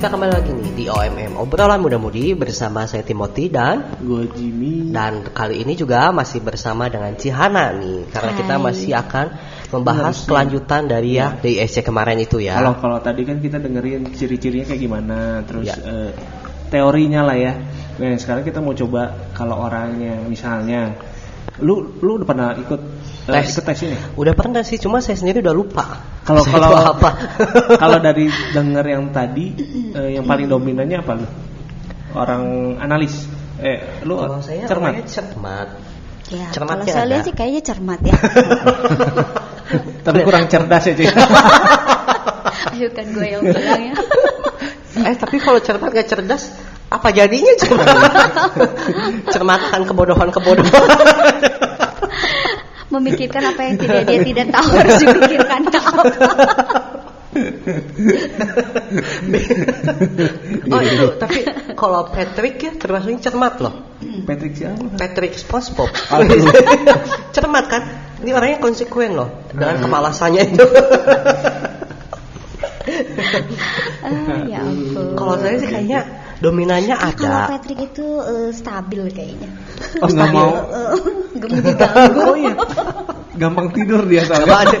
kita 0.00 0.16
kembali 0.16 0.32
lagi 0.32 0.50
nih 0.56 0.72
di 0.72 0.84
OMM 0.88 1.36
obrolan 1.36 1.76
muda-mudi 1.76 2.32
bersama 2.32 2.88
saya 2.88 3.04
Timothy 3.04 3.52
dan 3.52 3.84
Gue 4.00 4.24
Jimmy. 4.32 4.88
dan 4.88 5.28
kali 5.28 5.60
ini 5.60 5.76
juga 5.76 6.08
masih 6.08 6.40
bersama 6.40 6.88
dengan 6.88 7.12
Cihana 7.12 7.76
nih 7.76 8.08
karena 8.08 8.32
kita 8.32 8.54
Hai. 8.56 8.64
masih 8.64 8.90
akan 8.96 9.26
membahas 9.68 10.16
Meneruskan. 10.16 10.24
kelanjutan 10.24 10.82
dari 10.88 11.10
ya 11.20 11.36
di 11.36 11.60
SC 11.60 11.84
kemarin 11.84 12.16
itu 12.16 12.40
ya. 12.40 12.56
Kalau 12.56 12.80
kalau 12.80 12.98
tadi 12.98 13.28
kan 13.28 13.38
kita 13.38 13.60
dengerin 13.60 14.08
ciri-cirinya 14.10 14.66
kayak 14.66 14.80
gimana, 14.80 15.18
terus 15.44 15.68
Ya. 15.68 15.76
eh, 15.76 16.10
teorinya 16.72 17.20
lah 17.22 17.36
ya. 17.36 17.52
Nah 18.00 18.16
sekarang 18.16 18.42
kita 18.42 18.58
mau 18.58 18.72
coba 18.72 19.14
kalau 19.36 19.68
orangnya 19.68 20.16
misalnya, 20.24 20.96
lu 21.58 21.98
lu 21.98 22.22
udah 22.22 22.26
pernah 22.26 22.48
ikut 22.54 22.80
eh, 23.26 23.32
Tes. 23.34 23.52
ikut 23.52 23.64
tes 23.66 23.78
ini? 23.84 23.96
Udah 24.14 24.32
pernah 24.32 24.62
sih, 24.62 24.78
cuma 24.78 25.02
saya 25.02 25.18
sendiri 25.18 25.42
udah 25.42 25.52
lupa. 25.52 25.84
Kalau 26.22 26.46
Saya 26.46 26.54
kalau 26.56 26.70
apa? 26.94 27.10
kalau 27.82 27.98
dari 28.06 28.30
denger 28.30 28.84
yang 28.86 29.04
tadi, 29.10 29.46
eh, 29.92 30.16
yang 30.16 30.24
paling 30.24 30.46
dominannya 30.46 30.98
apa 30.98 31.12
lu? 31.18 31.26
Orang 32.14 32.42
analis. 32.78 33.26
Eh, 33.60 34.02
lu 34.06 34.16
Kalau 34.16 34.40
saya 34.40 34.64
cermat. 34.64 35.04
cermat. 35.04 35.68
Ya, 36.30 36.46
Cermatnya 36.54 36.86
kalau 36.86 36.94
saya 36.94 37.04
ada. 37.04 37.10
lihat 37.10 37.24
sih 37.26 37.34
kayaknya 37.34 37.62
cermat 37.66 38.00
ya. 38.06 38.14
Tapi 40.06 40.18
kurang 40.22 40.46
cerdas 40.46 40.82
ya, 40.86 40.94
Cik. 40.94 41.10
Ayo 42.70 42.88
kan 42.94 43.06
gue 43.10 43.26
yang 43.26 43.42
bilang 43.42 43.82
ya. 43.82 43.94
Eh 45.00 45.14
tapi 45.14 45.36
kalau 45.38 45.58
cermat 45.58 45.90
gak 45.90 46.06
cerdas, 46.06 46.54
apa 46.90 47.14
jadinya 47.14 47.54
cermat? 47.62 47.94
Cermatkan 49.30 49.86
kebodohan-kebodohan. 49.86 50.74
Memikirkan 52.90 53.54
apa 53.54 53.70
yang 53.70 53.78
tidak 53.78 54.02
dia 54.10 54.18
tidak 54.26 54.50
tahu 54.50 54.68
harus 54.74 54.98
dipikirkan 54.98 55.62
apa. 55.70 56.02
oh 60.74 60.82
itu, 60.82 61.06
tapi 61.14 61.46
kalau 61.78 62.10
Patrick 62.10 62.58
ya 62.58 62.74
termasuknya 62.74 63.30
cermat 63.30 63.62
loh. 63.62 63.86
Patrick 64.26 64.58
siapa? 64.58 64.82
Patrick 64.98 65.38
SpongeBob. 65.38 65.86
Cermat 67.30 67.70
kan? 67.70 67.86
Ini 68.26 68.34
orangnya 68.34 68.58
konsekuen 68.58 69.14
loh 69.14 69.30
dengan 69.54 69.78
Hmm. 69.78 69.86
kemalasannya 69.86 70.42
itu. 70.50 70.66
Ah, 74.02 74.42
ya 74.50 74.66
kalau 75.14 75.38
saya 75.38 75.54
sih 75.62 75.70
kayaknya 75.70 76.02
dominannya 76.40 76.96
Ah, 76.96 77.12
Kalau 77.12 77.38
ada. 77.46 77.52
Patrick 77.56 77.80
itu 77.84 78.06
eh, 78.20 78.50
stabil 78.50 79.02
kayaknya. 79.12 79.50
Oh 80.00 80.08
nggak 80.08 80.28
mau. 80.32 80.50
Eh, 80.56 80.96
Gemuk 81.40 81.60
diganggu. 81.62 82.20
Oh 82.20 82.36
iya. 82.36 82.54
Gampang 83.36 83.68
tidur 83.72 84.02
dia 84.04 84.24
soalnya. 84.26 84.80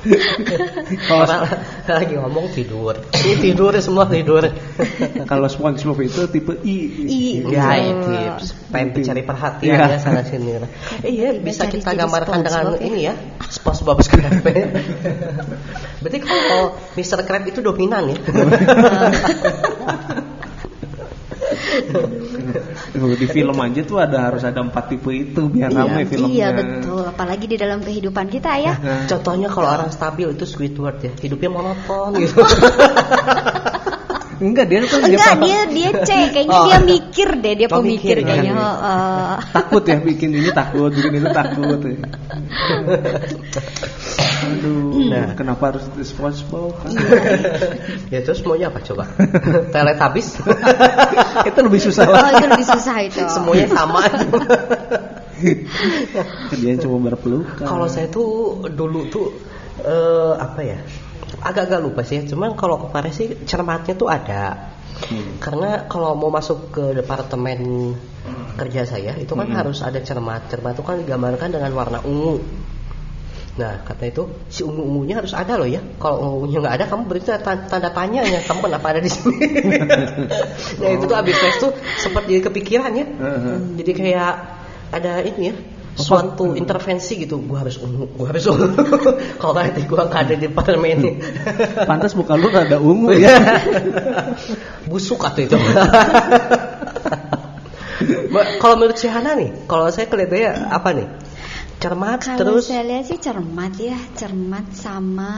Kalau 1.08 1.20
Orang 1.28 1.44
lagi 1.84 2.14
ngomong 2.16 2.46
tidur. 2.56 2.96
Tidur 3.12 3.72
semua 3.84 4.08
tidur. 4.08 4.48
kalau 5.30 5.46
SpongeBob 5.46 6.00
itu 6.00 6.24
tipe 6.32 6.56
I. 6.64 6.76
I. 7.04 7.22
Ya 7.44 7.68
Betul. 7.76 8.08
tips, 8.08 8.46
pengen 8.72 8.88
mencari 8.96 9.22
perhatian 9.26 9.76
Iya. 9.76 9.92
ya 9.92 9.98
sana 10.00 10.22
sini. 10.24 10.50
Iya 11.04 11.28
bisa 11.40 11.68
kita 11.68 11.92
gambarkan 11.92 12.40
dengan 12.40 12.80
ya. 12.80 12.80
ini 12.80 13.00
ya, 13.12 13.14
SpongeBob 13.52 14.00
SquarePants. 14.00 14.80
Berarti 16.02 16.18
kalau 16.24 16.80
Mr. 16.96 17.20
Krab 17.28 17.44
itu 17.44 17.60
dominan 17.60 18.08
ya. 18.08 18.18
Tuh, 22.90 23.14
di 23.14 23.26
film 23.26 23.54
aja 23.56 23.80
tuh 23.82 23.96
ada 23.98 24.18
harus 24.30 24.42
ada 24.42 24.60
empat 24.60 24.84
tipe 24.88 25.10
itu 25.10 25.46
biar 25.46 25.70
rame 25.70 26.02
filmnya. 26.04 26.30
Iya 26.30 26.48
betul, 26.52 27.02
apalagi 27.04 27.44
di 27.46 27.56
dalam 27.56 27.80
kehidupan 27.80 28.26
kita 28.26 28.50
ya. 28.56 28.72
Contohnya 29.10 29.48
kalau 29.48 29.68
orang 29.68 29.90
stabil 29.90 30.26
itu 30.30 30.44
Squidward 30.44 30.98
ya, 31.00 31.12
hidupnya 31.16 31.50
monoton 31.52 32.10
gitu. 32.18 32.40
enggak 34.40 34.72
dia 34.72 34.80
kan 34.80 35.04
Enggak, 35.04 35.36
paham. 35.36 35.44
dia 35.44 35.60
dia 35.68 35.88
cek, 36.00 36.32
kayaknya 36.32 36.56
Oh. 36.56 36.64
dia 36.64 36.78
mikir 36.80 37.28
deh, 37.44 37.54
dia 37.60 37.68
Oh, 37.68 37.84
pemikir 37.84 38.16
mikir, 38.16 38.24
kayaknya. 38.24 38.52
iya. 38.56 38.58
heeh. 38.72 39.36
takut 39.52 39.84
ya 39.84 39.96
bikin 40.00 40.30
ini 40.32 40.48
takut 40.48 40.88
bikin 40.96 41.12
itu 41.20 41.28
takut. 41.28 41.80
Aduh, 44.40 45.10
Nah. 45.10 45.34
kenapa 45.34 45.74
harus 45.74 45.84
di 45.92 46.00
SpongeBob? 46.00 46.72
ya 48.14 48.20
terus 48.20 48.40
maunya 48.42 48.68
apa 48.68 48.80
coba? 48.80 49.04
Teletubbies? 49.74 50.40
itu 51.48 51.58
lebih 51.60 51.80
susah 51.80 52.04
Oh, 52.04 52.14
lah. 52.14 52.32
itu 52.32 52.46
lebih 52.46 52.66
susah 52.66 52.96
itu. 53.02 53.20
Semuanya 53.28 53.68
sama. 53.68 54.00
Kerjaan 56.50 56.78
cuma 56.80 56.96
berpelukan. 57.02 57.64
kalau 57.64 57.86
saya 57.88 58.08
tuh 58.08 58.64
dulu 58.68 59.08
tuh 59.08 59.26
eh, 59.80 60.34
apa 60.36 60.60
ya? 60.60 60.78
Agak-agak 61.40 61.80
lupa 61.80 62.02
sih. 62.02 62.20
Cuman 62.24 62.52
kalau 62.54 62.76
kemarin 62.80 63.12
sih 63.12 63.32
cermatnya 63.44 63.94
tuh 63.94 64.08
ada. 64.10 64.72
Hmm. 65.00 65.40
Karena 65.40 65.88
kalau 65.88 66.12
mau 66.12 66.28
masuk 66.28 66.74
ke 66.74 66.84
departemen 66.92 67.92
kerja 68.60 68.84
saya 68.84 69.16
itu 69.16 69.32
kan 69.32 69.48
Hmm. 69.48 69.56
harus 69.56 69.80
ada 69.80 69.96
cermat. 70.00 70.50
Cermat 70.52 70.76
itu 70.76 70.84
kan 70.84 71.00
digambarkan 71.00 71.48
dengan 71.50 71.72
warna 71.72 72.04
ungu. 72.04 72.40
Nah, 73.60 73.84
kata 73.84 74.08
itu 74.08 74.24
si 74.48 74.64
ungu-ungunya 74.64 75.20
harus 75.20 75.36
ada 75.36 75.60
loh 75.60 75.68
ya. 75.68 75.84
Kalau 76.00 76.40
ungunya 76.40 76.64
nggak 76.64 76.74
ada, 76.80 76.84
kamu 76.88 77.02
berarti 77.04 77.28
tanda, 77.44 77.88
tanya 77.92 78.24
ya. 78.24 78.40
Kamu 78.40 78.64
kenapa 78.64 78.96
ada 78.96 79.00
di 79.04 79.10
sini? 79.12 79.36
nah 80.80 80.88
itu 80.88 81.04
tuh 81.04 81.16
abis 81.20 81.36
tes 81.36 81.56
tuh 81.60 81.76
sempat 82.00 82.24
jadi 82.24 82.40
kepikiran 82.48 82.96
ya. 82.96 83.04
Heeh. 83.04 83.56
Jadi 83.84 83.90
kayak 83.92 84.34
ada 84.96 85.20
ini 85.20 85.52
ya 85.52 85.54
suatu 86.00 86.56
intervensi 86.56 87.20
gitu. 87.20 87.36
Gua 87.44 87.60
harus 87.60 87.76
ungu, 87.84 88.08
gua 88.16 88.32
harus 88.32 88.48
ungu. 88.48 88.72
Kalau 89.44 89.52
nanti 89.52 89.84
gua 89.84 90.08
nggak 90.08 90.20
ada 90.24 90.34
di 90.40 90.48
departemen 90.48 90.88
ini, 90.96 91.10
Pantas 91.88 92.16
muka 92.16 92.40
lu 92.40 92.48
rada 92.48 92.80
ungu 92.80 93.12
ya. 93.12 93.60
busuk 94.88 95.20
atau 95.20 95.44
itu. 95.44 95.58
Kalau 98.56 98.74
menurut 98.80 98.96
si 98.96 99.04
Hana 99.04 99.36
nih, 99.36 99.68
kalau 99.68 99.92
saya 99.92 100.08
kelihatannya 100.08 100.72
apa 100.72 100.88
nih? 100.96 101.08
Cermat 101.80 102.20
Kalau 102.20 102.60
terus 102.60 102.68
saya 102.68 102.84
lihat 102.84 103.08
sih 103.08 103.16
cermat 103.16 103.72
ya, 103.74 103.96
cermat 104.12 104.68
sama 104.70 105.32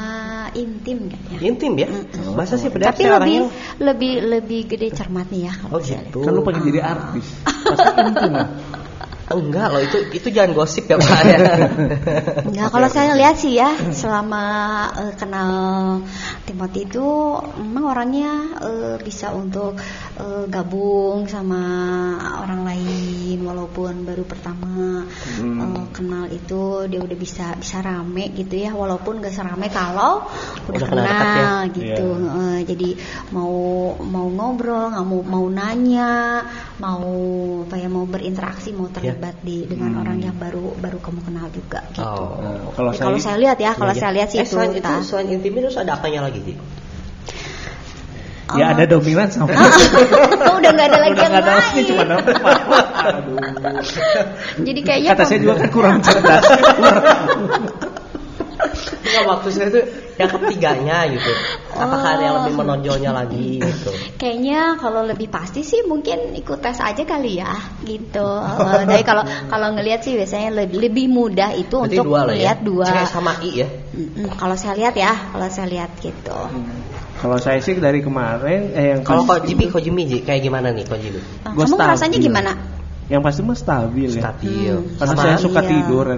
intim 0.52 1.06
kayaknya. 1.06 1.38
intim 1.40 1.72
ya. 1.76 1.86
Mm-mm. 1.86 2.34
Masa 2.34 2.58
sih 2.58 2.66
padahal 2.66 2.90
Tapi 2.90 3.02
lebih 3.04 3.14
orangnya- 3.14 3.50
lebih 3.78 4.12
lebih 4.26 4.60
gede 4.66 4.90
cermatnya 4.90 5.40
ya 5.46 5.52
kalau 5.54 5.72
Oh 5.72 5.80
gitu. 5.80 6.18
Kan 6.20 6.32
lu 6.34 6.42
pengen 6.42 6.62
jadi 6.66 6.80
artis. 6.82 7.26
Pasti 7.70 7.90
intim 8.02 8.32
lah. 8.34 8.48
Enggak 9.32 9.66
loh 9.70 9.80
itu 9.80 9.96
itu 10.12 10.28
jangan 10.28 10.52
gosip 10.52 10.84
ya 10.84 10.98
Pak 10.98 11.20
ya. 11.24 11.38
Enggak, 12.44 12.68
kalau 12.68 12.88
saya 12.90 13.16
lihat 13.16 13.38
sih 13.38 13.56
ya 13.56 13.72
selama 13.88 14.42
eh, 14.98 15.12
kenal 15.16 15.50
Timothy 16.42 16.84
itu 16.84 17.06
memang 17.56 17.84
orangnya 17.88 18.32
eh, 18.58 18.96
bisa 18.98 19.30
untuk 19.30 19.78
eh, 20.16 20.44
gabung 20.46 21.24
sama 21.24 21.62
orang 22.40 22.62
lain 22.62 23.38
walaupun 23.40 24.02
baru 24.02 24.24
pertama 24.24 25.06
Hmm. 25.38 25.60
eh, 25.62 25.84
kenal 25.90 26.26
itu 26.28 26.86
dia 26.86 26.98
udah 26.98 27.14
bisa 27.14 27.54
bisa 27.54 27.78
rame 27.78 28.32
gitu 28.32 28.58
ya 28.58 28.72
walaupun 28.72 29.18
gak 29.18 29.30
serame 29.30 29.68
kalau 29.68 30.26
udah, 30.66 30.78
Udah 30.78 30.88
kenal 30.88 31.04
dekat 31.06 31.26
kenal 31.28 31.58
ya? 31.62 31.72
gitu 31.72 32.06
Iya. 32.12 32.30
Eh, 32.32 32.60
jadi 32.66 32.90
mau 33.30 33.54
mau 33.98 34.26
ngobrol 34.26 34.90
nggak 34.90 35.06
mau 35.06 35.20
mau 35.22 35.46
nanya 35.46 36.42
mau 36.78 37.06
apa 37.62 37.76
ya 37.76 37.86
mau 37.86 38.04
berinteraksi 38.04 38.72
mau 38.72 38.88
terlibat 38.88 39.38
di 39.40 39.64
dengan 39.64 39.90
Hmm. 39.92 40.00
orang 40.00 40.18
yang 40.20 40.36
baru 40.36 40.74
baru 40.74 40.98
kamu 40.98 41.20
kenal 41.22 41.46
juga 41.50 41.80
gitu 41.90 42.02
Oh. 42.02 42.34
Nah, 42.40 42.58
kalau 42.74 42.90
Ya, 42.90 42.98
saya, 42.98 43.06
kalau 43.06 43.18
saya 43.20 43.36
lihat 43.38 43.58
ya, 43.58 43.72
kalau 43.72 43.92
Iya. 43.92 44.00
saya 44.00 44.12
lihat 44.12 44.28
sih 44.28 44.38
eh, 44.38 44.44
itu. 44.44 44.52
selain 44.52 44.72
itu, 44.74 44.94
selain 45.02 45.28
intim 45.30 45.52
terus 45.54 45.76
ada 45.76 45.92
apanya 45.94 46.20
lagi 46.22 46.31
sih? 46.40 46.56
ya 48.52 48.76
ada 48.76 48.84
dominan 48.84 49.32
sama. 49.32 49.48
Oh, 49.48 50.60
udah 50.60 50.70
nggak 50.76 50.86
ada 50.92 50.98
lagi 51.00 51.16
Udah 51.16 51.24
yang 51.24 51.34
ada 51.40 51.52
lain. 51.56 51.64
lagi 51.64 51.80
cuma 51.88 52.04
Aduh. 52.04 53.36
Jadi 54.60 54.80
kayaknya 54.84 55.10
Kata 55.16 55.24
saya 55.24 55.38
juga 55.40 55.54
kan 55.56 55.70
kurang 55.72 55.96
cerdas. 56.04 56.44
Enggak 59.02 59.24
waktu 59.24 59.48
saya 59.56 59.66
itu 59.72 59.80
yang 60.22 60.32
ketiganya 60.32 60.98
gitu. 61.10 61.32
Apakah 61.72 62.08
ada 62.14 62.22
yang 62.22 62.36
lebih 62.44 62.54
menonjolnya 62.54 63.10
lagi 63.10 63.58
gitu? 63.58 63.90
Kayaknya 64.16 64.76
kalau 64.76 65.02
lebih 65.02 65.26
pasti 65.26 65.64
sih 65.64 65.82
mungkin 65.82 66.36
ikut 66.36 66.60
tes 66.60 66.78
aja 66.78 67.02
kali 67.02 67.40
ya, 67.40 67.52
gitu. 67.82 68.22
Eh, 68.22 68.84
Dari 68.86 69.02
kalau 69.02 69.24
kalau 69.48 69.72
ngelihat 69.74 70.04
sih 70.04 70.14
biasanya 70.14 70.64
lebih 70.64 70.78
lebih 70.78 71.06
mudah 71.08 71.50
itu 71.56 71.74
Berarti 71.74 71.96
untuk 71.98 72.06
dua 72.12 72.20
ya. 72.20 72.26
melihat 72.28 72.58
dua. 72.60 72.86
C 72.86 72.92
sama 73.08 73.32
I 73.42 73.50
ya. 73.64 73.68
Kalau 74.36 74.56
saya 74.56 74.74
lihat 74.78 74.94
ya, 74.96 75.12
kalau 75.32 75.48
saya 75.48 75.66
lihat 75.68 75.90
gitu. 75.98 76.38
Kalau 77.22 77.38
saya 77.38 77.62
sih 77.62 77.78
dari 77.78 78.02
kemarin 78.02 78.74
eh 78.74 78.86
yang 78.98 79.00
Kalau 79.06 79.22
pas- 79.22 79.38
kok 79.38 79.46
Jimmy, 79.46 79.70
kok 79.70 79.78
Jimmy 79.78 80.10
Ji? 80.10 80.26
kayak 80.26 80.42
gimana 80.42 80.74
nih? 80.74 80.82
Eh, 80.82 81.22
Gua 81.54 81.64
Kamu 81.66 81.94
stabil. 81.96 82.18
gimana? 82.18 82.81
Yang 83.12 83.20
pasti 83.20 83.44
mah 83.44 83.52
stabil 83.52 84.08
ya. 84.08 84.22
Stabil. 84.24 84.72
Hmm. 84.72 84.96
Karena 84.96 85.12
Sama 85.12 85.22
saya 85.22 85.36
suka 85.36 85.60
Iya. 85.60 85.68
tidur. 85.68 86.06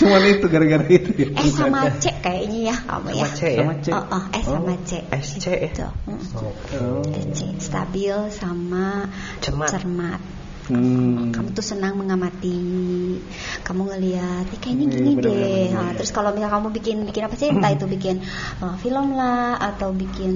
Cuman 0.00 0.22
itu 0.24 0.46
gara-gara 0.48 0.86
itu 0.88 1.10
ya. 1.12 1.28
Eh 1.36 1.50
sama 1.52 1.92
C 2.00 2.08
kayaknya 2.24 2.72
ya 2.72 2.76
kamu 2.88 3.08
ya. 3.12 3.28
sama 3.28 3.36
C 3.36 3.40
ya. 3.44 3.60
Sama 3.60 3.74
C. 3.76 3.86
Oh, 3.92 4.00
oh, 4.00 4.24
eh 4.32 4.42
sama 4.48 4.74
C. 4.88 4.90
SC 5.12 5.44
ya. 5.44 5.68
Gitu. 5.68 5.86
Mm. 6.08 6.20
Oh. 6.40 6.52
Oh. 6.80 7.04
C 7.36 7.40
stabil 7.60 8.16
sama 8.32 9.04
Cermat. 9.44 9.68
cermat. 9.68 10.20
Hmm. 10.70 11.34
kamu 11.34 11.48
tuh 11.50 11.64
senang 11.64 11.98
mengamati 11.98 12.56
kamu 13.62 13.82
ngelihat 13.90 14.44
"Ih, 14.50 14.58
kayaknya 14.58 14.86
Iya, 14.86 14.94
gini 14.96 15.12
benar, 15.18 15.26
deh. 15.26 15.66
Nah, 15.74 15.90
terus 15.94 16.10
kalau 16.10 16.30
misalnya 16.30 16.54
kamu 16.54 16.68
bikin 16.72 16.96
bikin 17.04 17.22
apa 17.26 17.34
sih 17.34 17.48
entah 17.50 17.70
itu 17.70 17.84
bikin 17.84 18.16
uh, 18.60 18.74
film 18.78 19.12
lah 19.14 19.58
atau 19.58 19.90
bikin 19.90 20.32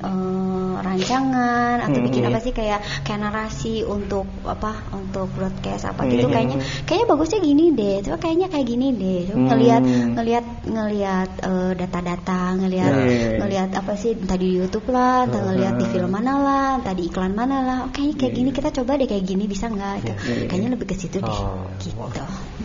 uh, 0.00 0.78
rancangan 0.80 1.82
atau 1.82 1.98
Hmm. 1.98 2.06
bikin 2.08 2.22
apa 2.26 2.38
sih 2.38 2.52
kayak 2.52 2.80
kayak 3.02 3.20
narasi 3.20 3.82
untuk 3.82 4.24
apa 4.44 4.86
untuk 4.92 5.28
broadcast 5.34 5.86
apa 5.86 6.06
Hmm. 6.06 6.10
gitu 6.12 6.26
kayaknya 6.28 6.56
kayaknya 6.84 7.06
bagusnya 7.08 7.40
gini 7.40 7.64
deh 7.72 7.96
coba 8.02 8.16
kayaknya 8.18 8.48
kayak 8.48 8.66
gini 8.66 8.86
deh 8.94 9.20
coba 9.28 9.36
Hmm. 9.36 9.48
ngelihat 9.50 9.82
ngelihat 10.16 10.46
ngelihat 10.64 11.30
uh, 11.42 11.72
data-data 11.74 12.40
ngelihat 12.56 12.92
Iya. 12.92 13.28
ngelihat 13.42 13.70
apa 13.74 13.92
sih 13.94 14.14
entah 14.14 14.36
di 14.36 14.48
YouTube 14.52 14.88
lah 14.90 15.26
entah 15.26 15.42
ngelihat 15.42 15.74
di 15.76 15.86
film 15.86 16.10
mana 16.10 16.32
lah 16.38 16.66
entah 16.78 16.94
di 16.94 17.08
iklan 17.08 17.32
mana 17.32 17.56
lah 17.60 17.78
oh, 17.86 17.90
kayaknya 17.90 18.14
kayak 18.18 18.32
Iya, 18.32 18.38
gini 18.38 18.50
iya. 18.50 18.56
kita 18.58 18.68
coba 18.72 18.92
deh 18.96 19.08
kayak 19.08 19.24
gini 19.24 19.44
bisa 19.46 19.66
nggak 19.72 19.92
gitu. 20.00 20.12
Iya, 20.12 20.34
iya. 20.34 20.46
kayaknya 20.48 20.70
lebih 20.74 20.86
ke 20.88 20.94
situ 20.94 21.16
deh 21.18 21.28
Oh. 21.28 21.64
gitu 21.80 22.22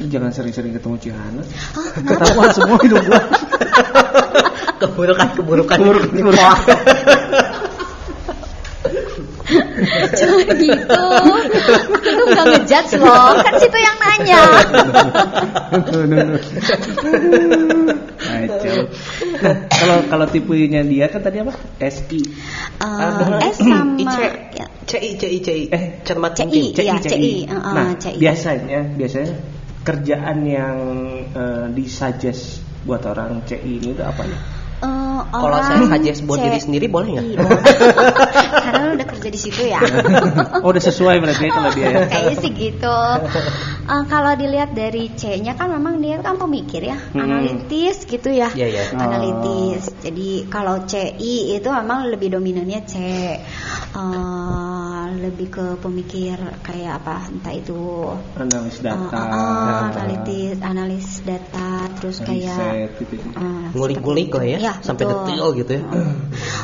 Jangan 0.07 0.29
sering-sering 0.29 0.71
ketemu 0.75 0.95
Cihana. 1.01 1.41
Hah, 1.41 1.87
kenapa? 1.95 2.21
Ketahuan 2.21 2.49
semua 2.53 2.77
hidup 2.83 3.01
gua. 3.03 3.21
keburukan 4.77 5.27
keburukan 5.37 5.77
Keburukan-keburukan. 5.79 6.57
Cuma 10.19 10.41
gitu 10.57 11.05
Itu 12.01 12.23
gak 12.27 12.45
ngejudge 12.49 12.91
loh 12.97 13.29
Kan 13.37 13.53
situ 13.57 13.77
yang 13.77 13.97
nanya. 13.97 14.41
Kacau. 18.17 18.77
Nah, 19.39 19.55
kalau 19.69 19.97
kalau 20.09 20.25
tipenya 20.27 20.81
dia 20.81 21.05
kan 21.07 21.21
tadi 21.21 21.37
apa? 21.41 21.53
SI. 21.79 22.21
Eh, 22.77 23.41
S 23.45 23.57
sama 23.61 23.93
IC 23.97 24.17
ya, 24.53 24.65
CI 24.85 25.09
CI 25.17 25.37
CI 25.41 25.63
Eh, 25.69 25.83
cermat 26.03 26.33
CI. 26.33 26.73
Iya, 26.73 26.95
CI, 26.99 27.45
uh, 27.45 27.53
uh, 27.53 27.73
nah, 27.73 27.87
CI. 27.95 28.17
biasanya 28.17 28.79
biasanya 28.95 29.31
kerjaan 29.83 30.37
yang 30.43 30.77
eh, 31.31 31.65
disuggest 31.71 32.61
buat 32.83 33.03
orang 33.05 33.41
CI 33.45 33.79
ini 33.79 33.93
itu 33.93 34.03
apa 34.03 34.23
ya? 34.25 34.37
eh, 34.77 35.21
Kalau 35.27 35.59
saya 35.59 35.83
suggest 35.87 36.19
buat 36.23 36.39
C- 36.39 36.43
diri 36.45 36.59
sendiri 36.59 36.85
boleh 36.87 37.09
nggak? 37.15 37.25
Karena 38.77 38.85
lu 38.87 38.95
udah 38.95 39.07
kerja 39.09 39.27
di 39.27 39.39
situ 39.39 39.61
ya 39.65 39.81
Oh, 40.63 40.69
udah 40.69 40.83
sesuai 40.83 41.17
berarti 41.17 41.43
ya 41.43 41.51
kalau 41.51 41.69
dia 41.71 41.87
ya. 41.87 41.99
Kayaknya 42.11 42.35
sih 42.37 42.51
gitu. 42.53 42.97
Eh, 43.87 44.03
kalau 44.05 44.31
dilihat 44.33 44.71
dari 44.71 45.09
C-nya 45.09 45.53
kan 45.53 45.71
memang 45.71 45.97
dia 45.97 46.19
kan 46.19 46.35
pemikir 46.35 46.83
ya, 46.83 46.97
Hmm. 47.07 47.23
analitis 47.23 48.03
gitu 48.03 48.29
ya. 48.29 48.51
Iya, 48.51 48.67
iya. 48.67 48.83
Analitis. 48.91 49.89
Jadi 49.97 50.45
kalau 50.45 50.83
CI 50.83 51.55
itu 51.55 51.69
memang 51.69 52.05
lebih 52.05 52.29
dominannya 52.29 52.81
C. 52.83 52.95
Eh, 53.95 55.05
lebih 55.17 55.47
ke 55.49 55.65
pemikir 55.77 56.35
kayak 56.61 57.01
apa? 57.01 57.25
Entah 57.27 57.53
itu 57.53 57.79
Analis 58.35 58.77
eh, 58.77 58.83
data. 58.83 59.07
eh, 59.09 59.23
eh, 59.23 59.79
analitis, 59.87 60.55
analis 60.59 61.07
data, 61.23 61.69
terus 61.95 62.17
kayak 62.19 62.59
riset 62.59 62.91
gitu. 62.99 63.15
eh, 63.31 63.65
Ngulik-ngulik 63.71 64.29
lah 64.31 64.45
ya, 64.45 64.57
Iya, 64.59 64.73
sampai 64.81 65.03
betul. 65.05 65.15
detail 65.23 65.47
gitu 65.55 65.71
ya. 65.71 65.81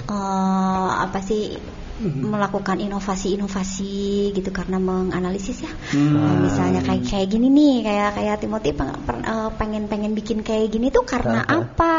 Eh, 0.04 0.89
apa 1.00 1.19
sih 1.19 1.56
melakukan 2.01 2.81
inovasi-inovasi 2.81 4.34
gitu 4.34 4.50
karena 4.50 4.81
menganalisis 4.81 5.62
ya 5.62 5.72
Hmm. 5.94 6.42
Misalnya 6.42 6.81
kayak 6.81 7.06
kayak 7.06 7.28
gini 7.30 7.48
nih 7.54 7.75
kayak 7.86 8.10
kayak 8.18 8.36
Timothy 8.42 8.72
eh, 8.74 9.50
pengen 9.62 9.86
pengen 9.86 10.18
bikin 10.18 10.42
kayak 10.42 10.74
gini 10.74 10.90
tuh 10.90 11.06
karena 11.06 11.45
Aha. 11.45 11.69
apa 11.69 11.95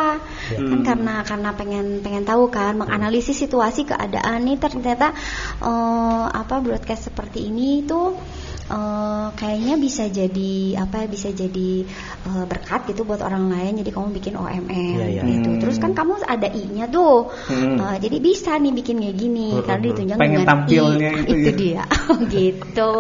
Ya. 0.51 0.59
kan 0.61 0.79
Hmm. 0.81 0.85
karena 0.85 1.15
karena 1.23 1.51
pengen 1.55 1.87
pengen 2.03 2.25
tahu 2.27 2.51
kan 2.51 2.75
menganalisis 2.75 3.39
situasi 3.39 3.87
keadaan 3.87 4.45
nih 4.45 4.59
ternyata 4.59 5.15
eh, 5.63 6.25
apa 6.27 6.55
broadcast 6.61 7.09
seperti 7.13 7.49
ini 7.49 7.87
tuh 7.87 8.19
eh, 8.65 9.27
kayaknya 9.35 9.75
bisa 9.77 10.07
jadi 10.07 10.55
apa 10.81 11.05
bisa 11.05 11.29
jadi 11.29 11.85
eh, 12.25 12.45
berkat 12.45 12.89
gitu 12.89 13.05
buat 13.05 13.21
orang 13.21 13.49
lain 13.49 13.85
jadi 13.85 13.91
kamu 13.91 14.09
bikin 14.15 14.35
OMM 14.35 14.71
Iya, 14.71 15.07
iya. 15.11 15.23
gitu 15.23 15.51
Hmm. 15.51 15.61
terus 15.61 15.77
kan 15.77 15.93
kamu 15.93 16.25
ada 16.25 16.49
i-nya 16.49 16.89
tuh 16.89 17.29
Hmm. 17.45 17.77
Eh, 17.77 17.97
jadi 18.01 18.17
bisa 18.19 18.57
nih 18.57 18.73
bikin 18.73 18.97
kayak 19.01 19.17
gini 19.17 19.49
Hmm, 19.53 19.65
karena 19.65 19.81
hmm, 19.81 19.89
ditunjang 19.93 20.19
Pengen 20.19 20.33
dengan 20.35 20.49
tampilnya 20.49 21.11
i 21.13 21.23
itu 21.25 21.51
ya. 21.51 21.53
dia 21.55 21.83
gitu 22.35 22.93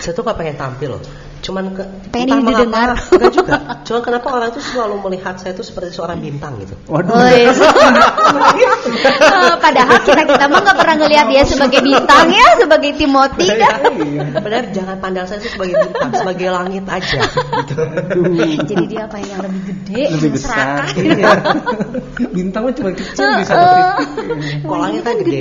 Saya 0.00 0.12
tuh 0.12 0.22
gak 0.22 0.36
pengen 0.36 0.56
tampil 0.56 0.96
loh. 0.96 1.02
Cuman 1.40 1.72
ke, 1.72 1.82
Pengen 2.12 2.44
didengar. 2.44 2.92
mengapa, 2.92 3.16
enggak 3.16 3.32
juga. 3.32 3.54
Cuman 3.88 4.00
kenapa 4.04 4.28
orang 4.28 4.50
tuh 4.52 4.62
selalu 4.62 4.96
melihat 5.08 5.34
saya 5.40 5.52
tuh 5.56 5.64
seperti 5.64 5.96
seorang 5.96 6.20
bintang 6.20 6.60
gitu. 6.60 6.76
Waduh. 6.88 7.12
Woi. 7.16 7.40
Eh, 9.20 9.54
padahal 9.60 9.98
kita 10.04 10.22
kita 10.26 10.44
mah 10.50 10.60
nggak 10.62 10.76
pernah 10.76 10.94
ngelihat 11.00 11.26
dia 11.30 11.42
sebagai 11.46 11.80
bintang 11.80 12.28
ya 12.28 12.46
sebagai 12.58 12.90
Timothy 12.98 13.46
dah. 13.56 13.76
Padahal 14.36 14.64
jangan 14.74 14.96
pandang 15.00 15.26
saya 15.26 15.38
tuh 15.40 15.50
sebagai 15.54 15.76
bintang, 15.80 16.10
sebagai 16.14 16.48
langit 16.50 16.84
aja. 16.86 17.20
Gitu. 17.64 17.74
jadi 18.68 18.84
dia 18.86 19.02
apa 19.06 19.16
yang 19.22 19.40
lebih 19.44 19.62
gede 19.72 20.02
Lebih 20.18 20.30
besar. 20.36 20.84
Iya. 20.96 21.32
Bintang 22.32 22.62
mah 22.68 22.72
cuma 22.74 22.90
kecil 22.92 23.28
satu 23.44 23.56
Heeh. 23.56 23.92
titik. 23.96 24.06
Kalau 24.66 24.80
langit 24.80 25.02
kan 25.04 25.14
gede, 25.24 25.40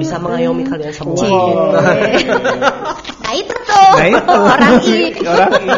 bisa 0.00 0.16
mengayomi 0.20 0.62
kalian 0.64 0.92
semua. 0.94 1.24
Nah 3.28 3.36
itu 3.36 3.52
tuh 3.52 3.90
Nah 3.92 4.06
itu 4.08 4.34
orang 4.40 4.74
i. 4.80 4.98
Orang 5.20 5.52
I. 5.60 5.68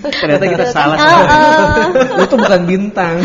Ternyata 0.00 0.44
kita 0.46 0.64
salah. 0.70 0.96
Heeh. 0.96 1.86
Lu 2.16 2.24
tuh 2.24 2.38
bukan 2.38 2.62
bintang. 2.64 3.18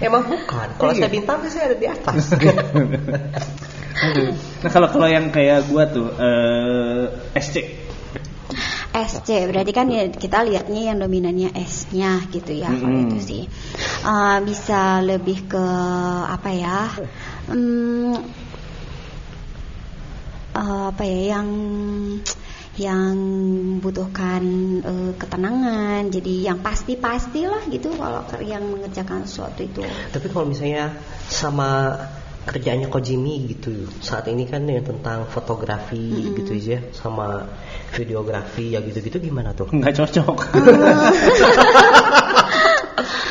Emang 0.00 0.26
bukan. 0.26 0.66
Kalau 0.76 0.92
Iya. 0.92 1.06
saya 1.06 1.10
bintang 1.12 1.38
sih 1.46 1.50
saya 1.54 1.64
ada 1.70 1.76
di 1.78 1.86
atas. 1.86 2.22
nah 4.60 4.70
kalau 4.72 4.88
kalau 4.88 5.06
yang 5.06 5.28
kayak 5.28 5.68
gua 5.68 5.84
tuh 5.86 6.08
eh, 6.10 7.04
SC. 7.36 7.56
SC 8.90 9.28
berarti 9.46 9.70
kan 9.70 9.86
ya 9.86 10.10
kita 10.10 10.42
lihatnya 10.42 10.90
yang 10.90 10.98
dominannya 10.98 11.54
S-nya 11.54 12.26
gitu 12.34 12.50
ya 12.50 12.66
kalau 12.74 12.90
Mm-mm. 12.90 13.06
itu 13.06 13.18
sih 13.22 13.42
Eh, 14.00 14.38
bisa 14.42 14.98
lebih 15.04 15.46
ke 15.46 15.66
apa 16.26 16.50
ya 16.50 16.90
Hmm, 17.46 18.18
eh, 20.60 20.84
apa 20.92 21.02
ya 21.02 21.20
yang 21.36 21.48
yang 22.80 23.16
butuhkan 23.82 24.42
eh, 24.80 25.12
ketenangan 25.16 26.08
jadi 26.12 26.52
yang 26.52 26.58
pasti 26.64 26.96
pastilah 26.96 27.66
gitu 27.68 27.92
kalau 27.96 28.24
yang 28.44 28.64
mengerjakan 28.68 29.26
sesuatu 29.26 29.60
itu 29.64 29.82
Tapi 30.12 30.26
kalau 30.32 30.48
misalnya 30.48 30.94
sama 31.28 31.98
kerjaannya 32.40 32.88
Kojimi 32.88 33.52
gitu 33.52 33.84
saat 34.00 34.24
ini 34.32 34.48
kan 34.48 34.64
yang 34.64 34.82
tentang 34.82 35.28
fotografi 35.28 36.00
Mm-mm. 36.00 36.40
gitu 36.40 36.56
aja 36.56 36.78
sama 36.96 37.44
videografi 37.92 38.72
ya 38.72 38.80
gitu-gitu 38.80 39.20
gimana 39.20 39.52
tuh? 39.52 39.68
Nggak 39.68 40.00
cocok. 40.00 40.36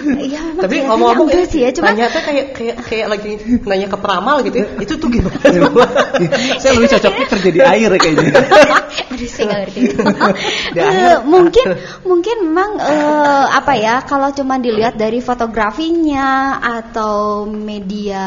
Iya, 0.10 0.42
Tapi 0.58 0.76
ngomong-ngomong 0.88 1.28
enggak 1.30 1.46
ya, 1.46 1.52
sih 1.52 1.60
ya, 1.66 1.70
cuma 1.76 1.94
nanya 1.94 2.10
tuh 2.10 2.24
kayak 2.26 2.46
kayak 2.56 2.76
kayak 2.88 3.08
lagi 3.12 3.32
nanya 3.68 3.88
ke 3.92 3.98
peramal 4.00 4.42
gitu 4.42 4.58
ya. 4.64 4.68
Itu 4.82 4.94
tuh 4.98 5.10
gimana 5.12 5.38
coba? 5.38 5.86
Saya 6.62 6.72
lebih 6.80 6.90
cocoknya 6.98 7.26
kerja 7.30 7.50
di 7.52 7.62
air 7.62 7.90
kayaknya. 8.00 8.32
Aduh 9.14 9.30
saya 9.30 9.46
nggak 9.46 9.60
ngerti 9.68 9.80
Eh, 10.80 11.18
mungkin 11.28 11.66
mungkin 12.08 12.38
memang 12.50 12.72
eh, 12.80 13.46
apa 13.52 13.74
ya 13.76 14.02
kalau 14.06 14.32
cuma 14.32 14.58
dilihat 14.58 14.96
dari 14.96 15.20
fotografinya 15.20 16.58
atau 16.62 17.44
media 17.50 18.26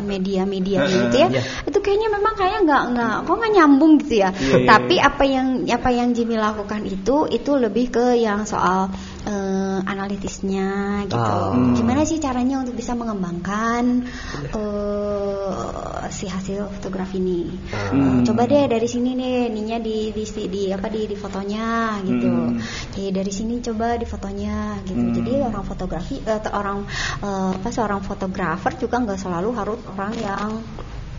media 0.00 0.44
media 0.44 0.84
Heeh, 0.84 0.92
gitu 1.08 1.16
ya 1.18 1.28
iya. 1.32 1.42
itu 1.66 1.78
kayaknya 1.82 2.08
memang 2.14 2.34
kayak 2.36 2.58
nggak 2.64 2.82
nggak 2.94 3.14
kok 3.26 3.34
nggak 3.36 3.52
nyambung 3.58 3.92
gitu 4.04 4.14
ya 4.22 4.30
Iya, 4.38 4.56
iya, 4.60 4.66
tapi 4.68 4.94
iya. 5.00 5.08
apa 5.08 5.24
yang 5.24 5.46
apa 5.66 5.90
yang 5.90 6.08
Jimmy 6.14 6.36
lakukan 6.38 6.82
itu 6.86 7.16
itu 7.28 7.50
lebih 7.58 7.86
ke 7.90 8.06
yang 8.20 8.44
soal 8.46 8.92
eh, 9.28 9.78
analitisnya 9.84 10.68
gitu 11.04 11.20
Oh. 11.20 11.76
gimana 11.76 12.02
sih 12.02 12.16
caranya 12.16 12.58
untuk 12.58 12.72
bisa 12.74 12.96
mengembangkan 12.96 14.08
eh, 14.56 16.08
si 16.08 16.24
hasil 16.26 16.72
fotografi 16.72 17.20
ini 17.20 17.44
Hmm. 17.92 18.24
coba 18.24 18.44
deh 18.44 18.64
dari 18.66 18.88
sini 18.88 19.12
nih 19.12 19.52
ininya 19.52 19.78
di 19.78 20.10
di, 20.10 20.24
di, 20.24 20.44
di- 20.48 20.72
apa 20.72 20.88
di 20.88 21.04
di 21.04 21.16
fotonya 21.16 22.00
gitu 22.02 22.28
Hmm. 22.28 22.56
jadi 22.92 23.08
dari 23.14 23.32
sini 23.32 23.60
coba 23.60 23.96
di 23.96 24.04
fotonya 24.04 24.80
gitu 24.84 24.96
Hmm. 24.98 25.14
jadi 25.14 25.32
orang 25.44 25.64
fotografi 25.64 26.20
eh, 26.20 26.36
atau 26.36 26.52
orang 26.54 26.78
eh, 27.20 27.50
apa 27.54 27.68
seorang 27.68 28.00
fotografer 28.00 28.72
juga 28.76 28.96
nggak 28.98 29.18
selalu 29.18 29.50
harus 29.52 29.80
orang 29.86 30.12
yang 30.16 30.50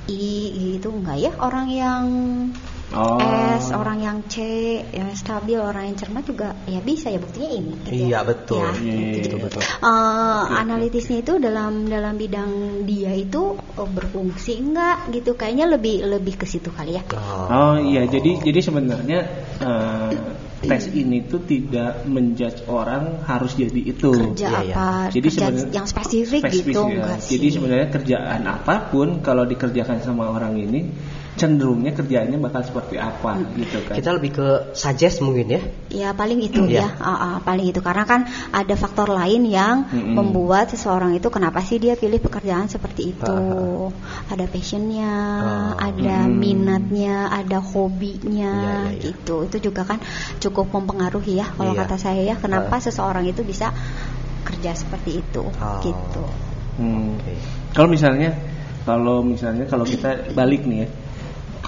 I 0.09 0.25
itu 0.81 0.89
enggak 0.89 1.17
ya 1.21 1.31
orang 1.37 1.69
yang 1.69 2.03
Oh. 2.89 3.21
S 3.53 3.69
orang 3.69 4.01
yang 4.01 4.17
C 4.25 4.41
yang 4.89 5.13
stabil 5.13 5.55
orang 5.55 5.93
yang 5.93 5.95
cermat 5.95 6.25
juga 6.25 6.57
ya 6.65 6.81
bisa 6.81 7.07
ya 7.07 7.21
buktinya 7.21 7.49
ini 7.51 7.71
gitu 7.77 7.89
ya. 7.91 8.01
Iya, 8.01 8.19
betul. 8.25 8.65
Ya, 8.65 8.71
Iya, 8.73 8.93
iya, 8.95 9.13
gitu. 9.19 9.27
iya, 9.29 9.43
betul. 9.45 9.61
Eh, 9.61 10.43
analitisnya 10.55 11.17
itu 11.19 11.33
dalam 11.37 11.85
dalam 11.85 12.15
bidang 12.15 12.51
dia 12.83 13.13
itu 13.13 13.43
eh, 13.55 13.85
berfungsi 13.87 14.53
enggak 14.59 14.97
gitu 15.11 15.33
kayaknya 15.33 15.69
lebih 15.69 16.01
lebih 16.03 16.33
ke 16.35 16.45
situ 16.45 16.69
kali 16.69 16.97
ya 16.97 17.03
Oh 17.47 17.77
iya, 17.77 18.05
jadi 18.05 18.41
jadi 18.41 18.59
sebenarnya 18.59 19.19
eh, 19.59 20.11
tes 20.59 20.89
ini 20.89 21.23
tuh 21.23 21.39
tidak 21.41 22.03
menjudge 22.03 22.65
orang 22.65 23.21
harus 23.23 23.53
jadi 23.53 23.81
itu. 23.85 24.11
kerja 24.11 24.49
Iya, 24.49 24.59
iya. 24.61 24.73
apa 24.73 24.87
Jadi 25.09 25.27
kerja 25.29 25.45
sebenarnya- 25.45 25.71
yang 25.71 25.85
spesifik, 25.85 26.41
Spesifik 26.41 26.73
gitu 26.73 26.81
ya. 26.81 26.93
enggak 26.97 27.17
sih 27.21 27.31
Jadi 27.35 27.47
sebenarnya 27.51 27.87
kerjaan 27.91 28.41
apa 28.43 28.75
pun 28.87 29.07
kalau 29.19 29.45
dikerjakan 29.45 30.01
sama 30.01 30.25
orang 30.27 30.57
ini 30.57 30.89
cenderungnya 31.39 31.95
kerjaannya 31.95 32.35
bakal 32.37 32.61
seperti 32.61 32.99
apa 32.99 33.39
gitu 33.55 33.79
kan. 33.81 33.95
Kita 33.95 34.09
lebih 34.11 34.31
ke 34.35 34.47
suggest 34.75 35.23
mungkin 35.23 35.47
ya. 35.47 35.61
Ya 35.89 36.09
paling 36.11 36.43
itu 36.43 36.67
Iya. 36.67 36.83
ya, 36.83 36.87
Ah, 36.99 37.15
ah, 37.15 37.35
paling 37.39 37.65
itu 37.65 37.79
karena 37.79 38.03
kan 38.03 38.27
ada 38.51 38.75
faktor 38.75 39.07
lain 39.07 39.47
yang 39.47 39.87
Mm-mm. 39.87 40.13
membuat 40.13 40.67
seseorang 40.67 41.15
itu 41.15 41.31
kenapa 41.31 41.63
sih 41.63 41.79
dia 41.79 41.95
pilih 41.95 42.19
pekerjaan 42.19 42.67
seperti 42.67 43.15
itu? 43.15 43.31
Ah, 43.31 43.89
Ada 44.29 44.45
passionnya, 44.45 45.13
Oh. 45.39 45.71
ada 45.79 46.27
Mm. 46.27 46.35
minatnya, 46.35 47.31
ada 47.31 47.57
hobinya, 47.57 48.53
Iya, 48.53 48.73
iya, 48.85 48.91
iya. 48.91 49.01
gitu. 49.01 49.47
Itu 49.47 49.57
juga 49.63 49.87
kan 49.87 50.03
cukup 50.37 50.69
mempengaruhi 50.69 51.39
ya 51.39 51.47
kalau 51.49 51.71
Iya. 51.71 51.81
kata 51.81 51.95
saya 51.95 52.21
ya, 52.21 52.35
kenapa 52.35 52.75
Ah. 52.75 52.83
seseorang 52.83 53.23
itu 53.23 53.41
bisa 53.41 53.71
kerja 54.43 54.75
seperti 54.75 55.23
itu, 55.23 55.43
Oh. 55.47 55.79
gitu. 55.79 56.23
Hmm. 56.77 57.15
Oke. 57.15 57.33
Kalau 57.71 57.87
misalnya 57.87 58.31
kalau 58.81 59.21
misalnya 59.21 59.65
kalau 59.65 59.83
kita 59.83 60.09
balik 60.37 60.65
nih 60.65 60.83
ya. 60.83 60.87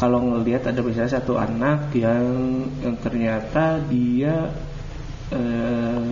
Kalau 0.02 0.18
ngelihat 0.18 0.66
ada 0.66 0.82
misalnya 0.82 1.22
satu 1.22 1.38
anak 1.38 1.94
yang, 1.94 2.26
yang 2.82 2.98
ternyata 3.06 3.78
dia 3.86 4.50
eh, 5.30 6.10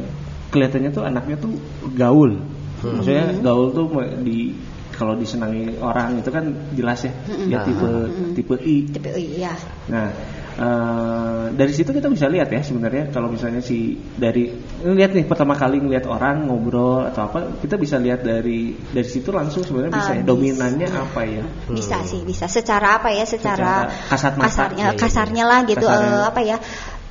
kelihatannya 0.53 0.93
tuh 0.93 1.03
anaknya 1.09 1.35
tuh 1.41 1.57
gaul. 1.97 2.37
Hmm. 2.85 3.01
Maksudnya 3.01 3.41
gaul 3.41 3.73
tuh 3.73 3.89
di 4.21 4.53
kalau 4.93 5.15
disenangi 5.17 5.79
orang 5.81 6.21
itu 6.21 6.29
kan 6.29 6.53
jelas 6.77 7.01
ya. 7.01 7.13
Dia 7.49 7.59
Hmm. 7.63 7.65
tipe 7.65 7.89
Hmm. 7.89 8.31
tipe 8.37 8.55
I. 8.61 8.77
Tapi 8.93 9.07
oh 9.09 9.21
iya, 9.21 9.53
Nah, 9.89 10.13
eh, 10.57 11.43
dari 11.53 11.73
situ 11.75 11.91
kita 11.91 12.07
bisa 12.07 12.25
lihat 12.25 12.49
ya 12.49 12.61
sebenarnya 12.61 13.11
kalau 13.11 13.29
misalnya 13.29 13.61
si 13.61 13.93
dari 14.15 14.49
lihat 14.81 15.13
nih 15.13 15.27
pertama 15.27 15.53
kali 15.53 15.77
ngelihat 15.77 16.07
orang 16.07 16.47
ngobrol 16.47 17.05
atau 17.05 17.27
apa, 17.27 17.59
kita 17.59 17.75
bisa 17.75 17.99
lihat 17.99 18.23
dari 18.23 18.73
dari 18.89 19.05
situ 19.05 19.29
langsung 19.29 19.61
sebenarnya 19.61 19.93
bisa 19.93 20.11
Ah, 20.11 20.15
ya, 20.15 20.21
bisa. 20.23 20.29
dominannya 20.31 20.87
apa 20.89 21.21
ya? 21.25 21.43
bisa 21.69 21.97
sih, 22.03 22.21
bisa. 22.23 22.45
Secara 22.47 22.97
apa 22.97 23.09
ya? 23.13 23.23
Secara, 23.27 23.85
Secara 23.85 24.07
kasat 24.09 24.33
mata. 24.35 24.45
kasarnya, 24.47 24.85
iya, 24.89 24.97
kasarnya 24.97 25.43
lah 25.45 25.59
gitu. 25.67 25.85
Kasarnya. 25.85 26.09
eh, 26.09 26.23
apa 26.25 26.41
ya? 26.41 26.57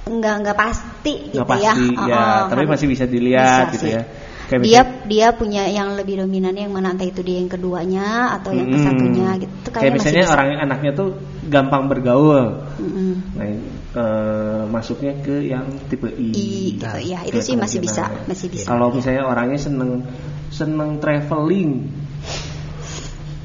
Enggak 0.08 0.34
enggak 0.40 0.56
pasti 0.56 1.14
gitu 1.28 1.44
Nggak 1.44 1.48
ya. 1.60 1.72
pasti 1.76 1.86
Oh, 1.92 2.06
ya, 2.08 2.16
oh, 2.24 2.40
tapi 2.48 2.64
masih 2.64 2.86
bisa 2.88 3.04
dilihat 3.04 3.68
bisa 3.68 3.74
gitu 3.76 3.86
sih. 3.86 3.94
ya. 3.94 4.02
Kayak 4.48 4.60
dia 4.64 4.80
misalnya- 4.80 5.04
dia 5.04 5.28
punya 5.36 5.62
yang 5.68 5.88
lebih 5.92 6.24
dominannya 6.24 6.62
yang 6.64 6.72
mana 6.72 6.96
entah 6.96 7.04
itu 7.04 7.20
dia 7.20 7.36
yang 7.36 7.52
keduanya 7.52 8.32
atau 8.40 8.50
yang 8.56 8.72
Mm-mm. 8.72 8.80
kesatunya 8.80 9.28
gitu 9.44 9.54
Itu 9.60 9.68
Kayak 9.76 9.92
misalnya 9.92 10.24
bisa. 10.24 10.32
orang 10.32 10.48
anaknya 10.64 10.90
tuh 10.96 11.08
gampang 11.44 11.82
bergaul. 11.92 12.64
Mm-mm. 12.80 13.12
Nah, 13.36 13.46
eh, 13.92 14.62
masuknya 14.72 15.12
ke 15.20 15.52
yang 15.52 15.68
tipe 15.92 16.08
I. 16.08 16.32
I 16.32 16.48
gitu 16.80 16.84
Nah, 16.88 16.96
ya 16.96 17.20
itu 17.28 17.38
sih 17.44 17.60
masih 17.60 17.78
bisa 17.84 18.08
masih 18.24 18.48
bisa 18.48 18.72
Kalau 18.72 18.88
misalnya 18.88 19.28
orangnya 19.28 19.60
seneng 19.60 20.00
seneng 20.48 20.96
traveling, 20.96 21.84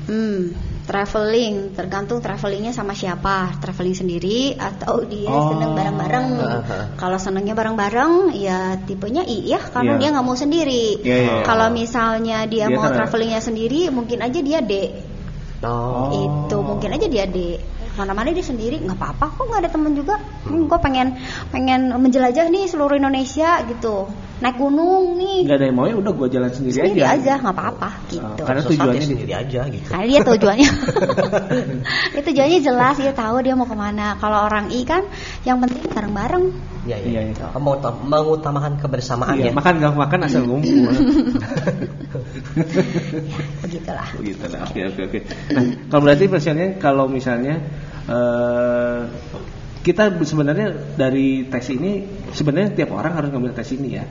hmm, 0.08 0.40
traveling 0.84 1.72
tergantung 1.72 2.20
travelingnya 2.20 2.76
sama 2.76 2.92
siapa 2.92 3.56
traveling 3.60 3.96
sendiri 3.96 4.54
atau 4.60 5.04
dia 5.08 5.32
Oh. 5.32 5.56
seneng 5.56 5.72
bareng-bareng 5.74 6.28
Aha. 6.40 6.80
kalau 7.00 7.16
senengnya 7.16 7.56
bareng-bareng 7.56 8.36
ya 8.36 8.76
tipenya 8.84 9.24
I 9.24 9.48
ya 9.48 9.60
karena 9.64 9.96
Iya. 9.96 10.00
dia 10.00 10.10
nggak 10.14 10.26
mau 10.28 10.36
sendiri 10.36 10.86
Iya, 11.00 11.16
iya, 11.18 11.32
iya. 11.40 11.44
kalau 11.48 11.68
misalnya 11.72 12.38
dia, 12.46 12.68
Dia 12.68 12.76
mau 12.76 12.88
travelingnya 12.88 13.40
sendiri 13.40 13.88
mungkin 13.90 14.20
aja 14.20 14.40
dia 14.40 14.60
D 14.60 14.74
Oh. 15.64 16.12
itu 16.12 16.58
mungkin 16.60 16.92
aja 16.92 17.08
dia 17.08 17.24
D 17.24 17.56
mana-mana 17.94 18.34
dia 18.34 18.44
sendiri 18.44 18.82
nggak 18.82 18.98
apa-apa 19.00 19.26
kok 19.38 19.46
nggak 19.48 19.62
ada 19.64 19.72
temen 19.72 19.94
juga 19.94 20.18
hmm, 20.18 20.66
gue 20.66 20.80
pengen 20.82 21.16
pengen 21.54 21.94
menjelajah 21.94 22.50
nih 22.50 22.66
seluruh 22.66 22.98
Indonesia 22.98 23.62
gitu 23.70 24.10
naik 24.44 24.60
gunung 24.60 25.16
nih 25.16 25.48
nggak 25.48 25.56
ada 25.56 25.66
yang 25.66 25.76
mau 25.76 25.88
ya 25.88 25.96
udah 25.96 26.12
gue 26.12 26.28
jalan 26.30 26.52
sendiri, 26.52 26.76
sendiri 26.76 27.00
aja. 27.00 27.16
aja 27.16 27.32
nggak 27.40 27.56
apa-apa 27.56 27.90
gitu 28.12 28.20
Oh, 28.20 28.44
karena 28.44 28.60
Sesat 28.60 28.68
ya 28.68 28.76
tujuannya 28.76 29.00
di- 29.00 29.08
sendiri 29.08 29.34
aja 29.34 29.62
gitu. 29.72 29.88
karena 29.88 30.06
dia 30.06 30.20
tujuannya 30.22 30.70
dia 32.12 32.22
tujuannya 32.28 32.60
jelas 32.60 32.96
dia 32.98 33.14
tahu 33.14 33.36
dia 33.40 33.54
mau 33.54 33.64
ke 33.64 33.74
mana 33.74 34.20
kalau 34.20 34.44
orang 34.44 34.68
I 34.70 34.84
kan 34.84 35.08
yang 35.42 35.58
penting 35.58 35.88
bareng-bareng 35.88 36.76
Iya, 36.84 37.00
Iya, 37.00 37.20
iya. 37.24 37.32
iya. 37.32 37.48
Mau 37.56 37.80
mengutamakan 37.80 38.76
kebersamaan 38.76 39.40
Iya, 39.40 39.48
ya. 39.48 39.52
makan 39.56 39.80
gak 39.80 39.96
makan 39.96 40.20
asal 40.28 40.44
ngumpul. 40.52 40.92
begitulah 43.64 44.08
gitu 44.20 44.46
lah. 44.48 44.62
Oke 44.68 44.80
oke 44.84 45.02
oke. 45.08 45.20
Nah, 45.52 45.64
kalau 45.88 46.02
berarti 46.04 46.26
persiannya 46.28 46.68
kalau 46.78 47.06
misalnya 47.08 47.56
eh 48.04 49.00
kita 49.84 50.16
sebenarnya 50.24 50.96
dari 50.96 51.46
tes 51.52 51.68
ini 51.68 52.08
sebenarnya 52.32 52.72
tiap 52.72 52.96
orang 52.96 53.20
harus 53.20 53.30
ngambil 53.36 53.52
tes 53.52 53.70
ini 53.76 54.00
ya. 54.00 54.08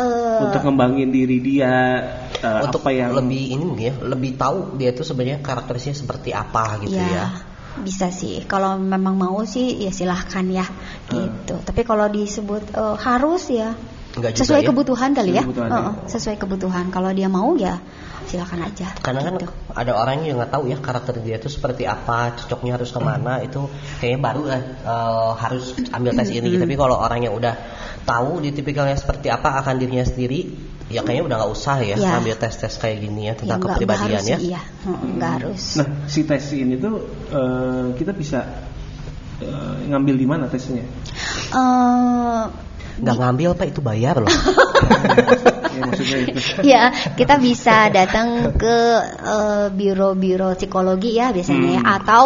Eh, 0.00 0.40
untuk 0.40 0.64
ngembangin 0.64 1.12
diri 1.12 1.36
dia 1.44 2.00
eh, 2.40 2.60
Untuk 2.64 2.80
apa 2.80 2.96
yang 2.96 3.12
lebih 3.12 3.52
ini 3.52 3.62
mungkin 3.62 3.86
ya, 3.92 3.94
lebih 4.08 4.40
tahu 4.40 4.80
dia 4.80 4.96
itu 4.96 5.04
sebenarnya 5.04 5.44
karakteristiknya 5.44 5.96
seperti 6.00 6.32
apa 6.32 6.80
gitu 6.80 6.96
ya, 6.96 7.12
ya. 7.12 7.26
bisa 7.84 8.08
sih. 8.08 8.40
Kalau 8.48 8.80
memang 8.80 9.20
mau 9.20 9.44
sih 9.44 9.84
ya 9.84 9.92
silahkan 9.92 10.48
ya 10.48 10.64
gitu. 11.12 11.60
Tapi 11.60 11.84
kalau 11.84 12.08
disebut 12.08 12.72
eh, 12.72 12.96
harus 12.96 13.52
ya 13.52 13.76
Enggak 14.12 14.30
juga 14.36 14.42
sesuai 14.44 14.60
ya. 14.60 14.68
kebutuhan 14.68 15.10
kali 15.12 15.30
ya 15.32 15.40
Sesuai 15.40 15.46
kebutuhan, 15.48 15.70
Heeh, 15.72 15.84
ya. 15.96 16.08
sesuai 16.08 16.36
kebutuhan 16.36 16.84
kalau 16.88 17.10
dia 17.10 17.28
mau 17.28 17.50
ya 17.56 17.80
silakan 18.22 18.60
aja 18.64 18.88
Karena 19.00 19.20
kan 19.20 19.32
Gitu. 19.34 19.48
ada 19.72 19.92
orang 19.96 20.22
yang 20.22 20.36
nggak 20.38 20.52
tahu 20.52 20.64
ya 20.68 20.78
karakter 20.78 21.16
dia 21.18 21.36
itu 21.36 21.48
seperti 21.48 21.84
apa, 21.84 22.36
cocoknya 22.38 22.76
harus 22.76 22.90
ke 22.90 23.00
mana 23.00 23.40
itu 23.40 23.66
kayaknya 23.98 24.20
baru 24.20 24.42
lah 24.46 24.60
eh, 24.62 25.30
harus 25.40 25.64
ambil 25.90 26.12
tes 26.12 26.28
ini. 26.30 26.54
Tapi 26.54 26.74
kalau 26.76 26.96
orang 26.96 27.24
yang 27.24 27.34
udah 27.34 27.54
tahu 28.04 28.38
di 28.40 28.52
tipikalnya 28.52 28.94
seperti 28.94 29.26
apa 29.26 29.58
akan 29.58 29.74
dirinya 29.76 30.04
sendiri, 30.04 30.54
ya 30.86 31.00
kayaknya 31.02 31.24
udah 31.26 31.36
nggak 31.40 31.52
usah 31.52 31.76
ya, 31.80 31.96
Ya. 31.96 32.20
ambil 32.20 32.36
tes-tes 32.36 32.74
kayak 32.76 33.00
gini 33.00 33.26
ya 33.26 33.26
ya, 33.26 33.32
tentang 33.34 33.58
nggak 33.58 33.74
kepribadian 33.80 34.12
harus 34.22 34.28
ya. 34.28 34.38
iya 34.38 34.60
nggak 34.86 35.30
harus 35.40 35.62
Nah, 35.80 35.86
si 36.06 36.20
tes 36.22 36.44
ini 36.52 36.74
tuh 36.76 36.94
eh, 37.32 37.84
kita 37.96 38.12
bisa 38.12 38.38
eh, 39.40 39.76
ngambil 39.88 40.14
di 40.14 40.26
mana 40.28 40.44
tesnya? 40.46 40.84
Eh, 41.52 42.44
Nggak 43.00 43.16
ngambil 43.16 43.50
pak 43.56 43.66
itu 43.72 43.80
bayar 43.80 44.20
loh. 44.20 44.28
ya 45.72 45.82
maksudnya 45.88 46.18
itu. 46.28 46.38
ya 46.66 46.82
kita 47.16 47.40
bisa 47.40 47.88
datang 47.88 48.52
ke 48.60 48.76
eh, 49.24 49.66
biro-biro 49.72 50.52
psikologi 50.52 51.16
ya 51.16 51.32
biasanya 51.32 51.80
ya. 51.80 51.82
Hmm. 51.82 51.96
atau 51.96 52.24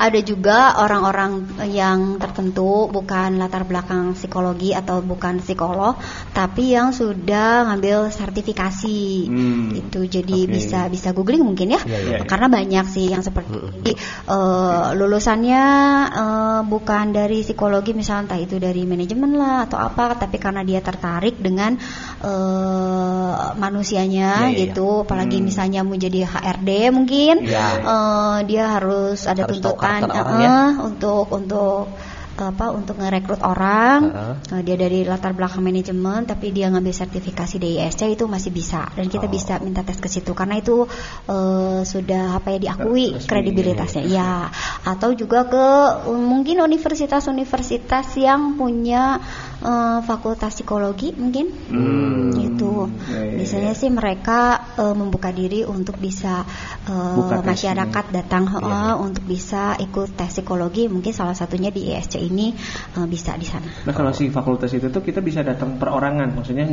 ada 0.00 0.20
juga 0.24 0.80
orang-orang 0.80 1.44
yang 1.68 2.16
tertentu 2.16 2.88
bukan 2.88 3.36
latar 3.36 3.68
belakang 3.68 4.16
psikologi 4.16 4.72
atau 4.72 5.04
bukan 5.04 5.44
psikolog 5.44 6.00
tapi 6.32 6.72
yang 6.72 6.96
sudah 6.96 7.68
ngambil 7.68 8.08
sertifikasi 8.08 8.98
Hmm. 9.26 9.74
itu 9.74 10.06
jadi 10.08 10.38
Oke. 10.46 10.52
bisa 10.56 10.86
bisa 10.88 11.10
googling 11.12 11.42
mungkin 11.44 11.76
ya 11.76 11.80
Iya, 11.84 11.98
iya. 12.00 12.18
karena 12.24 12.48
banyak 12.48 12.86
sih 12.88 13.12
yang 13.12 13.20
seperti 13.20 13.92
eh, 14.26 14.86
lulusannya 14.96 15.64
eh, 16.10 16.60
bukan 16.64 17.12
dari 17.12 17.44
psikologi 17.44 17.92
misalnya 17.92 18.32
entah 18.32 18.40
itu 18.40 18.56
dari 18.56 18.82
manajemen 18.88 19.36
lah 19.36 19.68
atau 19.68 19.78
apa 19.78 20.05
tapi 20.14 20.38
karena 20.38 20.62
dia 20.62 20.78
tertarik 20.78 21.42
dengan 21.42 21.74
eh, 22.22 23.34
manusianya 23.56 24.46
Iya, 24.46 24.46
iya, 24.46 24.54
iya. 24.54 24.60
gitu 24.70 25.02
apalagi 25.02 25.40
Hmm. 25.40 25.46
misalnya 25.48 25.80
mau 25.82 25.96
jadi 25.96 26.22
HRD 26.22 26.70
mungkin 26.92 27.34
Iya. 27.42 27.66
eh, 27.82 28.38
dia 28.46 28.64
harus 28.70 29.26
ada 29.26 29.42
Harus 29.48 29.58
tuntutan 29.58 30.06
eh, 30.06 30.24
ya. 30.38 30.56
untuk 30.78 31.26
untuk 31.32 31.90
apa 32.36 32.68
untuk 32.68 33.00
ngerekrut 33.00 33.40
orang. 33.40 34.12
Eh, 34.52 34.60
dia 34.60 34.76
dari 34.76 35.08
latar 35.08 35.32
belakang 35.32 35.64
manajemen 35.64 36.28
tapi 36.28 36.52
dia 36.52 36.68
ngambil 36.68 36.92
sertifikasi 36.92 37.56
dari 37.56 37.80
ISC 37.80 38.12
itu 38.12 38.28
masih 38.28 38.52
bisa 38.52 38.84
dan 38.92 39.08
kita 39.08 39.24
Oh. 39.24 39.32
bisa 39.32 39.56
minta 39.56 39.80
tes 39.80 39.96
ke 39.96 40.04
situ 40.04 40.36
karena 40.36 40.60
itu 40.60 40.84
eh, 41.32 41.80
sudah 41.80 42.36
apa 42.36 42.52
ya 42.52 42.58
diakui 42.60 43.16
Resmi, 43.16 43.24
kredibilitasnya 43.24 44.04
ya 44.04 44.52
atau 44.84 45.16
juga 45.16 45.48
ke 45.48 45.66
mungkin 46.12 46.60
universitas-universitas 46.60 48.12
yang 48.20 48.60
punya 48.60 49.16
eh, 49.58 49.98
fakultas 50.02 50.52
psikologi 50.52 51.12
mungkin 51.12 51.46
Hmm. 51.66 52.30
gitu 52.32 52.86
Ya, 53.08 53.18
ya, 53.18 53.22
ya. 53.26 53.36
biasanya 53.40 53.72
sih 53.72 53.88
mereka 53.88 54.38
eh, 54.76 54.94
membuka 54.94 55.30
diri 55.30 55.62
untuk 55.62 55.96
bisa 55.96 56.44
eh, 56.84 57.14
tes 57.16 57.42
masyarakat 57.42 58.04
datang 58.12 58.44
Iya. 58.46 58.96
untuk 58.96 59.24
bisa 59.24 59.74
ikut 59.76 60.14
tes 60.14 60.30
psikologi 60.30 60.86
mungkin 60.86 61.10
salah 61.10 61.34
satunya 61.34 61.68
di 61.68 61.88
ISC 61.88 62.18
ini 62.18 62.52
eh, 62.96 63.06
bisa 63.06 63.34
di 63.34 63.44
sana 63.44 63.66
Nah 63.82 63.92
kalau 63.92 64.10
si 64.10 64.28
fakultas 64.28 64.70
itu 64.72 64.88
tuh 64.88 65.00
kita 65.00 65.20
bisa 65.20 65.40
datang 65.42 65.76
perorangan, 65.76 66.32
maksudnya 66.34 66.64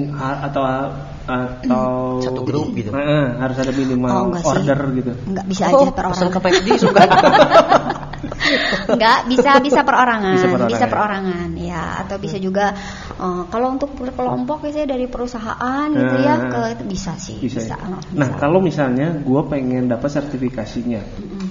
atau 0.44 0.64
atau 1.24 1.88
Satu 2.24 2.44
grup 2.46 2.72
gitu. 2.74 2.94
Heeh, 2.94 3.26
harus 3.36 3.58
ada 3.58 3.72
minimal 3.72 4.10
Oh, 4.12 4.24
enggak 4.32 4.44
sih. 4.44 4.52
order 4.54 4.80
gitu. 4.96 5.12
nggak 5.28 5.46
bisa 5.50 5.64
Oh, 5.72 5.82
aja 5.82 5.92
per 5.92 6.06
pesan 6.08 6.30
orang 6.30 6.32
ke 6.34 6.78
suka. 6.84 7.04
nggak 8.94 9.20
bisa 9.30 9.52
bisa 9.60 9.82
perorangan 9.84 10.36
Bisa 10.38 10.48
bisa 10.48 10.86
perorangan. 10.88 10.90
perorangan, 10.90 11.50
ya 11.60 11.82
atau 12.06 12.16
bisa 12.20 12.38
juga 12.40 12.73
eh, 13.18 13.44
kalau 13.48 13.68
untuk 13.74 13.94
kelompok 13.96 14.66
biasanya 14.66 14.94
dari 14.94 15.06
perusahaan 15.08 15.88
gitu 15.90 16.16
ya 16.20 16.36
Eh, 16.38 16.50
ke 16.50 16.62
itu 16.76 16.84
bisa 16.90 17.12
sih 17.16 17.38
Bisa. 17.40 17.64
bisa, 17.64 17.76
ya? 17.76 17.88
eh, 17.88 18.02
Nah 18.16 18.30
bisa. 18.30 18.40
kalau 18.40 18.60
misalnya 18.60 19.16
gue 19.18 19.42
pengen 19.48 19.88
dapat 19.88 20.10
sertifikasinya, 20.12 21.02
Mm-mm. 21.20 21.48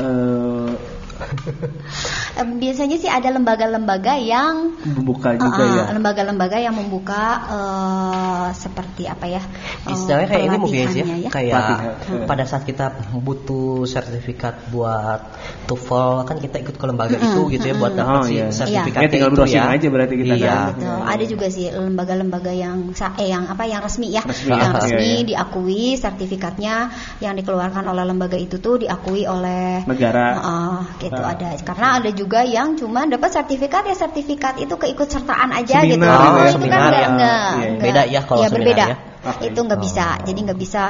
eh, 0.00 0.72
Em, 0.74 0.93
biasanya 2.62 2.96
sih 2.98 3.10
ada 3.10 3.30
lembaga-lembaga 3.30 4.18
yang 4.18 4.74
Membuka 4.84 5.32
juga 5.38 5.62
Ah, 5.64 5.70
ya. 5.70 5.84
lembaga-lembaga 5.94 6.58
yang 6.60 6.74
membuka 6.74 7.22
eh, 7.48 8.46
seperti 8.52 9.06
apa 9.06 9.26
ya? 9.28 9.42
eh, 9.86 9.92
Istilahnya 9.94 10.28
kayak 10.28 10.44
ini 10.44 10.56
mungkin 10.58 10.86
ya, 10.90 11.04
ya. 11.04 11.30
kayak 11.30 11.54
Pelatihan. 11.54 12.26
pada 12.26 12.44
saat 12.44 12.62
kita 12.66 12.86
butuh 13.14 13.86
sertifikat 13.86 14.68
buat 14.68 15.20
TOEFL 15.64 16.26
kan 16.26 16.36
kita 16.38 16.56
ikut 16.60 16.76
ke 16.76 16.84
lembaga 16.84 17.16
itu 17.16 17.40
gitu 17.50 17.64
ya 17.64 17.74
buat 17.76 17.92
dapat 17.94 18.12
Oh, 18.14 18.22
si 18.28 18.36
iya. 18.38 18.52
sertifikat 18.52 19.00
Ya, 19.00 19.08
tinggal 19.10 19.30
itu 19.32 19.36
browsing 19.40 19.64
ya. 19.64 19.74
aja 19.74 19.86
berarti 19.90 20.14
kita 20.20 20.34
iya. 20.36 20.52
kan. 20.54 20.66
Betul. 20.76 20.98
Ada 21.08 21.24
juga 21.26 21.46
sih 21.50 21.66
lembaga-lembaga 21.72 22.52
yang 22.54 22.76
eh 23.18 23.28
yang 23.28 23.44
apa 23.48 23.64
yang 23.64 23.80
resmi 23.82 24.12
ya, 24.12 24.22
Resmi, 24.22 24.52
yang 24.54 24.70
iya, 24.70 24.78
resmi 24.78 25.08
iya. 25.08 25.24
diakui 25.24 25.84
sertifikatnya 25.96 26.74
yang 27.18 27.34
dikeluarkan 27.34 27.84
oleh 27.86 28.04
lembaga 28.04 28.36
itu 28.36 28.60
tuh 28.60 28.78
diakui 28.78 29.24
oleh 29.24 29.82
Negara. 29.88 30.26
Heeh, 30.38 30.76
gitu 31.02 31.13
Ah. 31.20 31.32
ada. 31.36 31.48
Karena 31.60 31.88
ada 32.00 32.10
juga 32.10 32.40
yang 32.42 32.74
cuma 32.74 33.04
dapat 33.04 33.30
sertifikat 33.30 33.86
ya 33.86 33.94
sertifikat 33.94 34.58
itu 34.58 34.74
keikutsertaan 34.74 35.50
aja 35.52 35.84
Seminar 35.84 35.86
gitu. 35.86 36.02
gitu 36.02 36.10
Oh, 36.10 36.18
ya, 36.18 36.42
itu 36.48 36.54
seminar 36.58 36.78
kan 36.78 36.84
enggak, 36.84 36.98
ya. 36.98 37.08
enggak, 37.08 37.34
Iya, 37.34 37.60
iya. 37.60 37.68
enggak. 37.70 37.84
Beda 37.86 38.02
ya 38.06 38.20
kalau 38.22 38.40
Iya, 38.40 38.48
seminar 38.48 38.64
berbeda. 38.64 38.84
ya. 38.88 38.96
Oke. 39.24 39.40
Itu 39.48 39.58
nggak 39.64 39.80
Oh. 39.80 39.84
bisa. 39.88 40.06
Jadi 40.20 40.38
nggak 40.44 40.60
bisa 40.60 40.82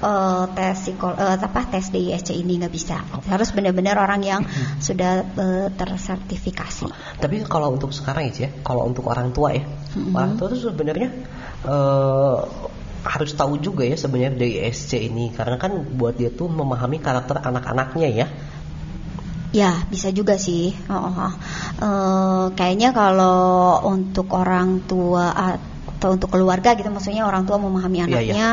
eh, 0.00 0.44
tes 0.54 0.74
psikol 0.78 1.12
eh, 1.18 1.36
apa 1.36 1.60
tes 1.66 1.84
DISC 1.90 2.28
ini 2.32 2.52
nggak 2.62 2.70
bisa. 2.70 2.96
Harus 3.26 3.50
benar-benar 3.50 3.98
orang 3.98 4.22
yang 4.22 4.40
sudah 4.78 5.26
eh, 5.26 5.66
tersertifikasi. 5.74 6.86
Tapi 7.18 7.36
kalau 7.50 7.74
untuk 7.74 7.90
sekarang 7.90 8.30
ya, 8.30 8.46
kalau 8.62 8.86
untuk 8.86 9.10
orang 9.10 9.34
tua 9.34 9.52
ya, 9.52 9.66
Mhm. 9.98 10.14
orang 10.14 10.32
tua 10.38 10.46
itu 10.54 10.70
sebenarnya 10.70 11.08
eh, 11.60 12.38
harus 13.00 13.32
tahu 13.32 13.56
juga 13.58 13.82
ya 13.84 13.96
sebenarnya 13.96 14.36
DISC 14.36 14.92
ini 15.00 15.32
karena 15.32 15.56
kan 15.56 15.72
buat 15.96 16.20
dia 16.20 16.28
tuh 16.28 16.46
memahami 16.46 17.00
karakter 17.00 17.40
anak-anaknya 17.40 18.08
ya. 18.12 18.26
Ya, 19.50 19.82
bisa 19.90 20.14
juga 20.14 20.38
sih. 20.38 20.70
Oh, 20.86 20.94
oh, 20.94 21.14
oh. 21.26 21.32
Eh, 21.82 22.44
kayaknya 22.54 22.94
kalau 22.94 23.82
untuk 23.82 24.30
orang 24.30 24.86
tua 24.86 25.34
atau 25.34 26.14
untuk 26.14 26.30
keluarga 26.30 26.78
gitu, 26.78 26.86
maksudnya 26.88 27.26
orang 27.26 27.44
tua 27.44 27.58
memahami 27.58 27.98
Iya, 27.98 28.06
anaknya, 28.06 28.46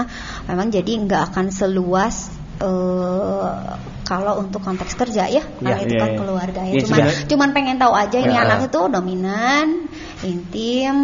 memang 0.50 0.68
jadi 0.74 0.92
nggak 1.06 1.22
akan 1.32 1.46
seluas 1.54 2.34
eh, 2.58 3.48
kalau 4.01 4.42
untuk 4.42 4.66
konteks 4.66 4.98
kerja 4.98 5.30
ya, 5.30 5.44
karena 5.62 5.77
Iya, 5.77 5.86
itu 5.86 5.94
iya, 5.94 6.01
kan 6.01 6.10
iya. 6.10 6.18
keluarga 6.18 6.62
ya. 6.66 6.74
Iya, 6.74 6.82
cuman, 6.89 7.00
cuman 7.30 7.50
pengen 7.54 7.77
tahu 7.77 7.94
aja 7.94 8.18
ini 8.18 8.34
Iya. 8.34 8.42
anak 8.50 8.60
itu 8.74 8.80
dominan, 8.89 9.68
intim, 10.25 10.96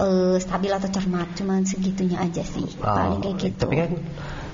eh, 0.00 0.36
stabil 0.40 0.72
atau 0.72 0.88
cermat, 0.88 1.28
cuman 1.36 1.68
segitunya 1.68 2.16
aja 2.16 2.40
sih, 2.40 2.64
paling 2.80 3.20
kayak 3.20 3.36
Oh, 3.36 3.42
gitu. 3.44 3.60
Tapi 3.60 3.74
kan 3.76 3.90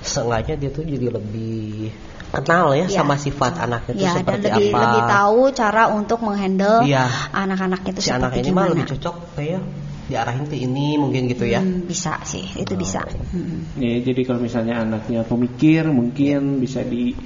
seenggaknya 0.03 0.55
dia 0.59 0.69
tuh 0.75 0.83
jadi 0.83 1.07
lebih 1.15 1.89
kenal 2.35 2.65
ya 2.71 2.85
Iya. 2.85 2.97
sama 2.97 3.15
sifat 3.15 3.53
anaknya 3.57 3.91
itu 3.91 4.01
Ya, 4.01 4.11
dan 4.11 4.17
seperti 4.19 4.47
lebih 4.47 4.69
apa. 4.69 4.79
lebih 4.83 5.01
tahu 5.07 5.41
cara 5.51 5.83
untuk 5.89 6.19
menghandle 6.19 6.77
Iya. 6.83 7.05
anak-anak 7.31 7.81
itu 7.85 7.99
si 7.99 8.09
anak 8.09 8.29
seperti 8.29 8.39
ini 8.39 8.49
gimana. 8.49 8.61
mah 8.61 8.71
lebih 8.75 8.87
cocok 8.91 9.15
kayak 9.33 9.61
diarahin 10.05 10.45
ke 10.45 10.55
ini 10.55 10.87
mungkin 10.95 11.25
gitu 11.25 11.45
ya. 11.45 11.65
Hmm, 11.65 11.81
bisa 11.83 12.21
sih, 12.21 12.45
itu 12.53 12.73
Oh. 12.73 12.77
bisa. 12.77 13.01
Hmm. 13.33 13.65
Ya, 13.75 13.97
jadi 13.99 14.21
kalau 14.21 14.37
misalnya 14.39 14.77
anaknya 14.77 15.25
pemikir 15.25 15.89
mungkin 15.89 16.61
bisa 16.61 16.85
di 16.85 17.17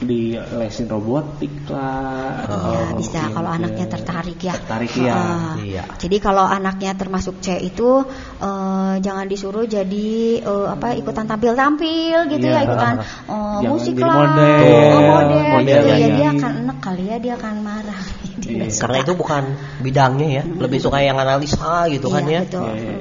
di 0.00 0.32
lesin 0.32 0.86
robotik 0.86 1.52
lah 1.68 2.48
Ya, 2.50 2.82
bisa 2.96 3.20
kalau 3.28 3.46
anaknya 3.46 3.86
tertarik 3.86 4.40
ya. 4.40 4.54
tertarik 4.56 4.92
ya 4.96 5.12
Ah, 5.12 5.54
Iya. 5.56 5.84
Jadi 5.96 6.16
kalau 6.18 6.42
anaknya 6.42 6.92
termasuk 6.94 7.38
C 7.38 7.58
itu 7.58 8.04
eh, 8.38 8.94
jangan 8.98 9.26
disuruh 9.26 9.64
jadi 9.64 10.10
eh, 10.40 10.66
apa 10.68 10.94
ikutan 10.94 11.24
tampil-tampil 11.24 12.16
gitu 12.28 12.46
Iya. 12.46 12.56
ya, 12.56 12.60
ikutan 12.64 12.94
eh, 12.98 13.58
Jangan 13.60 13.70
musik 13.70 13.94
lah, 13.96 14.16
model. 14.16 14.64
oh, 14.90 15.00
model, 15.02 15.44
Model, 15.52 15.64
gitu 15.68 15.86
ya. 15.86 15.96
iya. 15.96 16.08
Dia 16.10 16.28
akan 16.32 16.52
enek 16.60 16.78
kali 16.80 17.04
ya, 17.04 17.16
dia 17.18 17.32
akan 17.36 17.54
marah. 17.60 18.02
Dia 18.40 18.50
Iya. 18.50 18.64
suka. 18.66 18.80
Karena 18.80 18.96
itu 19.00 19.12
bukan 19.14 19.42
bidangnya 19.78 20.28
ya, 20.32 20.42
lebih 20.48 20.78
suka 20.80 20.98
yang 21.00 21.16
analisa 21.16 21.86
gitu 21.86 22.08
kan 22.08 22.22
Iya, 22.24 22.32
ya. 22.32 22.40
betul. 22.48 22.72
Iya, 22.72 22.96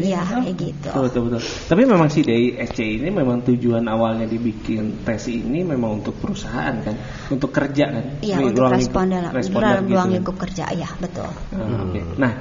iya, 0.00 0.22
iya. 0.22 0.40
Kayak 0.42 0.56
gitu. 0.58 0.88
Betul, 0.90 1.02
betul, 1.06 1.20
betul. 1.28 1.42
Tapi 1.44 1.82
memang 1.84 2.08
sih 2.10 2.22
dari 2.24 2.46
SC 2.56 2.78
ini 2.98 3.08
memang 3.12 3.44
tujuan 3.44 3.84
awalnya 3.86 4.26
dibikin 4.26 5.04
tes 5.06 5.28
ini 5.28 5.60
memang 5.62 6.02
untuk 6.02 6.16
perusahaan 6.18 6.74
kan, 6.80 6.96
untuk 7.30 7.50
kerja 7.52 7.84
kan. 7.90 8.04
Iya, 8.24 8.42
untuk 8.42 8.64
ruang 8.66 8.74
respon 8.74 9.04
lingkup- 9.06 9.14
dalam, 9.14 9.30
respon 9.34 9.60
dalam 9.60 9.82
gitu 9.84 9.92
ruang 9.94 10.08
kan. 10.08 10.14
lingkup 10.18 10.36
kerja, 10.40 10.64
ya 10.74 10.88
betul. 10.98 11.30
Ah, 11.54 11.84
oke. 11.84 12.00
Nah, 12.18 12.32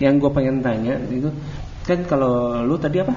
yang 0.00 0.14
gue 0.16 0.30
pengen 0.32 0.56
tanya 0.60 0.94
itu 1.08 1.30
kan 1.86 1.98
kalau 2.04 2.60
lu 2.62 2.76
tadi 2.76 3.00
apa? 3.00 3.14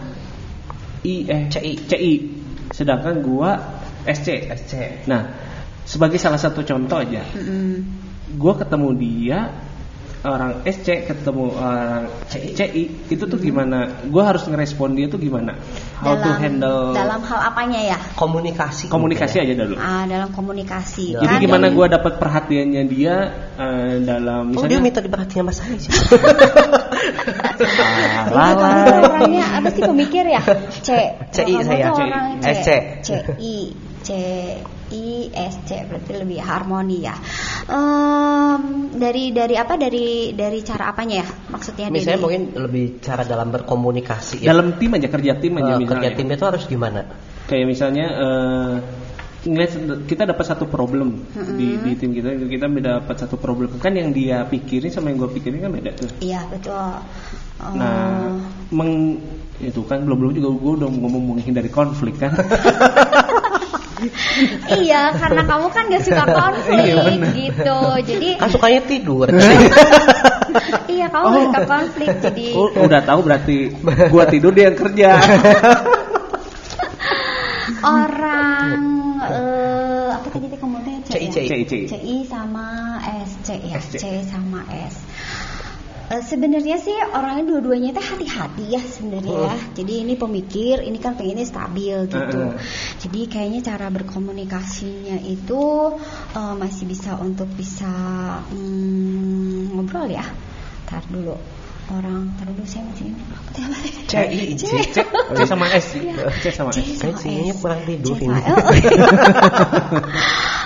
I 1.03 1.27
eh 1.27 1.41
CI. 1.51 1.71
CI. 1.83 2.13
Sedangkan 2.71 3.19
gua 3.19 3.59
SC. 4.07 4.47
SC. 4.49 5.03
Nah, 5.05 5.27
sebagai 5.83 6.15
salah 6.15 6.39
satu 6.39 6.63
contoh 6.63 7.03
aja, 7.03 7.27
Mm-mm. 7.35 7.83
gua 8.39 8.55
ketemu 8.55 8.89
dia 8.95 9.39
orang 10.23 10.63
SC 10.63 11.03
ketemu 11.03 11.51
orang 11.59 12.07
CI 12.31 12.83
itu 13.11 13.23
tuh 13.27 13.39
gimana? 13.39 13.91
Gua 14.07 14.31
harus 14.31 14.47
ngerespon 14.47 14.95
dia 14.95 15.11
tuh 15.11 15.19
gimana? 15.19 15.59
How 15.99 16.15
to 16.15 16.23
dalam, 16.23 16.39
handle 16.39 16.83
dalam 16.95 17.21
hal 17.27 17.39
apanya 17.51 17.79
ya? 17.95 17.97
Komunikasi. 18.15 18.87
komunikasi 18.87 19.35
mungkin 19.39 19.51
aja 19.51 19.55
dulu. 19.67 19.75
Ah, 19.79 20.03
dalam 20.07 20.29
komunikasi. 20.31 21.19
Jadi 21.19 21.35
Kan 21.35 21.43
gimana 21.43 21.65
gua 21.75 21.91
dapat 21.91 22.17
perhatiannya 22.19 22.83
dia 22.87 23.15
eh, 23.59 23.93
dalam 24.03 24.55
ya. 24.55 24.57
Oh 24.59 24.65
dia 24.67 24.79
misalnya 24.79 24.79
minta 24.79 24.99
diperhatiin 25.03 25.43
sama 25.43 25.53
saya 25.53 25.75
sih. 25.79 25.91
Ah, 27.53 27.53
Iya, 27.63 28.07
kamu 28.31 28.33
lala. 28.33 28.69
tuh 28.87 28.95
orangnya 29.11 29.45
apa 29.59 29.67
sih 29.71 29.81
pemikir 29.83 30.25
ya? 30.25 30.41
C. 30.83 30.89
CI 31.35 31.53
saya, 31.63 31.87
CI. 31.91 32.09
SC. 32.41 32.69
C 33.03 33.09
I 33.39 33.55
C 34.03 34.09
I 34.93 35.33
S 35.33 35.57
C 35.65 35.81
berarti 35.83 36.11
lebih 36.13 36.37
harmoni 36.37 37.01
ya. 37.01 37.17
Em, 37.65 38.61
dari 38.93 39.33
dari 39.33 39.57
apa 39.57 39.73
dari 39.75 40.31
dari 40.31 40.61
cara 40.61 40.93
apanya 40.93 41.25
ya? 41.25 41.27
Maksudnya 41.49 41.89
Misalnya 41.89 42.13
dari 42.13 42.23
mungkin 42.23 42.43
lebih 42.61 42.85
cara 43.01 43.25
dalam 43.25 43.49
berkomunikasi 43.49 44.45
ya. 44.45 44.53
dalam 44.53 44.77
tim 44.77 44.93
aja 44.93 45.09
kerja 45.09 45.33
tim 45.35 45.57
aja 45.57 45.73
Eh, 45.73 45.81
misalnya. 45.81 45.89
kerja 45.89 46.09
tim 46.13 46.27
itu 46.29 46.45
harus 46.45 46.63
gimana? 46.65 47.01
kayak 47.43 47.65
misalnya 47.67 48.05
eh 48.07 48.75
ngeliat 49.43 49.75
kita 50.07 50.23
dapat 50.23 50.45
satu 50.47 50.71
problem 50.71 51.27
di, 51.59 51.75
di 51.75 51.91
tim 51.99 52.15
kita 52.15 52.31
kita 52.39 52.71
dapat 52.71 53.15
satu 53.19 53.35
problem 53.35 53.75
kan 53.75 53.91
yang 53.91 54.15
dia 54.15 54.47
pikirin 54.47 54.87
sama 54.87 55.11
yang 55.11 55.19
gue 55.19 55.27
pikirin 55.35 55.59
kan 55.59 55.67
beda 55.67 55.91
tuh 55.91 56.07
Iya 56.23 56.47
betul. 56.47 56.79
Em, 57.59 57.75
nah 57.75 58.31
meng 58.71 59.19
itu 59.59 59.83
kan 59.83 60.07
belum 60.07 60.15
belum 60.15 60.31
juga 60.33 60.49
gue 60.55 60.73
udah 60.79 60.87
ngomong 60.87 61.23
menghindari 61.35 61.67
konflik 61.67 62.15
kan 62.15 62.31
iya, 64.83 65.11
karena 65.15 65.41
kamu 65.45 65.67
kan 65.71 65.83
gak 65.89 66.03
suka 66.03 66.25
konflik 66.39 66.85
Iya, 66.87 67.03
gitu. 67.33 67.79
Jadi 68.03 68.29
Kan 68.39 68.49
sukanya 68.51 68.81
tidur. 68.85 69.27
iya 70.95 71.05
kamu 71.09 71.25
gak 71.27 71.43
suka 71.47 71.61
konflik. 71.65 72.09
Jadi 72.19 72.47
Oh, 72.53 72.67
udah 72.69 73.01
tahu 73.03 73.19
berarti 73.23 73.57
gue 73.83 74.23
tidur 74.31 74.51
dia 74.51 74.65
yang 74.71 74.77
kerja 74.77 75.09
orang 77.83 78.79
eh, 79.23 80.07
apa 80.15 80.27
tadi 80.31 80.45
tadi 80.47 80.57
kamu 80.59 80.77
tanya 80.83 80.99
CI? 81.03 81.27
CI. 81.31 81.61
CI, 81.87 82.15
sama 82.27 82.99
SC 83.27 83.47
ya 83.59 83.79
SC. 83.79 83.93
C 83.99 84.05
sama 84.27 84.63
S 84.71 84.95
Eh, 86.11 86.19
sebenarnya 86.19 86.75
sih 86.83 86.91
orangnya 87.15 87.47
dua-duanya 87.47 87.95
itu 87.95 88.01
hati-hati 88.03 88.65
ya 88.75 88.81
sebenarnya 88.83 89.35
ya. 89.47 89.55
Jadi 89.79 89.93
ini 90.03 90.13
pemikir, 90.19 90.83
ini 90.83 90.99
kan 90.99 91.15
pengennya 91.15 91.47
stabil 91.47 91.95
gitu. 92.11 92.41
Heeh. 92.43 92.59
Jadi 92.99 93.19
kayaknya 93.31 93.61
cara 93.63 93.87
berkomunikasinya 93.87 95.23
itu 95.23 95.63
eh, 96.35 96.55
masih 96.59 96.83
bisa 96.91 97.15
untuk 97.15 97.47
bisa 97.55 97.87
hmm, 98.51 99.79
ngobrol 99.79 100.11
ya. 100.11 100.27
Tar 100.91 101.07
dulu 101.07 101.39
orang, 101.87 102.35
tar 102.35 102.51
dulu 102.51 102.67
saya 102.67 102.83
masih 102.91 103.07
CI, 104.07 104.59
C. 104.59 104.63
C, 104.91 104.97
C 105.35 105.39
sama 105.47 105.71
S 105.71 105.95
Iya. 105.95 106.27
C 106.43 106.51
sama 106.51 106.71
S 106.75 106.99
C 106.99 107.03
sama 107.15 107.47
S. 107.47 107.57
kurang 107.63 107.81
tidur 107.87 108.19
ini. 108.19 108.39
oh. 108.43 108.59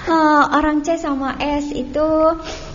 Orang 0.58 0.82
C 0.82 0.98
sama 0.98 1.38
S 1.38 1.70
itu 1.78 2.08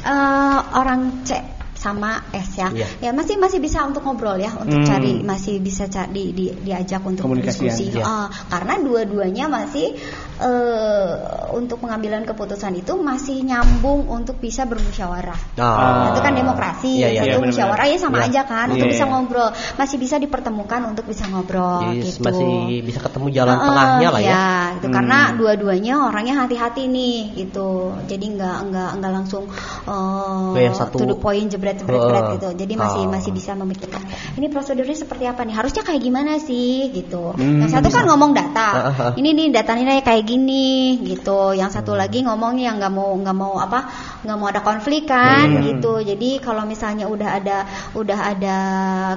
eh, 0.06 0.58
orang 0.78 1.26
C 1.26 1.61
sama 1.82 2.22
S 2.30 2.54
ya. 2.54 2.70
Iya. 2.70 2.86
Ya 3.02 3.10
masih 3.10 3.34
masih 3.36 3.58
bisa 3.58 3.82
untuk 3.82 4.06
ngobrol 4.06 4.38
ya, 4.38 4.54
untuk 4.54 4.78
Hmm. 4.78 4.86
cari 4.86 5.18
masih 5.20 5.58
bisa 5.58 5.90
cari 5.90 6.30
di, 6.30 6.30
di- 6.30 6.54
diajak 6.62 7.02
untuk 7.02 7.26
Komunikasian, 7.26 7.74
diskusi. 7.74 7.98
iya. 7.98 8.06
Eh, 8.06 8.28
karena 8.46 8.74
dua-duanya 8.78 9.50
masih 9.50 9.98
eh, 10.42 11.10
untuk 11.52 11.78
pengambilan 11.78 12.24
keputusan 12.24 12.74
itu 12.74 12.92
masih 12.94 13.40
nyambung 13.40 14.08
untuk 14.08 14.36
bisa 14.36 14.64
bermusyawarah. 14.64 15.38
Ah. 15.56 16.10
Itu 16.10 16.20
kan 16.20 16.34
demokrasi, 16.34 16.98
iya, 16.98 17.08
satu 17.08 17.14
iya, 17.14 17.20
benar-benar. 17.22 17.48
musyawarah 17.48 17.86
ya 17.86 17.96
sama 17.96 18.16
Iya. 18.18 18.26
aja 18.26 18.42
kan, 18.44 18.66
untuk 18.68 18.86
Iya, 18.86 18.92
bisa 18.92 19.04
ngobrol, 19.06 19.48
masih 19.76 19.96
bisa 19.96 20.16
dipertemukan 20.16 20.80
untuk 20.88 21.04
bisa 21.06 21.24
ngobrol 21.28 21.80
Jadi 21.86 22.02
gitu. 22.02 22.20
masih 22.20 22.50
bisa 22.82 22.98
ketemu 23.00 23.26
jalan 23.30 23.54
Heeh, 23.54 23.66
tengahnya 23.68 24.08
lah 24.10 24.20
ya. 24.20 24.26
Iya, 24.26 24.48
gitu. 24.74 24.86
Hmm. 24.88 24.94
Karena 24.94 25.18
dua-duanya 25.32 25.94
orangnya 26.02 26.34
hati-hati 26.42 26.82
nih, 26.86 27.16
gitu. 27.36 27.70
Jadi 28.06 28.26
nggak 28.34 28.56
nggak 28.68 28.90
nggak 28.98 29.12
langsung 29.12 29.44
uh, 29.86 30.52
satu- 30.72 30.98
to 30.98 31.06
the 31.06 31.16
point 31.16 31.46
jebret 31.46 31.78
jebret 31.78 32.00
jebret 32.00 32.24
Heeh. 32.24 32.34
gitu. 32.36 32.48
Jadi 32.56 32.74
masih 32.74 33.02
Ah. 33.06 33.10
masih 33.12 33.30
bisa 33.30 33.52
memikirkan 33.54 34.02
ini 34.34 34.46
prosedurnya 34.48 34.96
seperti 34.96 35.24
apa 35.28 35.44
nih? 35.44 35.54
Harusnya 35.54 35.82
kayak 35.82 36.00
gimana 36.00 36.40
sih, 36.40 36.90
gitu. 36.90 37.36
Hmm, 37.36 37.62
Yang 37.62 37.70
satu 37.78 37.88
kan 37.88 38.04
ngomong 38.08 38.32
data. 38.32 38.68
Ini 39.14 39.28
nih 39.30 39.46
data 39.52 39.72
ini 39.76 40.00
kayak 40.00 40.24
lagi 40.32 40.48
nih 40.48 40.84
gitu 41.04 41.52
yang 41.52 41.68
satu 41.68 41.92
lagi 41.92 42.24
ngomongnya 42.24 42.72
yang 42.72 42.76
nggak 42.80 42.94
mau 42.96 43.12
nggak 43.12 43.36
mau 43.36 43.60
apa 43.60 43.84
nggak 44.24 44.36
mau 44.40 44.48
ada 44.48 44.64
konflik 44.64 45.04
kan 45.04 45.44
Hmm. 45.44 45.60
gitu 45.60 46.00
jadi 46.00 46.40
kalau 46.40 46.64
misalnya 46.64 47.04
udah 47.04 47.28
ada 47.36 47.58
udah 47.92 48.18
ada 48.32 48.56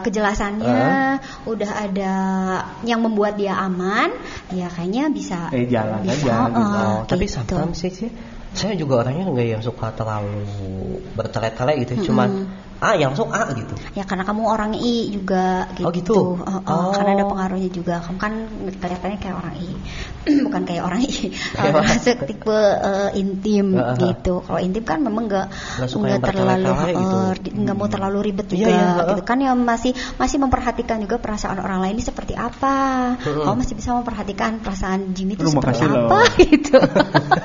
kejelasannya 0.04 0.84
udah 1.47 1.71
ada 1.71 2.13
yang 2.84 2.99
membuat 2.99 3.39
dia 3.39 3.56
aman 3.56 4.12
ya 4.51 4.67
kayaknya 4.67 5.08
bisa 5.08 5.47
Eh, 5.56 5.71
jalan 5.71 6.04
bisa, 6.04 6.19
aja 6.19 6.51
gitu. 6.51 6.60
oh, 6.60 6.75
Oh, 6.75 6.99
tapi 7.08 7.25
gitu. 7.32 7.39
sometimes 7.39 7.80
sih 7.80 7.91
sih, 7.91 8.10
saya 8.51 8.75
juga 8.75 9.08
orangnya 9.08 9.32
nggak 9.32 9.47
yang 9.56 9.63
suka 9.63 9.95
terlalu 9.95 10.43
bertele-tele 11.15 11.80
gitu, 11.86 11.93
Mm-mm. 11.95 12.06
cuman 12.06 12.30
A 12.83 12.99
yang 12.99 13.15
masuk 13.15 13.31
A 13.31 13.47
gitu. 13.55 13.73
Ya 13.95 14.03
karena 14.03 14.23
kamu 14.23 14.41
orang 14.45 14.71
I 14.75 15.07
juga 15.09 15.71
gitu. 15.75 15.88
Oh, 15.88 15.91
gitu? 15.95 16.17
Oh, 16.35 16.43
oh, 16.43 16.59
Oh. 16.65 16.91
Karena 16.91 17.15
ada 17.15 17.25
pengaruhnya 17.25 17.69
juga. 17.71 18.03
Kamu 18.03 18.17
kan 18.19 18.33
kelihatannya 18.75 19.17
kayak 19.17 19.35
orang 19.38 19.55
I, 19.55 19.69
bukan 20.49 20.61
kayak 20.67 20.83
orang 20.83 21.01
I. 21.03 21.13
Kalau 21.55 21.71
masuk 21.79 22.17
tipe 22.27 22.51
eh, 22.59 23.09
intim 23.15 23.67
Heeh. 23.73 23.95
gitu. 24.01 24.43
Kalau 24.43 24.59
intim 24.59 24.83
kan 24.83 24.99
memang 24.99 25.23
nggak 25.25 25.47
Nggak 25.88 26.21
terlalu 26.21 26.71
gitu. 26.91 27.17
nggak 27.63 27.75
mau 27.75 27.88
terlalu 27.88 28.17
ribet 28.27 28.47
Iya, 28.51 28.57
juga. 28.57 28.69
iya, 28.69 28.83
heeh. 28.85 29.07
gitu 29.15 29.23
kan 29.23 29.38
yang 29.39 29.55
masih 29.61 29.91
masih 30.17 30.38
memperhatikan 30.41 30.97
juga 30.99 31.17
perasaan 31.17 31.57
orang 31.59 31.79
lain 31.81 31.95
ini 31.95 32.03
seperti 32.03 32.33
apa. 32.35 32.75
Heeh. 33.21 33.43
Kamu 33.45 33.55
masih 33.55 33.75
bisa 33.77 33.95
memperhatikan 33.95 34.59
perasaan 34.59 35.15
Jimmy 35.15 35.39
itu 35.39 35.47
seperti 35.47 35.63
makasih 35.63 35.88
loh. 35.88 36.09
apa 36.11 36.19
gitu. 36.43 36.77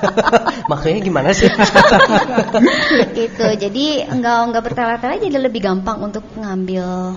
Maksudnya 0.71 0.99
gimana 1.01 1.29
sih? 1.31 1.49
gitu 3.11 3.45
jadi 3.57 3.85
nggak 4.11 4.37
nggak 4.51 4.63
bertele-tele 4.63 5.15
jadi 5.21 5.37
lebih 5.39 5.61
gampang 5.61 6.01
untuk 6.01 6.25
ngambil 6.33 7.15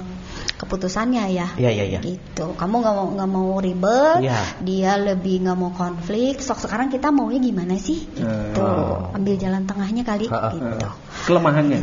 keputusannya 0.55 1.25
ya 1.31 1.49
Iya 1.55 1.71
iya 1.73 1.85
iya. 1.89 1.99
gitu 2.01 2.55
kamu 2.55 2.75
nggak 2.79 2.95
mau 2.95 3.07
nggak 3.11 3.31
mau 3.31 3.49
ribet 3.59 4.19
Iya. 4.23 4.39
dia 4.61 4.93
lebih 4.97 5.43
nggak 5.43 5.57
mau 5.57 5.71
konflik 5.71 6.39
sok 6.39 6.61
sekarang 6.61 6.89
kita 6.89 7.11
maunya 7.11 7.41
gimana 7.41 7.75
sih 7.77 8.07
gitu 8.09 8.63
Oh. 8.63 9.11
ambil 9.13 9.35
jalan 9.35 9.65
tengahnya 9.65 10.03
kali 10.03 10.27
Ha-ha. 10.27 10.53
gitu 10.53 10.89
Kelemahannya. 11.25 11.81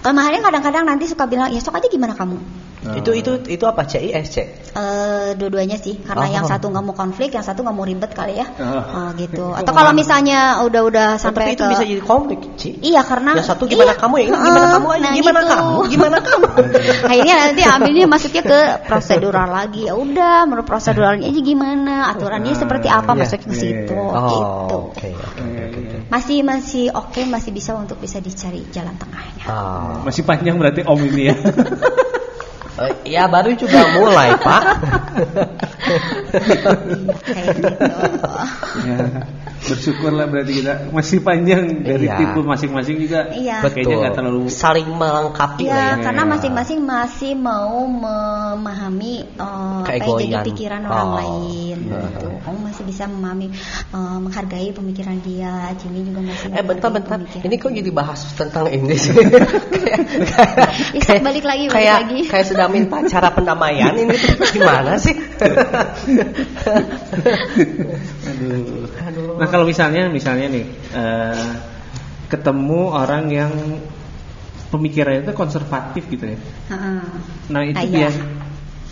kelemahannya 0.00 0.40
kadang-kadang 0.40 0.84
nanti 0.84 1.04
suka 1.06 1.24
bilang 1.24 1.48
ya 1.48 1.58
sok 1.58 1.76
aja 1.76 1.86
gimana 1.86 2.12
kamu 2.12 2.38
Oh. 2.82 2.98
Itu 2.98 3.14
itu 3.14 3.32
itu 3.46 3.62
apa 3.62 3.86
CISC? 3.86 4.36
Eh, 4.74 5.28
dua-duanya 5.38 5.78
sih 5.78 6.02
karena 6.02 6.26
Oh. 6.26 6.34
yang 6.34 6.44
satu 6.44 6.66
nggak 6.66 6.82
mau 6.82 6.92
konflik 6.92 7.30
yang 7.30 7.46
satu 7.46 7.62
nggak 7.62 7.76
mau 7.76 7.86
ribet 7.86 8.10
kali 8.10 8.42
ya 8.42 8.46
Oh. 8.58 8.82
Oh, 8.82 9.08
gitu 9.14 9.54
Itu 9.54 9.54
atau 9.54 9.70
kalau 9.70 9.94
misalnya 9.94 10.58
udah-udah 10.66 11.14
Oh, 11.14 11.22
sampai 11.22 11.42
tapi 11.44 11.54
itu 11.54 11.62
ke 11.62 11.70
bisa 11.70 11.84
jadi 11.86 12.02
konflik, 12.02 12.40
Ci. 12.58 12.82
Iya 12.82 13.06
karena 13.06 13.38
Yang 13.38 13.54
satu 13.54 13.70
gimana 13.70 13.94
iya, 13.94 14.00
kamu, 14.02 14.14
yang 14.18 14.26
ini 14.26 14.34
gimana 14.34 14.58
heeh, 14.58 14.72
kamu 14.74 14.88
aja, 14.90 14.98
nah 14.98 15.12
gimana 15.14 15.38
gitu. 15.40 15.50
kamu, 15.54 15.74
gimana 15.94 16.16
kamu. 16.18 16.46
Akhirnya 17.06 17.34
nanti 17.38 17.62
ambilnya 17.62 18.06
masuknya 18.10 18.42
ke 18.42 18.58
prosedural 18.82 19.48
lagi. 19.48 19.82
Ya 19.86 19.94
udah, 19.94 20.36
menurut 20.44 20.66
proseduralnya 20.66 21.26
aja 21.30 21.40
gimana, 21.40 21.94
aturannya 22.10 22.52
seperti 22.52 22.90
apa 22.90 23.14
Iya. 23.14 23.20
masuk 23.22 23.38
ke 23.44 23.46
Iya, 23.46 23.60
situ 23.62 23.94
iya. 23.94 24.10
Oh, 24.10 24.26
gitu. 24.26 24.76
oke 24.90 25.06
oke 25.06 25.42
Iya, 25.46 25.62
oke. 25.70 25.78
iya. 25.78 25.98
Masih 26.10 26.38
masih 26.42 26.84
oke, 26.90 27.20
masih 27.24 27.50
bisa 27.52 27.78
untuk 27.78 27.96
bisa 27.96 28.18
dicari 28.18 28.66
jalan 28.68 28.98
tengahnya. 28.98 29.44
Ah. 29.46 30.02
Masih 30.02 30.26
panjang 30.26 30.58
berarti 30.58 30.82
Om 30.82 30.98
ini 31.06 31.30
ya. 31.30 31.36
Ya 33.04 33.28
baru 33.28 33.52
juga 33.52 33.84
mulai, 33.92 34.32
Pak. 34.40 34.62
Kayak 37.22 37.46
gitu. 37.52 37.72
ya. 38.88 38.96
Bersyukurlah 39.62 40.26
berarti 40.26 40.52
kita 40.58 40.90
masih 40.90 41.22
panjang 41.22 41.86
dari 41.86 42.10
Iya. 42.10 42.18
tipe 42.18 42.40
masing-masing 42.42 42.96
juga. 42.98 43.30
Iya. 43.30 43.62
Kayaknya 43.62 43.96
nggak 44.02 44.14
terlalu 44.18 44.50
saling 44.50 44.88
melengkapi 44.90 45.70
lah 45.70 45.94
Ya, 45.94 46.02
karena 46.02 46.22
Iya. 46.26 46.30
masing-masing 46.34 46.78
masih 46.82 47.32
mau 47.38 47.86
memahami 47.86 49.22
eh, 49.22 49.80
apa 49.86 50.02
yang 50.18 50.18
jadi 50.18 50.48
pikiran 50.50 50.82
orang 50.82 51.06
Oh. 51.06 51.14
lain. 51.14 51.78
Iya. 51.86 52.00
Gitu. 52.10 52.28
Kamu 52.42 52.58
masih 52.58 52.82
bisa 52.82 53.04
memahami, 53.06 53.46
eh, 53.94 54.18
menghargai 54.18 54.68
pemikiran 54.74 55.16
dia. 55.22 55.70
Jimmy 55.78 56.10
juga 56.10 56.20
masih. 56.26 56.48
Eh 56.50 56.64
bentar 56.66 56.90
menghargai 56.90 56.94
bentar, 56.98 57.16
pemikiran 57.22 57.44
ini 57.46 57.54
kok 57.60 57.70
jadi 57.70 57.90
bahas 57.94 58.20
tentang 58.34 58.66
ini 58.66 58.94
sih? 58.98 59.14
kayak, 59.14 60.96
Isok, 60.98 61.22
balik 61.22 61.44
lagi, 61.46 61.64
balik 61.70 61.74
kayak, 61.76 61.96
lagi. 62.02 62.18
kayak 62.26 62.46
sedang 62.50 62.61
minta 62.68 62.98
cara 63.06 63.30
pendamaian 63.32 63.94
ini 63.94 64.14
tuh 64.14 64.46
gimana 64.52 64.98
sih? 64.98 65.14
Aduh. 68.26 68.86
Aduh. 68.86 69.36
Nah 69.38 69.48
kalau 69.50 69.64
misalnya 69.66 70.06
misalnya 70.12 70.46
nih 70.50 70.64
eh, 70.94 71.50
ketemu 72.30 72.80
orang 72.92 73.24
yang 73.28 73.52
pemikirannya 74.72 75.28
itu 75.28 75.34
konservatif 75.36 76.02
gitu 76.08 76.24
ya. 76.32 76.38
Heeh. 76.72 77.04
Nah 77.52 77.62
itu 77.66 77.84
bias- 77.92 78.24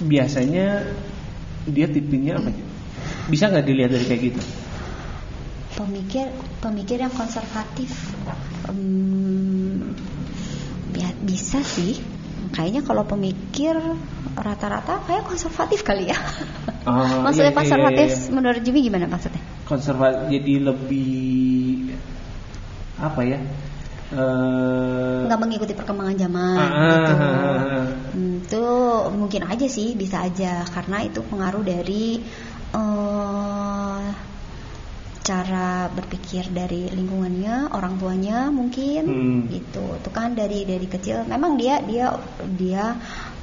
biasanya 0.04 0.66
dia 1.64 1.86
tipenya 1.88 2.36
apa? 2.36 2.52
Ji? 2.52 2.62
Bisa 3.32 3.48
nggak 3.48 3.64
dilihat 3.64 3.90
dari 3.96 4.04
kayak 4.04 4.22
gitu? 4.32 4.40
Pemikir, 5.80 6.28
pemikir 6.60 7.00
yang 7.00 7.14
konservatif, 7.16 7.88
ya, 10.92 11.08
bisa 11.24 11.64
sih. 11.64 11.96
Kayaknya 12.50 12.82
kalau 12.82 13.06
pemikir 13.06 13.78
rata-rata 14.34 15.02
kayak 15.06 15.22
konservatif 15.26 15.86
kali 15.86 16.10
ya. 16.10 16.18
Oh, 16.86 17.06
maksudnya 17.24 17.54
iya, 17.54 17.58
konservatif 17.58 18.08
iya, 18.10 18.18
iya. 18.26 18.32
menurut 18.34 18.60
Jimmy 18.66 18.80
gimana 18.82 19.06
maksudnya? 19.06 19.42
Konservatif 19.66 20.34
jadi 20.34 20.54
lebih 20.66 21.94
apa 22.98 23.20
ya? 23.22 23.38
Eh, 24.10 25.18
Nggak 25.30 25.38
mengikuti 25.38 25.72
perkembangan 25.78 26.16
zaman 26.18 26.58
ah, 26.58 26.90
gitu. 26.90 27.14
Hmm, 28.10 28.34
itu 28.42 28.64
mungkin 29.14 29.42
aja 29.46 29.66
sih 29.70 29.94
bisa 29.94 30.26
aja 30.26 30.66
karena 30.66 31.06
itu 31.06 31.22
pengaruh 31.22 31.62
dari 31.62 32.18
eh 32.74 34.29
cara 35.30 35.86
berpikir 35.94 36.50
dari 36.50 36.90
lingkungannya 36.90 37.70
orang 37.70 37.94
tuanya 38.02 38.50
mungkin 38.50 39.02
Hmm. 39.06 39.40
gitu 39.46 39.84
itu 39.94 40.10
kan 40.10 40.34
dari 40.34 40.66
dari 40.66 40.86
kecil 40.90 41.22
memang 41.22 41.54
dia 41.54 41.78
dia 41.86 42.10
dia 42.58 42.98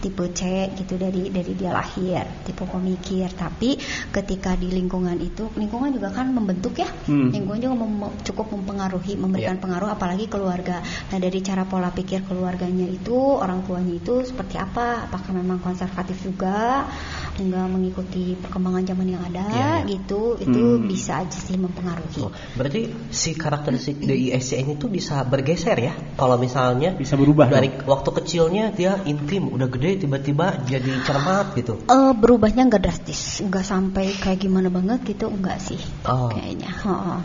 tipe 0.08 0.24
C 0.32 0.42
gitu 0.74 0.96
dari 0.96 1.28
dari 1.28 1.52
dia 1.52 1.76
lahir 1.76 2.24
tipe 2.48 2.64
pemikir 2.64 3.28
tapi 3.36 3.76
ketika 4.10 4.56
di 4.56 4.72
lingkungan 4.72 5.20
itu 5.20 5.52
lingkungan 5.54 5.92
juga 5.92 6.16
kan 6.16 6.32
membentuk 6.32 6.80
ya 6.80 6.88
Hmm. 7.08 7.32
lingkungan 7.32 7.60
juga 7.60 7.76
mem- 7.76 8.16
cukup 8.24 8.56
mempengaruhi 8.56 9.16
memberikan 9.16 9.60
Iya. 9.60 9.64
pengaruh 9.64 9.90
apalagi 9.92 10.28
keluarga 10.28 10.80
nah 11.12 11.18
dari 11.18 11.40
cara 11.42 11.68
pola 11.68 11.92
pikir 11.92 12.24
keluarganya 12.24 12.88
itu 12.88 13.16
orang 13.16 13.68
tuanya 13.68 13.96
itu 13.96 14.24
seperti 14.24 14.56
apa 14.56 15.08
apakah 15.08 15.36
memang 15.36 15.60
konservatif 15.60 16.24
juga 16.24 16.88
nggak 17.36 17.68
mengikuti 17.68 18.34
perkembangan 18.34 18.84
zaman 18.86 19.08
yang 19.08 19.22
ada 19.24 19.44
Iya, 19.48 19.72
iya. 19.84 19.90
gitu 19.90 20.40
itu 20.40 20.62
Hmm. 20.80 20.88
bisa 20.88 21.22
aja 21.22 21.38
sih 21.38 21.58
mempengaruhi 21.58 22.20
Oh, 22.20 22.32
berarti 22.56 22.88
si 23.10 23.34
karakteristik 23.34 24.00
DISC 24.00 24.58
ini 24.58 24.74
tuh 24.76 24.88
bisa 24.88 25.22
bergeser 25.22 25.78
ya? 25.78 25.94
Kalau 26.16 26.38
misalnya 26.38 26.94
Bisa 26.94 27.14
berubah 27.14 27.46
dari 27.48 27.70
waktu 27.86 28.10
kecilnya 28.12 28.70
dia 28.72 29.02
intim, 29.04 29.50
udah 29.50 29.68
gede 29.68 29.97
tiba-tiba 29.98 30.64
jadi 30.64 30.92
cermat 31.04 31.54
gitu. 31.54 31.82
Eh, 31.84 32.14
berubahnya 32.14 32.70
nggak 32.70 32.82
drastis, 32.82 33.42
nggak 33.42 33.66
sampai 33.66 34.14
kayak 34.14 34.40
gimana 34.40 34.70
banget 34.70 35.04
gitu, 35.06 35.28
enggak 35.28 35.58
sih, 35.60 35.80
Oh. 36.06 36.30
kayaknya. 36.30 36.72
Heeh. 36.72 37.20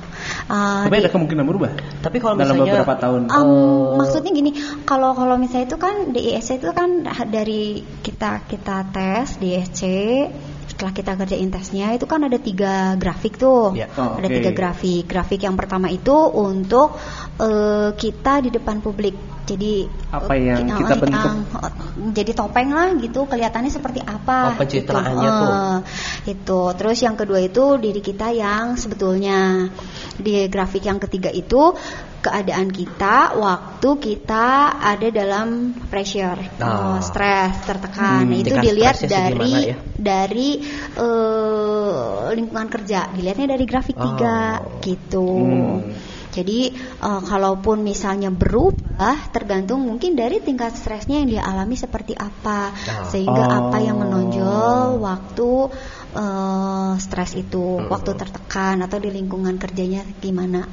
Eh, 0.49 0.83
Tapi 0.89 0.97
di- 0.97 1.03
ada 1.05 1.11
kemungkinan 1.13 1.45
berubah 1.45 1.71
Tapi 2.03 2.17
kalau 2.19 2.35
dalam 2.35 2.57
misalnya 2.57 2.73
beberapa 2.83 2.95
tahun. 2.99 3.21
Um, 3.29 3.37
Oh. 3.37 3.97
maksudnya 4.01 4.33
gini, 4.33 4.51
kalau 4.83 5.13
kalau 5.13 5.37
misalnya 5.37 5.69
itu 5.69 5.79
kan 5.79 5.95
DISC 6.11 6.59
itu 6.59 6.73
kan 6.73 7.05
dari 7.29 7.85
kita 8.03 8.49
kita 8.49 8.89
tes 8.91 9.39
DISC, 9.39 9.83
setelah 10.63 10.93
kita 10.95 11.13
kerjain 11.15 11.51
tesnya 11.53 11.93
itu 11.93 12.09
kan 12.09 12.25
ada 12.25 12.41
tiga 12.41 12.97
grafik 12.97 13.37
tuh, 13.37 13.77
Ya. 13.77 13.87
Oh, 13.95 14.17
ada 14.17 14.27
tiga 14.27 14.51
grafik. 14.51 15.05
Grafik 15.07 15.45
yang 15.45 15.55
pertama 15.55 15.93
itu 15.93 16.15
untuk 16.33 16.97
eh, 17.39 17.91
kita 17.95 18.41
di 18.41 18.51
depan 18.51 18.81
publik. 18.81 19.42
Jadi 19.53 19.85
Apa 20.09 20.33
eh, 20.33 20.41
yang 20.49 20.65
ki- 20.65 20.81
kita 20.81 20.95
eh, 20.95 21.01
bentuk? 21.01 21.33
eh, 21.61 21.73
jadi 22.13 22.33
topeng 22.33 22.71
lah 22.71 22.89
gitu, 22.97 23.21
kelihatannya 23.25 23.69
seperti 23.69 24.01
apa? 24.01 24.39
Oh, 24.49 24.55
pencitraannya 24.57 25.13
gitu. 25.23 25.37
tuh. 25.37 25.53
Eh, 25.53 25.79
itu. 26.33 26.61
Terus 26.75 26.99
yang 27.01 27.17
kedua 27.17 27.39
itu 27.39 27.65
diri 27.77 28.01
kita 28.01 28.33
yang 28.33 28.75
sebetulnya 28.75 29.69
di 30.17 30.49
grafik 30.49 30.83
yang 30.83 30.97
ketiga 30.97 31.29
itu 31.29 31.77
keadaan 32.23 32.71
kita 32.71 33.35
waktu 33.35 33.89
kita 33.99 34.47
ada 34.79 35.09
dalam 35.11 35.75
pressure, 35.85 36.39
Ah. 36.57 36.97
eh, 36.97 36.99
stres, 37.03 37.53
tertekan. 37.63 38.23
Hmm, 38.23 38.31
Nah, 38.31 38.39
itu 38.39 38.55
dilihat 38.55 38.97
dari 39.03 39.53
ya? 39.69 39.77
dari 39.93 40.51
eh, 40.97 41.95
lingkungan 42.33 42.69
kerja. 42.69 43.11
Dilihatnya 43.11 43.47
dari 43.51 43.65
grafik 43.65 43.97
Oh. 43.99 44.05
tiga 44.09 44.63
gitu. 44.81 45.29
Hmm. 45.29 46.12
Jadi 46.33 46.73
eh, 46.75 47.23
kalaupun 47.29 47.85
misalnya 47.85 48.33
berubah 48.33 49.29
tergantung 49.31 49.85
mungkin 49.85 50.17
dari 50.17 50.41
tingkat 50.41 50.73
stresnya 50.75 51.21
yang 51.21 51.29
dia 51.29 51.43
alami 51.45 51.77
seperti 51.77 52.17
apa 52.17 52.73
Ah. 52.73 53.05
sehingga 53.07 53.45
Oh. 53.47 53.59
apa 53.69 53.77
yang 53.85 54.01
menonjol 54.01 54.97
waktu 54.99 55.51
eh, 56.13 56.93
stres 56.99 57.37
itu 57.37 57.81
Hmm. 57.81 57.89
waktu 57.89 58.13
tertekan 58.17 58.81
atau 58.81 58.97
di 59.01 59.09
lingkungan 59.13 59.57
kerjanya 59.57 60.05
gimana 60.21 60.65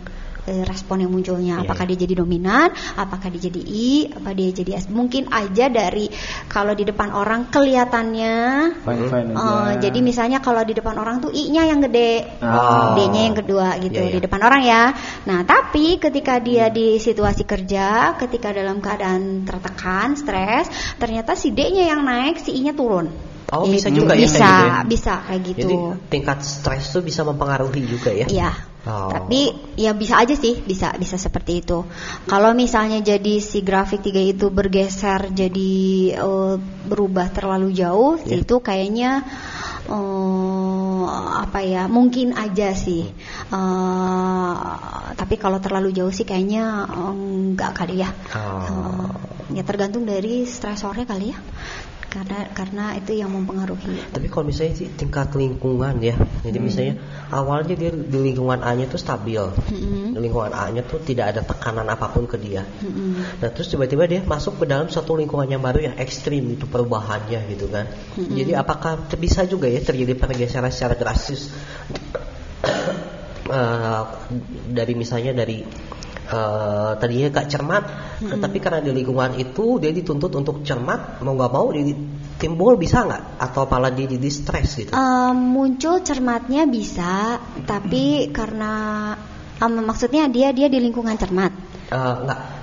respon 0.46 1.04
yang 1.04 1.12
munculnya. 1.12 1.62
Iya, 1.62 1.64
Apakah 1.66 1.84
iya. 1.86 1.90
dia 1.96 2.00
jadi 2.08 2.14
dominan, 2.22 2.68
apakah 2.96 3.28
dia 3.30 3.52
jadi 3.52 3.62
I, 3.62 3.90
apa 4.16 4.32
dia 4.32 4.50
jadi 4.52 4.72
S. 4.80 4.88
Mungkin 4.88 5.30
aja 5.30 5.68
dari 5.68 6.08
kalau 6.48 6.74
di 6.74 6.86
depan 6.86 7.12
orang 7.12 7.50
kelihatannya 7.50 8.36
Fine 8.84 9.04
fine 9.10 9.30
aja. 9.34 9.40
eh, 9.40 9.72
jadi 9.90 10.00
misalnya 10.00 10.40
kalau 10.40 10.62
di 10.64 10.74
depan 10.74 10.96
orang 10.98 11.20
tuh 11.20 11.32
I-nya 11.32 11.68
yang 11.68 11.80
gede, 11.84 12.40
Ah. 12.40 12.96
D-nya 12.96 13.22
yang 13.32 13.36
kedua 13.38 13.78
gitu 13.80 14.00
Iya, 14.00 14.10
iya. 14.10 14.16
di 14.16 14.20
depan 14.22 14.42
orang 14.42 14.62
ya. 14.64 14.84
Nah, 15.28 15.40
tapi 15.44 15.98
ketika 15.98 16.38
dia 16.40 16.70
di 16.70 16.98
situasi 16.98 17.44
kerja, 17.44 18.16
ketika 18.18 18.52
dalam 18.52 18.80
keadaan 18.80 19.44
tertekan, 19.44 20.16
stres, 20.16 20.68
ternyata 20.98 21.34
si 21.38 21.52
D-nya 21.54 21.90
yang 21.90 22.02
naik, 22.04 22.40
si 22.42 22.56
I-nya 22.56 22.74
turun. 22.74 23.29
Oh, 23.50 23.66
bisa 23.66 23.90
Gitu. 23.90 24.06
juga 24.06 24.14
ya 24.14 24.26
kayak 24.26 24.30
bisa, 24.30 24.46
gitu 24.46 24.66
ya? 24.70 24.80
bisa 24.86 25.14
kayak 25.26 25.42
gitu. 25.42 25.60
Jadi 25.66 25.76
tingkat 26.14 26.38
stres 26.46 26.84
tuh 26.94 27.02
bisa 27.02 27.26
mempengaruhi 27.26 27.82
juga 27.84 28.14
ya? 28.14 28.30
Iya. 28.30 28.52
Oh. 28.88 29.12
Tapi 29.12 29.52
ya 29.76 29.92
bisa 29.92 30.24
aja 30.24 30.32
sih, 30.34 30.56
bisa 30.64 30.96
bisa 30.96 31.20
seperti 31.20 31.60
itu. 31.60 31.84
Kalau 32.26 32.56
misalnya 32.56 33.04
jadi 33.04 33.44
si 33.44 33.60
grafik 33.60 34.00
tiga 34.00 34.24
itu 34.24 34.48
bergeser 34.48 35.34
jadi 35.36 35.74
eh, 36.16 36.56
berubah 36.88 37.28
terlalu 37.34 37.76
jauh, 37.76 38.16
Iya. 38.24 38.40
itu 38.46 38.56
kayaknya 38.64 39.28
eh, 39.90 41.06
apa 41.44 41.60
ya? 41.66 41.90
Mungkin 41.92 42.38
aja 42.38 42.72
sih. 42.72 43.04
Eh, 43.52 44.54
tapi 45.18 45.36
kalau 45.36 45.60
terlalu 45.60 45.92
jauh 45.92 46.14
sih 46.14 46.24
kayaknya 46.24 46.86
eh, 46.88 47.14
enggak 47.14 47.76
kali 47.76 48.00
ya. 48.00 48.10
Oh. 48.32 49.10
Eh, 49.50 49.60
ya 49.60 49.64
tergantung 49.66 50.06
dari 50.06 50.48
stresornya 50.48 51.04
kali 51.04 51.34
ya. 51.36 51.40
Karena 52.10 52.50
karena 52.58 52.86
itu 52.98 53.14
yang 53.14 53.30
mempengaruhi. 53.30 54.10
Tapi 54.10 54.28
kalau 54.34 54.50
misalnya 54.50 54.74
sih 54.82 54.90
tingkat 54.90 55.30
lingkungan 55.38 56.02
ya, 56.02 56.18
jadi 56.42 56.58
misalnya 56.58 56.96
awalnya 57.30 57.78
dia 57.78 57.94
di 57.94 58.20
lingkungan 58.34 58.66
A-nya 58.66 58.90
tuh 58.90 58.98
stabil, 58.98 59.38
Mm-mm. 59.40 60.18
di 60.18 60.20
lingkungan 60.20 60.50
A-nya 60.50 60.82
tuh 60.82 60.98
tidak 61.06 61.38
ada 61.38 61.42
tekanan 61.46 61.86
apa 61.86 62.10
pun 62.10 62.26
ke 62.26 62.42
dia. 62.42 62.66
Mm-mm. 62.66 63.40
Nah 63.46 63.50
terus 63.54 63.70
tiba-tiba 63.70 64.10
dia 64.10 64.26
masuk 64.26 64.58
ke 64.58 64.66
dalam 64.66 64.90
suatu 64.90 65.14
lingkungan 65.14 65.46
yang 65.46 65.62
baru 65.62 65.86
yang 65.86 65.96
ekstrim 66.02 66.50
itu 66.50 66.66
perubahannya 66.66 67.46
gitu 67.54 67.70
kan. 67.70 67.86
Jadi 68.18 68.58
apakah 68.58 69.06
bisa 69.16 69.46
juga 69.46 69.70
ya 69.70 69.78
terjadi 69.80 70.18
pergeseran 70.18 70.74
secara 70.74 70.98
drastis 70.98 71.54
Eh, 73.50 74.04
dari 74.70 74.94
misalnya 74.94 75.34
dari 75.34 75.66
eh, 76.30 76.92
tadinya 77.02 77.28
gak 77.34 77.48
cermat, 77.50 77.84
tapi 78.22 78.58
karena 78.62 78.80
di 78.86 78.92
lingkungan 78.94 79.36
itu 79.42 79.82
dia 79.82 79.90
dituntut 79.90 80.30
untuk 80.38 80.62
cermat 80.62 81.24
mau 81.26 81.34
nggak 81.34 81.52
mau 81.52 81.68
dia 81.74 81.84
di- 81.90 82.00
timbul 82.40 82.80
bisa 82.80 83.04
nggak 83.04 83.42
atau 83.42 83.68
malah 83.68 83.92
dia 83.92 84.08
jadi 84.08 84.30
stres 84.32 84.70
gitu. 84.80 84.92
Eh, 84.94 85.34
muncul 85.36 86.00
cermatnya 86.06 86.70
bisa, 86.70 87.42
tapi 87.68 88.32
karena 88.32 88.74
em, 89.60 89.74
maksudnya 89.84 90.32
dia 90.32 90.56
dia 90.56 90.72
di 90.72 90.80
lingkungan 90.80 91.18
cermat. 91.20 91.52
Eh, 91.90 92.16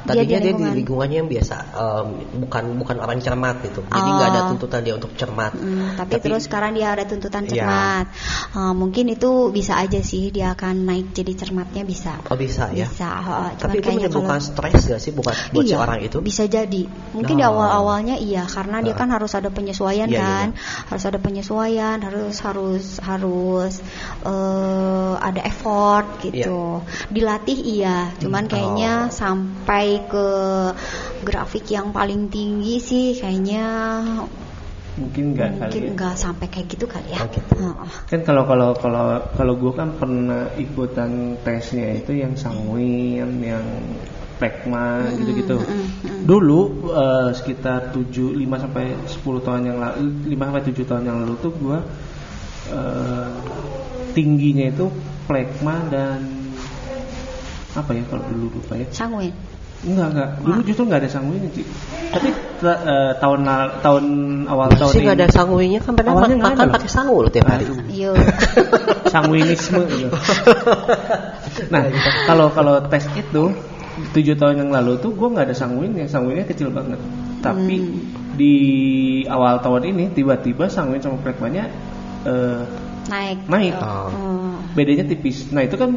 Dia 0.06 0.22
tadinya 0.22 0.22
di 0.22 0.30
dia, 0.30 0.38
di 0.38 0.46
lingkungan. 0.48 0.74
lingkungannya 0.78 1.16
yang 1.18 1.28
biasa, 1.28 1.56
em, 1.74 2.06
bukan 2.40 2.64
bukan 2.78 2.96
orang 2.98 3.18
cermat 3.18 3.56
gitu. 3.60 3.80
Jadi 3.82 4.08
nggak 4.08 4.28
ada 4.28 4.40
Oh. 4.40 4.48
tuntutan 4.54 4.80
dia 4.80 4.94
untuk 4.94 5.12
cermat. 5.14 5.52
Mm, 5.52 5.98
tapi, 5.98 6.12
terus 6.20 6.42
sekarang 6.46 6.72
dia 6.72 6.88
ada 6.88 7.04
tuntutan 7.04 7.42
Iya. 7.44 7.50
cermat. 7.50 8.06
Eh, 8.54 8.72
mungkin 8.72 9.04
itu 9.08 9.30
bisa 9.50 9.74
aja 9.76 10.00
sih 10.00 10.30
dia 10.30 10.52
akan 10.52 10.86
naik 10.86 11.10
jadi 11.12 11.32
cermatnya 11.34 11.82
bisa. 11.82 12.16
Oh 12.26 12.36
bisa 12.36 12.70
ya. 12.70 12.86
Bisa. 12.86 13.10
cuman 13.16 13.56
Tapi 13.58 13.78
itu 13.78 13.88
menimbulkan 13.90 14.38
kalau- 14.38 14.46
stres 14.46 14.82
gak 14.86 15.00
sih 15.00 15.10
bukan 15.10 15.34
buat 15.50 15.64
si 15.64 15.74
iya, 15.74 15.78
orang 15.78 15.98
itu? 16.00 16.18
bisa 16.20 16.46
jadi. 16.46 16.82
Mungkin 17.12 17.34
di 17.34 17.44
Oh. 17.44 17.50
awal-awalnya 17.50 18.16
iya, 18.16 18.44
karena 18.44 18.78
dia 18.80 18.92
kan 18.92 19.10
harus 19.10 19.32
ada 19.32 19.48
penyesuaian 19.48 20.06
Iya, 20.06 20.14
iya, 20.14 20.22
kan, 20.22 20.48
harus 20.86 21.04
ada 21.04 21.18
penyesuaian, 21.18 21.98
harus 21.98 22.36
harus 22.38 22.84
harus 23.00 23.72
eh, 24.22 25.14
ada 25.18 25.40
effort 25.42 26.06
gitu. 26.20 26.82
Dilatih 27.08 27.58
iya, 27.58 28.12
cuman 28.18 28.46
Hmm. 28.46 28.50
kayaknya 28.50 28.92
Oh. 29.08 29.12
sampai 29.12 29.95
ke 30.04 30.26
grafik 31.24 31.64
yang 31.72 31.96
paling 31.96 32.28
tinggi 32.28 32.76
sih 32.76 33.06
kayaknya 33.16 33.64
mungkin 34.96 35.36
enggak 35.36 35.50
kali 35.60 35.60
mungkin 35.68 35.84
ya. 35.84 35.92
nggak 35.92 36.14
sampai 36.16 36.46
kayak 36.48 36.66
gitu 36.72 36.84
kali 36.88 37.08
ya. 37.12 37.20
Oh, 37.20 37.28
gitu. 37.28 37.52
Heeh. 37.60 37.88
Kan 38.08 38.20
kalau 38.24 38.42
kalau 38.48 38.72
kalau 38.80 39.04
kalau 39.36 39.54
gue 39.60 39.72
kan 39.76 39.88
pernah 40.00 40.48
ikutan 40.56 41.36
tesnya 41.44 42.00
itu 42.00 42.16
yang 42.16 42.32
sanguin, 42.32 43.28
yang 43.44 43.64
pekma 44.36 45.04
gitu-gitu. 45.16 45.56
mm, 45.60 45.68
mm. 46.04 46.20
Dulu 46.28 46.60
eh, 46.92 47.30
sekitar 47.36 47.92
7 47.92 48.36
5 48.36 48.64
sampai 48.64 48.84
10 49.08 49.44
tahun 49.44 49.62
yang 49.68 49.78
lalu 49.80 50.32
5 50.32 50.48
sampai 50.48 50.64
7 50.64 50.88
tahun 50.88 51.02
yang 51.08 51.18
lalu 51.24 51.34
tuh 51.40 51.52
gue 51.56 51.78
eh, 52.72 53.32
tingginya 54.16 54.66
itu 54.72 54.88
plekma 55.28 55.76
dan 55.92 56.20
apa 57.76 57.92
ya 57.92 58.04
kalau 58.08 58.24
dulu 58.32 58.56
lupa 58.56 58.80
ya 58.80 58.88
Sanguin. 58.88 59.36
Enggak 59.84 60.08
enggak 60.14 60.28
dulu 60.40 60.60
justru 60.64 60.82
nggak 60.88 61.00
ada 61.04 61.10
sanguinnya 61.10 61.50
sih 61.52 61.64
tapi 62.08 62.28
ta- 62.58 62.82
eh, 62.82 63.12
tahun 63.20 63.40
tahun 63.84 64.04
awal 64.48 64.68
tahun 64.72 64.92
sih 64.94 65.00
nggak 65.04 65.16
ini 65.16 65.22
ada 65.22 65.28
sanguinya 65.28 65.80
kan 65.84 65.92
nggak 65.92 66.16
makan 66.40 66.66
ada 66.66 66.74
pakai 66.80 66.90
sangu 66.90 67.16
loh 67.20 67.30
tiap 67.30 67.46
hari. 67.50 67.68
Yo. 67.92 68.16
sanguinisme 69.12 69.82
gitu. 69.86 70.08
Nah, 71.68 71.82
kalau 72.26 72.46
kalau 72.52 72.74
tes 72.88 73.04
itu 73.14 73.42
tujuh 74.12 74.36
tahun 74.36 74.66
yang 74.66 74.70
lalu 74.72 75.00
tuh 75.00 75.12
gue 75.16 75.28
nggak 75.28 75.46
ada 75.52 75.56
sanguinnya, 75.56 76.04
sanguinnya 76.04 76.44
kecil 76.44 76.68
banget. 76.68 77.00
Tapi 77.40 77.76
Hmm. 77.80 78.36
di 78.36 78.54
awal 79.26 79.60
tahun 79.60 79.88
ini 79.88 80.04
tiba-tiba 80.12 80.68
sanguin 80.68 81.00
sama 81.00 81.16
prekmanya 81.20 81.68
eh, 82.26 82.62
Naik. 83.06 83.38
naik. 83.46 83.74
Oh. 83.78 84.10
Oh. 84.10 84.56
Bedanya 84.74 85.06
tipis. 85.06 85.48
Nah 85.48 85.62
itu 85.62 85.78
kan 85.78 85.94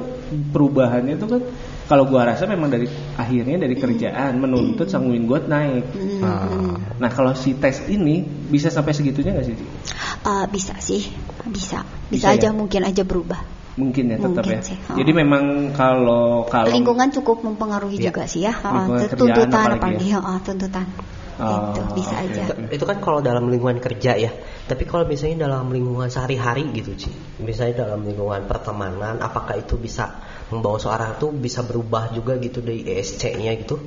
perubahannya 0.53 1.17
itu 1.17 1.25
kan 1.25 1.41
kalau 1.89 2.05
gua 2.05 2.29
rasa 2.29 2.45
memang 2.45 2.69
dari 2.69 2.85
akhirnya 3.17 3.65
dari 3.65 3.73
kerjaan 3.73 4.37
menuntut 4.37 4.85
sanguin 4.85 5.25
gua 5.25 5.41
naik. 5.41 5.89
Hmm. 5.89 6.21
Ah. 6.21 6.77
Nah 7.01 7.09
kalau 7.09 7.33
si 7.33 7.57
tes 7.57 7.81
ini 7.89 8.21
bisa 8.21 8.69
sampai 8.69 8.93
segitunya 8.93 9.33
nggak 9.33 9.47
sih? 9.49 9.57
Eh, 9.57 10.45
bisa 10.53 10.77
sih, 10.77 11.09
bisa, 11.49 11.81
bisa, 12.13 12.13
Bisa 12.13 12.27
aja 12.37 12.49
ya? 12.49 12.55
mungkin 12.55 12.85
aja 12.85 13.01
berubah. 13.01 13.41
Mungkin 13.79 14.11
ya 14.11 14.17
tetap 14.19 14.43
Mungkin 14.43 14.59
ya. 14.59 14.67
sih, 14.67 14.77
oh. 14.91 14.95
Jadi 14.99 15.11
memang 15.15 15.71
kalau 15.71 16.43
kalau 16.51 16.67
Lingkungan 16.67 17.15
cukup 17.15 17.47
mempengaruhi 17.47 17.95
Iya. 17.97 18.11
juga 18.11 18.27
sih 18.27 18.43
ya, 18.43 18.53
tuntutan 19.15 19.47
apalagi 19.55 19.79
apalagi, 19.79 20.07
ya. 20.11 20.19
oh, 20.19 20.39
tuntutan. 20.43 20.85
Oh, 21.39 21.71
itu 21.71 22.03
bisa 22.03 22.19
oke. 22.19 22.25
aja. 22.27 22.41
Itu, 22.51 22.53
itu 22.75 22.83
kan 22.83 22.97
kalau 22.99 23.23
dalam 23.23 23.47
lingkungan 23.47 23.79
kerja 23.79 24.11
ya. 24.19 24.27
Tapi 24.67 24.83
kalau 24.83 25.07
misalnya 25.07 25.47
dalam 25.47 25.71
lingkungan 25.71 26.11
sehari-hari 26.11 26.67
gitu, 26.75 26.91
Ci. 26.99 27.15
Misalnya 27.39 27.87
dalam 27.87 28.03
lingkungan 28.03 28.43
pertemanan, 28.43 29.23
apakah 29.23 29.55
itu 29.55 29.79
bisa 29.79 30.19
membawa 30.49 30.77
seorang 30.81 31.17
tuh 31.21 31.29
bisa 31.33 31.61
berubah 31.61 32.13
juga 32.13 32.37
gitu 32.41 32.59
dari 32.59 32.85
ESC-nya 32.85 33.53
gitu? 33.61 33.77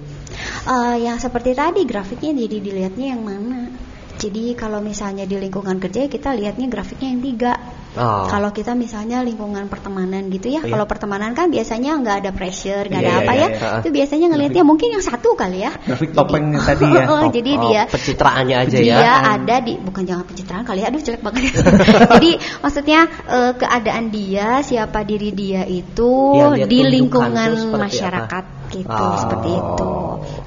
Eh, 0.66 0.96
yang 1.03 1.18
seperti 1.18 1.53
tadi 1.53 1.83
grafiknya 1.83 2.33
jadi 2.46 2.57
dilihatnya 2.62 3.07
yang 3.18 3.22
mana. 3.22 3.91
Jadi 4.22 4.54
kalau 4.54 4.78
misalnya 4.78 5.26
di 5.26 5.35
lingkungan 5.35 5.82
kerja 5.82 6.06
kita 6.06 6.30
lihatnya 6.30 6.70
grafiknya 6.70 7.11
yang 7.11 7.22
tiga. 7.26 7.52
Oh. 7.92 8.24
Kalau 8.24 8.54
kita 8.56 8.72
misalnya 8.72 9.20
lingkungan 9.20 9.68
pertemanan 9.68 10.30
gitu 10.32 10.48
ya, 10.48 10.64
Iya. 10.64 10.70
kalau 10.72 10.87
pertemanan 10.88 11.37
kan 11.37 11.52
biasanya 11.52 11.98
nggak 12.00 12.16
ada 12.24 12.30
pressure, 12.32 12.88
nggak 12.88 13.02
Iya, 13.02 13.11
ada 13.11 13.12
iya, 13.12 13.20
apa 13.20 13.32
iya, 13.37 13.48
ya, 13.52 13.68
itu 13.85 13.88
biasanya 13.92 14.26
ngelihatnya 14.32 14.64
mungkin 14.64 14.88
yang 14.96 15.04
satu 15.04 15.37
kali 15.37 15.61
ya. 15.61 15.76
grafik 15.76 16.16
topengnya 16.16 16.62
tadi 16.64 16.87
ya. 16.88 17.04
Oh, 17.12 17.28
jadi 17.28 17.50
Oh, 17.52 17.62
dia 17.68 17.82
pencitraannya 17.92 18.56
aja 18.64 18.76
dia 18.80 18.96
ya. 18.96 19.14
ada 19.37 19.56
di 19.61 19.76
bukan 19.76 20.02
jangan 20.08 20.24
pencitraan 20.24 20.64
kali 20.64 20.80
ya, 20.80 20.88
aduh 20.88 21.02
jelek 21.04 21.20
banget. 21.20 21.42
jadi 22.16 22.30
maksudnya 22.64 23.00
eh, 23.28 23.52
keadaan 23.61 24.04
dia, 24.08 24.48
siapa 24.64 25.04
diri 25.04 25.30
dia 25.37 25.68
itu 25.68 26.12
dia 26.56 26.64
di 26.64 26.78
lingkungan 26.87 27.76
masyarakat 27.76 28.44
gitu, 28.72 28.88
Oh. 28.88 29.20
seperti 29.20 29.50
itu. 29.52 29.92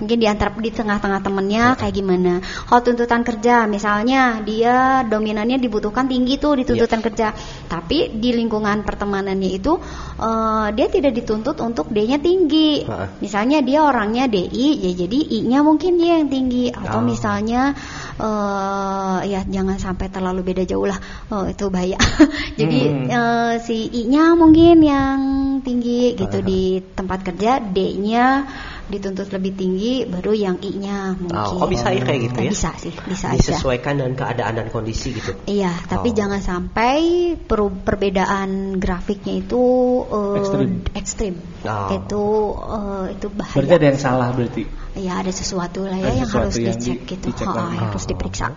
Mungkin 0.02 0.18
di 0.20 0.28
antara 0.28 0.52
di 0.56 0.72
tengah-tengah 0.72 1.22
temennya 1.22 1.78
kayak 1.80 1.94
gimana. 1.96 2.34
Kalau 2.42 2.82
tuntutan 2.82 3.22
kerja, 3.22 3.66
misalnya 3.70 4.42
dia 4.42 5.06
dominannya 5.06 5.58
dibutuhkan 5.62 6.10
tinggi 6.10 6.38
tuh 6.42 6.60
di 6.60 6.64
tuntutan 6.68 7.00
kerja, 7.00 7.32
tapi 7.70 8.12
di 8.16 8.34
lingkungan 8.36 8.82
pertemanannya 8.84 9.50
itu 9.56 9.78
eh, 10.20 10.68
dia 10.76 10.88
tidak 10.90 11.14
dituntut 11.16 11.58
untuk 11.62 11.90
D-nya 11.94 12.18
tinggi. 12.20 12.84
Misalnya 13.22 13.62
dia 13.62 13.86
orangnya 13.86 14.26
DI, 14.28 14.68
ya 14.84 14.92
jadi 15.06 15.20
I-nya 15.42 15.60
mungkin 15.62 15.98
dia 16.00 16.20
yang 16.20 16.30
tinggi 16.32 16.72
atau 16.72 17.00
Oh. 17.00 17.04
misalnya 17.04 17.76
eh 18.16 19.20
ya 19.28 19.44
jangan 19.44 19.76
sampai 19.76 20.08
terlalu 20.08 20.42
beda 20.48 20.64
jauh 20.64 20.88
lah. 20.88 20.96
Oh, 21.28 21.44
itu 21.46 21.68
bahaya. 21.68 22.00
jadi 22.60 22.80
Hmm. 22.88 23.08
eh, 23.12 23.54
si 23.60 23.92
I-nya 23.92 24.36
mungkin 24.40 24.80
yang 24.80 25.20
tinggi 25.66 26.16
gitu 26.16 26.40
di 26.40 26.80
tempat 26.96 27.26
kerja, 27.26 27.60
D-nya 27.60 28.48
dituntut 28.86 29.34
lebih 29.34 29.54
tinggi 29.54 30.06
baru 30.06 30.32
yang 30.32 30.58
I-nya 30.60 31.18
mungkin. 31.18 31.34
Oh, 31.36 31.66
oh, 31.66 31.68
bisa 31.68 31.90
ya 31.90 32.06
kayak 32.06 32.22
gitu 32.30 32.40
ya? 32.40 32.52
Bisa 32.54 32.70
sih, 32.78 32.94
bisa 32.94 33.34
aja. 33.34 33.38
Disesuaikan 33.42 33.98
dengan 33.98 34.14
keadaan 34.14 34.54
dan 34.56 34.68
kondisi 34.70 35.10
gitu. 35.12 35.34
Iya, 35.46 35.74
tapi 35.86 36.14
Oh. 36.14 36.16
jangan 36.16 36.38
sampai 36.40 36.98
peru- 37.40 37.82
perbedaan 37.82 38.78
grafiknya 38.78 39.42
itu 39.42 39.64
eh, 40.06 40.38
Ekstrim. 40.38 40.70
ekstrim. 40.94 41.36
Oh. 41.66 41.90
Itu 41.92 42.24
eh, 42.56 43.06
itu 43.18 43.28
bahaya. 43.30 43.58
Berarti 43.58 43.74
ada 43.74 43.86
yang 43.90 44.00
salah 44.00 44.30
berarti. 44.30 44.64
Ya 44.96 45.20
ada 45.20 45.28
sesuatu 45.28 45.84
lah 45.84 45.98
Ada 45.98 46.08
ya 46.08 46.14
yang 46.24 46.30
harus 46.32 46.56
yang 46.56 46.72
dicek 46.72 46.98
di- 47.04 47.08
gitu, 47.10 47.26
dicek 47.28 47.48
lagi. 47.50 47.76
yang 47.76 47.90
harus 47.90 48.04
Oh. 48.06 48.10
diperiksa. 48.14 48.48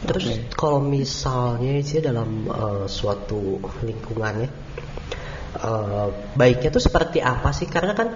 Terus 0.00 0.24
Oke. 0.26 0.34
kalau 0.56 0.80
misalnya 0.80 1.72
sih 1.82 2.00
dalam 2.00 2.28
eh, 2.46 2.84
suatu 2.86 3.60
lingkungannya 3.84 4.48
eh, 5.56 6.08
baiknya 6.36 6.68
tuh 6.68 6.82
seperti 6.82 7.24
apa 7.24 7.50
sih? 7.56 7.64
Karena 7.70 7.96
kan 7.96 8.08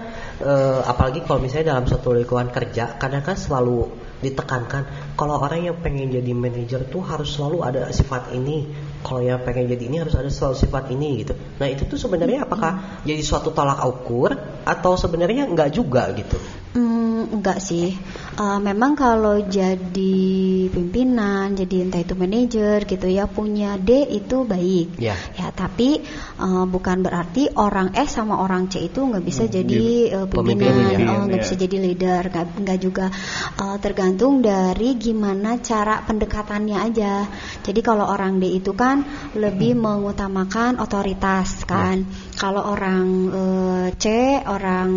eh, 0.43 0.81
apalagi 0.85 1.25
kalau 1.25 1.41
misalnya 1.41 1.77
dalam 1.77 1.89
suatu 1.89 2.13
lingkungan 2.13 2.53
kerja, 2.53 3.01
kadang 3.01 3.25
kan 3.25 3.37
selalu 3.39 4.12
ditekankan 4.23 5.13
kalau 5.19 5.43
orang 5.43 5.67
yang 5.67 5.77
pengen 5.83 6.09
jadi 6.09 6.31
manajer 6.33 6.87
tuh 6.89 7.03
harus 7.03 7.35
selalu 7.35 7.59
ada 7.67 7.91
sifat 7.91 8.33
ini. 8.33 8.65
Kalau 9.03 9.19
yang 9.19 9.43
pengen 9.43 9.67
jadi 9.67 9.83
ini 9.91 9.97
harus 9.99 10.15
ada 10.15 10.31
selalu 10.31 10.57
sifat 10.63 10.85
ini 10.95 11.27
gitu. 11.27 11.35
Nah 11.35 11.67
itu 11.67 11.83
tuh 11.91 11.99
sebenarnya 11.99 12.47
apakah 12.47 13.03
jadi 13.03 13.19
suatu 13.19 13.51
tolak 13.51 13.83
ukur 13.83 14.31
atau 14.63 14.95
sebenarnya 14.95 15.51
enggak 15.51 15.75
juga 15.75 16.07
gitu? 16.15 16.39
Hmm, 16.73 17.29
enggak 17.35 17.59
sih. 17.59 17.93
Eh, 18.33 18.59
memang 18.63 18.95
kalau 18.97 19.43
jadi 19.43 20.25
pimpinan, 20.73 21.53
jadi 21.59 21.85
entah 21.85 22.01
itu 22.01 22.15
manajer 22.15 22.87
gitu 22.89 23.07
ya 23.11 23.27
punya 23.29 23.75
D 23.77 24.07
itu 24.09 24.47
baik. 24.47 24.97
Ya. 25.03 25.19
Ya, 25.35 25.51
tapi 25.51 25.99
eh, 26.39 26.65
bukan 26.71 27.03
berarti 27.03 27.51
orang 27.59 27.93
S 27.99 28.17
sama 28.17 28.39
orang 28.39 28.71
C 28.71 28.87
itu 28.87 29.03
nggak 29.03 29.25
bisa 29.27 29.51
Hmm, 29.51 29.53
jadi 29.53 29.85
eh, 30.15 30.27
pemimpin, 30.31 30.71
pimpinan, 30.71 30.97
ya. 30.97 31.19
nggak 31.27 31.39
Ya. 31.39 31.45
bisa 31.45 31.55
jadi 31.59 31.77
leader, 31.83 32.23
nggak 32.33 32.79
juga 32.79 33.11
eh, 33.59 33.77
tergantung 33.83 34.12
dari 34.17 34.97
gimana 34.97 35.61
cara 35.61 36.03
pendekatannya 36.05 36.79
aja. 36.79 37.25
Jadi 37.63 37.81
kalau 37.85 38.09
orang 38.09 38.41
D 38.41 38.49
itu 38.59 38.73
kan 38.73 39.05
lebih 39.37 39.77
mengutamakan 39.79 40.81
otoritas 40.81 41.65
kan. 41.65 42.05
Kalau 42.37 42.65
orang 42.65 43.07
eh, 43.31 43.87
C, 43.97 44.07
orang 44.43 44.91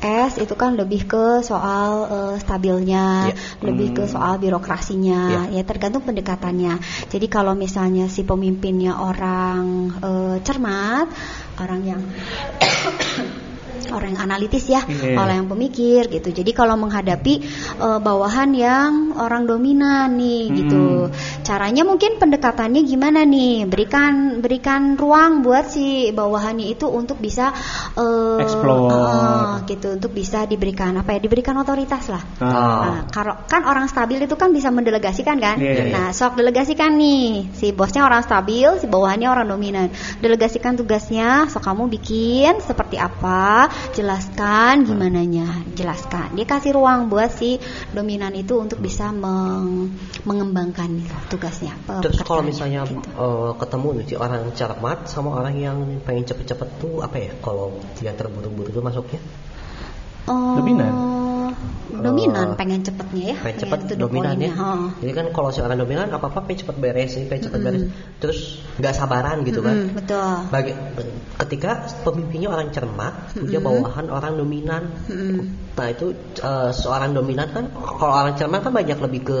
S 0.00 0.38
itu 0.38 0.54
kan 0.54 0.76
lebih 0.76 1.08
ke 1.08 1.42
soal 1.42 1.90
eh, 2.06 2.34
stabilnya, 2.40 3.32
Ya. 3.32 3.34
lebih 3.64 3.96
ke 3.96 4.04
Hmm. 4.06 4.12
soal 4.12 4.34
birokrasinya. 4.38 5.50
Ya. 5.50 5.60
Ya 5.60 5.62
tergantung 5.66 6.04
pendekatannya. 6.06 6.78
Jadi 7.10 7.26
kalau 7.26 7.52
misalnya 7.58 8.06
si 8.06 8.22
pemimpinnya 8.22 8.96
orang 8.96 9.90
eh, 9.98 10.36
cermat, 10.44 11.08
orang 11.60 11.80
yang 11.84 12.02
orang 13.88 14.12
yang 14.12 14.22
analitis 14.28 14.68
ya, 14.68 14.84
Iya. 14.84 15.16
orang 15.16 15.34
yang 15.44 15.48
pemikir 15.48 16.12
gitu. 16.12 16.28
Jadi 16.28 16.50
kalau 16.52 16.76
menghadapi 16.76 17.34
eh, 17.80 17.98
bawahan 18.00 18.50
yang 18.52 18.92
orang 19.16 19.48
dominan 19.48 20.12
nih 20.16 20.44
Hmm. 20.50 20.56
gitu. 20.60 20.84
Caranya 21.40 21.82
mungkin 21.82 22.20
pendekatannya 22.20 22.84
gimana 22.84 23.24
nih? 23.24 23.64
Berikan 23.64 24.40
berikan 24.44 25.00
ruang 25.00 25.40
buat 25.40 25.70
si 25.70 26.12
bawahannya 26.12 26.68
itu 26.68 26.84
untuk 26.90 27.16
bisa 27.18 27.54
eh, 27.96 28.38
Explore. 28.44 28.90
eh, 28.92 29.50
gitu 29.70 29.96
untuk 29.96 30.12
bisa 30.12 30.44
diberikan 30.44 30.92
apa 30.98 31.16
ya? 31.16 31.18
Diberikan 31.22 31.56
otoritas 31.56 32.10
lah. 32.10 32.22
Ah. 32.38 32.48
Nah, 32.50 33.00
kalau 33.08 33.34
kan 33.46 33.62
orang 33.64 33.86
stabil 33.86 34.18
itu 34.20 34.34
kan 34.34 34.50
bisa 34.50 34.68
mendelegasikan 34.68 35.38
kan. 35.38 35.56
Iya, 35.56 35.72
iya. 35.72 35.84
Nah, 35.94 36.06
sok 36.10 36.36
delegasikan 36.36 36.98
nih. 36.98 37.54
Si 37.54 37.70
bosnya 37.70 38.02
orang 38.02 38.26
stabil, 38.26 38.66
si 38.82 38.86
bawahannya 38.90 39.28
orang 39.30 39.46
dominan. 39.46 39.88
Delegasikan 40.18 40.74
tugasnya, 40.74 41.46
sok 41.46 41.62
kamu 41.62 41.86
bikin 41.90 42.58
seperti 42.60 42.98
apa, 42.98 43.69
jelaskan 43.94 44.84
gimana 44.86 45.22
nya, 45.24 45.48
jelaskan. 45.74 46.34
Dia 46.34 46.46
kasih 46.46 46.76
ruang 46.76 47.08
buat 47.10 47.30
si 47.32 47.58
dominan 47.94 48.34
itu 48.36 48.58
untuk 48.58 48.78
bisa 48.82 49.10
meng- 49.14 49.92
mengembangkan 50.24 51.00
tugasnya. 51.32 51.74
Terus 52.02 52.22
kalau 52.22 52.42
misalnya 52.44 52.84
gitu. 52.86 53.00
eh, 53.00 53.52
ketemu 53.58 53.88
nih 54.00 54.04
si 54.06 54.14
orang 54.18 54.42
cermat 54.54 54.98
sama 55.06 55.40
orang 55.40 55.54
yang 55.58 55.78
pengen 56.04 56.24
cepet-cepet 56.26 56.68
tuh 56.80 57.02
apa 57.02 57.16
ya? 57.18 57.32
Kalau 57.42 57.76
dia 57.98 58.12
terburu-buru 58.14 58.70
tuh 58.70 58.82
masuknya? 58.84 59.20
Oh, 60.28 60.58
Dominan? 60.60 60.92
Dominan 61.90 62.54
Oh. 62.54 62.56
pengen 62.56 62.80
cepetnya 62.80 63.34
ya. 63.34 63.36
pengen 63.44 63.56
cepet 63.66 63.78
the 63.92 63.94
dominan 63.98 64.38
ya. 64.40 64.52
Oh. 64.56 64.88
Jadi 65.04 65.12
kan 65.12 65.26
kalau 65.36 65.50
si 65.52 65.60
orang 65.60 65.76
dominan 65.76 66.08
apa 66.08 66.32
apa 66.32 66.40
pengen 66.48 66.64
cepet 66.64 66.76
beres 66.80 67.12
nih, 67.18 67.26
pengen 67.28 67.42
cepet 67.50 67.58
Mm-mm. 67.60 67.66
beres. 67.66 67.82
Terus 68.22 68.38
nggak 68.80 68.94
sabaran 68.96 69.36
gitu 69.44 69.60
kan? 69.60 69.76
Mm-mm, 69.76 69.96
betul. 69.98 70.32
Bagi, 70.48 70.72
ketika 71.44 71.70
pemimpinnya 72.06 72.48
orang 72.54 72.72
cermat, 72.72 73.34
punya 73.36 73.60
Mm-mm. 73.60 73.84
bawahan 73.84 74.06
orang 74.08 74.32
dominan. 74.38 74.82
Mm-mm. 75.12 75.74
Nah 75.76 75.86
itu 75.92 76.14
eh, 76.40 76.70
seorang 76.72 77.10
dominan 77.12 77.48
kan, 77.52 77.64
kalau 77.74 78.12
orang 78.16 78.34
cermat 78.38 78.64
kan 78.64 78.72
banyak 78.72 78.96
lebih 78.96 79.20
ke 79.26 79.38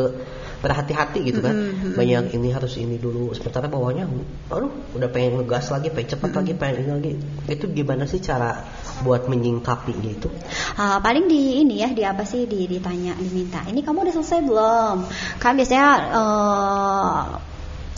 berhati-hati 0.60 1.24
gitu 1.24 1.40
kan, 1.40 1.56
Mm-mm, 1.56 1.72
mm-mm. 1.72 1.96
banyak 1.96 2.36
ini 2.36 2.48
harus 2.52 2.76
ini 2.76 3.00
dulu. 3.00 3.32
Sementara 3.32 3.66
bawahnya, 3.66 4.04
aduh 4.52 4.70
udah 4.92 5.08
pengen 5.08 5.40
ngegas 5.40 5.72
lagi, 5.72 5.88
pengen 5.88 6.16
cepat 6.16 6.30
lagi, 6.36 6.52
pengen 6.52 6.76
ini 6.84 6.90
lagi. 6.92 7.12
Itu 7.48 7.72
gimana 7.72 8.04
sih 8.04 8.20
cara 8.20 8.64
buat 9.00 9.26
menyingkapi 9.26 9.92
gitu? 10.04 10.28
Ah, 10.76 11.00
paling 11.00 11.26
di 11.26 11.64
ini 11.64 11.80
ya 11.80 11.88
di 11.92 12.04
apa 12.04 12.28
sih 12.28 12.44
di 12.44 12.68
ditanya 12.68 13.16
diminta 13.16 13.64
ini 13.66 13.80
kamu 13.80 14.04
udah 14.04 14.14
selesai 14.20 14.40
belum 14.44 14.96
kan 15.40 15.52
biasanya 15.56 15.88
eh, 16.12 17.24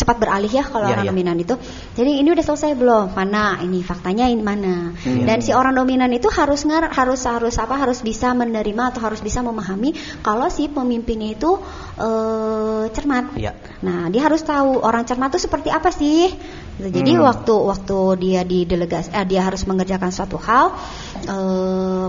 cepat 0.03 0.17
beralih 0.19 0.51
ya 0.51 0.65
kalau 0.67 0.91
Iya, 0.91 0.95
orang 0.99 1.07
iya. 1.07 1.13
dominan 1.15 1.37
itu 1.39 1.55
jadi 1.95 2.11
ini 2.19 2.29
udah 2.35 2.45
selesai 2.45 2.75
belum 2.75 3.15
mana 3.15 3.63
ini 3.63 3.81
faktanya 3.81 4.27
ini 4.27 4.43
mana 4.43 4.91
Hmm. 5.03 5.25
dan 5.25 5.39
si 5.39 5.55
orang 5.55 5.73
dominan 5.73 6.11
itu 6.11 6.27
harus 6.29 6.67
nger 6.67 6.91
harus 6.91 7.23
harus 7.25 7.55
apa 7.57 7.75
harus 7.79 8.03
bisa 8.03 8.35
menerima 8.35 8.91
atau 8.91 9.01
harus 9.03 9.23
bisa 9.23 9.41
memahami 9.41 9.95
kalau 10.21 10.51
si 10.51 10.67
pemimpinnya 10.67 11.33
itu 11.33 11.63
eh, 11.97 12.85
cermat 12.91 13.25
Ya. 13.39 13.55
Nah, 13.83 14.09
dia 14.09 14.23
harus 14.23 14.43
tahu 14.43 14.79
orang 14.79 15.03
cermat 15.03 15.31
itu 15.35 15.47
seperti 15.47 15.69
apa 15.71 15.91
sih. 15.91 16.31
Gitu. 16.79 16.89
Jadi 16.91 17.13
Hmm. 17.15 17.27
waktu 17.27 17.55
waktu 17.55 17.99
dia 18.19 18.41
di 18.43 18.63
delegasi, 18.63 19.11
eh, 19.11 19.27
dia 19.27 19.43
harus 19.43 19.63
mengerjakan 19.65 20.11
suatu 20.11 20.39
hal. 20.39 20.75
eh, 21.23 22.07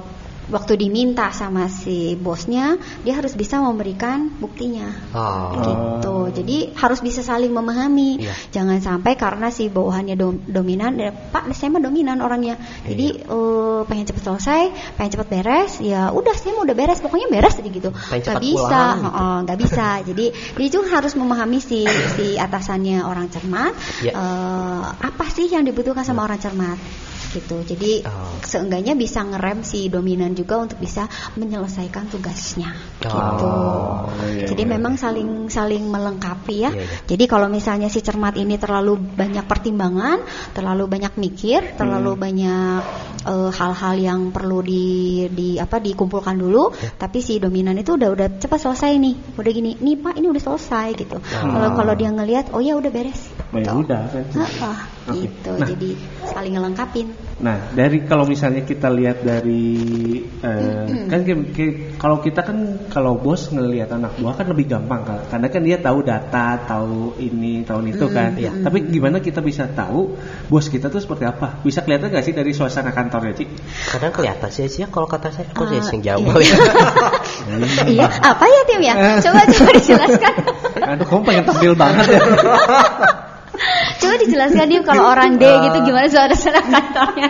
waktu 0.54 0.78
diminta 0.78 1.34
sama 1.34 1.66
si 1.66 2.14
bosnya, 2.14 2.78
dia 3.02 3.18
harus 3.18 3.34
bisa 3.34 3.58
memberikan 3.58 4.30
buktinya. 4.38 4.94
Oh. 5.12 5.50
Gitu. 5.58 6.16
Jadi 6.42 6.58
harus 6.78 7.02
bisa 7.02 7.26
saling 7.26 7.50
memahami. 7.50 8.22
Iya. 8.22 8.34
Jangan 8.54 8.78
sampai 8.78 9.18
karena 9.18 9.50
si 9.50 9.74
bawahannya 9.74 10.14
dom- 10.14 10.46
dominan, 10.46 11.02
eh, 11.02 11.10
Pak, 11.10 11.50
saya 11.58 11.74
mah 11.74 11.82
dominan 11.82 12.22
orangnya. 12.22 12.62
Jadi 12.86 13.26
eh, 13.26 13.80
pengen 13.90 14.06
cepet 14.06 14.22
selesai, 14.22 14.62
pengen 14.96 15.12
cepet 15.18 15.28
beres, 15.34 15.82
ya 15.82 16.14
udah 16.14 16.34
saya 16.38 16.54
mau 16.54 16.64
udah 16.70 16.78
beres, 16.78 17.02
pokoknya 17.02 17.28
beres 17.34 17.58
aja 17.58 17.70
gitu. 17.74 17.90
Pengen 17.90 18.22
Gak 18.22 18.38
cepat 18.38 18.42
bisa, 18.46 18.62
pulang 18.62 18.98
gitu. 19.02 19.26
nggak 19.44 19.58
bisa. 19.60 19.88
Jadi 20.14 20.26
dia 20.62 20.70
juga 20.70 20.88
harus 21.02 21.14
memahami 21.18 21.58
si 21.58 21.82
si 22.14 22.38
atasannya 22.38 23.02
orang 23.02 23.28
cermat. 23.34 23.74
Ya. 24.06 24.14
eh, 24.14 24.86
apa 25.02 25.26
sih 25.34 25.50
yang 25.50 25.66
dibutuhkan 25.66 26.06
sama 26.06 26.22
orang 26.30 26.38
cermat? 26.38 26.78
Gitu. 27.34 27.58
Jadi 27.66 27.92
Oh. 28.06 28.38
seenggaknya 28.40 28.94
bisa 28.94 29.26
ngerem 29.26 29.66
si 29.66 29.90
dominan 29.90 30.38
juga 30.38 30.62
untuk 30.62 30.78
bisa 30.78 31.10
menyelesaikan 31.34 32.08
tugasnya. 32.08 32.70
Oh, 33.04 33.10
Gitu. 33.10 33.50
iya, 34.38 34.46
Jadi 34.54 34.64
iya. 34.64 34.72
memang 34.78 34.94
saling 34.96 35.50
saling 35.50 35.90
melengkapi 35.90 36.56
ya. 36.62 36.72
Iya, 36.72 36.86
iya. 36.86 36.98
Jadi 37.10 37.24
kalau 37.26 37.50
misalnya 37.50 37.90
si 37.90 38.00
cermat 38.00 38.38
ini 38.38 38.56
terlalu 38.56 39.02
banyak 39.02 39.44
pertimbangan, 39.44 40.22
terlalu 40.54 40.86
banyak 40.86 41.14
mikir, 41.18 41.74
terlalu 41.76 42.14
Hmm. 42.16 42.22
banyak 42.22 42.82
eh, 43.24 43.52
hal-hal 43.56 43.96
yang 43.96 44.22
perlu 44.30 44.60
di 44.60 44.84
di 45.32 45.56
apa 45.56 45.80
dikumpulkan 45.80 46.36
dulu, 46.36 46.76
Ya. 46.76 46.92
tapi 46.92 47.24
si 47.24 47.40
dominan 47.40 47.80
itu 47.80 47.96
udah 47.96 48.12
udah 48.12 48.28
cepat 48.36 48.60
selesai 48.60 49.00
nih. 49.00 49.16
Udah 49.40 49.52
gini, 49.56 49.80
nih 49.80 49.96
Pak, 49.96 50.20
ini 50.20 50.28
udah 50.28 50.44
selesai 50.44 50.88
gitu. 51.00 51.18
Kalau 51.24 51.72
kalau 51.72 51.94
dia 51.96 52.12
ngelihat, 52.12 52.52
oh 52.52 52.60
ya 52.60 52.76
udah 52.76 52.92
beres. 52.92 53.32
Oh, 53.50 53.58
ya 53.58 53.72
Gitu. 53.72 53.80
udah 53.80 54.02
kan. 54.12 54.24
Gitu. 55.16 55.52
Nah. 55.56 55.68
Jadi 55.72 55.90
saling 56.28 56.54
ngelengkapin. 56.60 57.08
Nah, 57.34 57.60
dari 57.72 58.06
kalau 58.06 58.24
misalnya 58.24 58.64
kita 58.64 58.88
lihat 58.88 59.20
dari 59.20 59.76
eh, 60.40 60.86
kan 61.10 61.20
kayak- 61.22 61.52
kayak- 61.52 61.78
kalau 61.98 62.18
kita 62.18 62.40
kan 62.40 62.58
kalau 62.88 63.16
bos 63.16 63.50
ngelihat 63.50 63.92
anak 63.92 64.16
buah 64.16 64.32
kan 64.34 64.48
lebih 64.48 64.70
gampang 64.70 65.04
kan, 65.04 65.20
karena 65.28 65.48
kan 65.48 65.60
dia 65.60 65.76
tahu 65.76 66.00
data, 66.02 66.56
tahu 66.62 67.18
ini, 67.18 67.64
tahu 67.64 67.84
itu 67.86 68.06
Mm, 68.06 68.14
kan. 68.14 68.32
iya. 68.38 68.52
Tapi 68.54 68.88
gimana 68.88 69.20
kita 69.20 69.40
bisa 69.40 69.68
tahu 69.68 70.16
bos 70.48 70.68
kita 70.68 70.88
tuh 70.88 71.00
seperti 71.00 71.26
apa? 71.26 71.60
Bisa 71.60 71.82
kelihatan 71.82 72.12
nggak 72.12 72.24
sih 72.24 72.32
dari 72.32 72.52
suasana 72.52 72.92
kantornya, 72.92 73.36
Cik? 73.36 73.50
Kadang 73.92 74.14
kelihatan 74.14 74.48
sih 74.48 74.70
sih 74.70 74.80
ya 74.80 74.88
kalau 74.88 75.06
kata 75.06 75.28
saya, 75.28 75.50
kok 75.50 75.64
Ah, 75.64 75.68
saya 75.68 75.84
yang 75.92 76.02
jauh 76.02 76.38
iya. 76.38 76.48
ya. 76.48 76.58
iya, 77.98 78.08
apa 78.08 78.46
ya 78.46 78.62
tim 78.68 78.82
ya? 78.82 78.94
Coba 79.20 79.42
coba 79.44 79.72
dijelaskan. 79.74 80.34
Aduh, 80.96 81.06
kamu 81.06 81.22
pengen 81.24 81.44
tampil 81.44 81.74
banget 81.76 82.06
ya. 82.08 82.22
coba 84.00 84.16
dijelaskan 84.20 84.66
nih 84.68 84.80
kalau 84.84 85.04
orang 85.08 85.40
D 85.40 85.44
gitu 85.46 85.78
gimana 85.88 86.08
suara-suara 86.12 86.62
kantornya? 86.62 87.28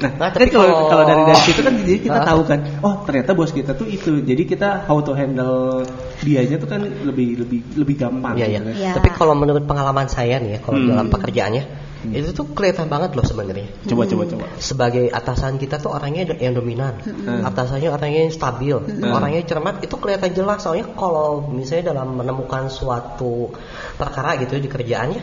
Nah, 0.00 0.28
tapi 0.32 0.48
tapi 0.48 0.52
kalau 0.52 0.88
kalau- 0.88 1.06
dari 1.08 1.22
dari 1.28 1.40
situ 1.44 1.60
kan 1.60 1.74
jadi 1.80 1.98
kita 2.00 2.18
Hah? 2.20 2.26
tahu 2.28 2.40
kan, 2.48 2.58
oh 2.80 2.94
ternyata 3.04 3.30
bos 3.32 3.52
kita 3.52 3.72
tuh 3.76 3.88
itu. 3.88 4.20
Jadi 4.20 4.42
kita 4.44 4.84
how 4.88 5.00
to 5.00 5.12
handle 5.12 5.84
dianya 6.20 6.56
tuh 6.56 6.68
kan 6.68 6.80
lebih 6.84 7.40
lebih 7.44 7.60
lebih 7.76 7.94
gampang. 7.96 8.36
Iya, 8.36 8.46
iya. 8.46 8.58
gitu 8.60 8.68
kan. 8.68 8.76
Iya. 8.80 8.92
Tapi 8.96 9.08
kalau 9.12 9.34
menurut 9.36 9.64
pengalaman 9.64 10.08
saya 10.08 10.36
nih 10.40 10.56
ya, 10.56 10.58
kalau 10.60 10.78
Hmm. 10.80 10.88
dalam 10.92 11.06
pekerjaannya, 11.08 11.64
Hmm. 12.00 12.16
itu 12.16 12.32
tuh 12.32 12.48
kelihatan 12.56 12.88
banget 12.88 13.12
loh 13.12 13.24
sebenarnya. 13.24 13.68
Coba 13.84 14.08
coba 14.08 14.24
coba. 14.24 14.44
Sebagai 14.56 15.12
atasan 15.12 15.60
kita 15.60 15.76
tuh 15.76 15.92
orangnya 15.92 16.32
yang 16.40 16.56
dominan, 16.56 16.96
Hmm. 17.04 17.44
atasannya 17.44 17.92
orangnya 17.92 18.24
yang 18.24 18.32
stabil, 18.32 18.76
Hmm. 18.76 19.12
orangnya 19.12 19.44
cermat 19.44 19.84
itu 19.84 19.92
kelihatan 20.00 20.32
jelas. 20.32 20.64
Soalnya 20.64 20.88
kalau 20.96 21.44
misalnya 21.52 21.92
dalam 21.92 22.16
menemukan 22.16 22.72
suatu 22.72 23.52
perkara 24.00 24.40
gitu 24.40 24.56
ya 24.56 24.60
di 24.64 24.70
kerjaannya, 24.72 25.20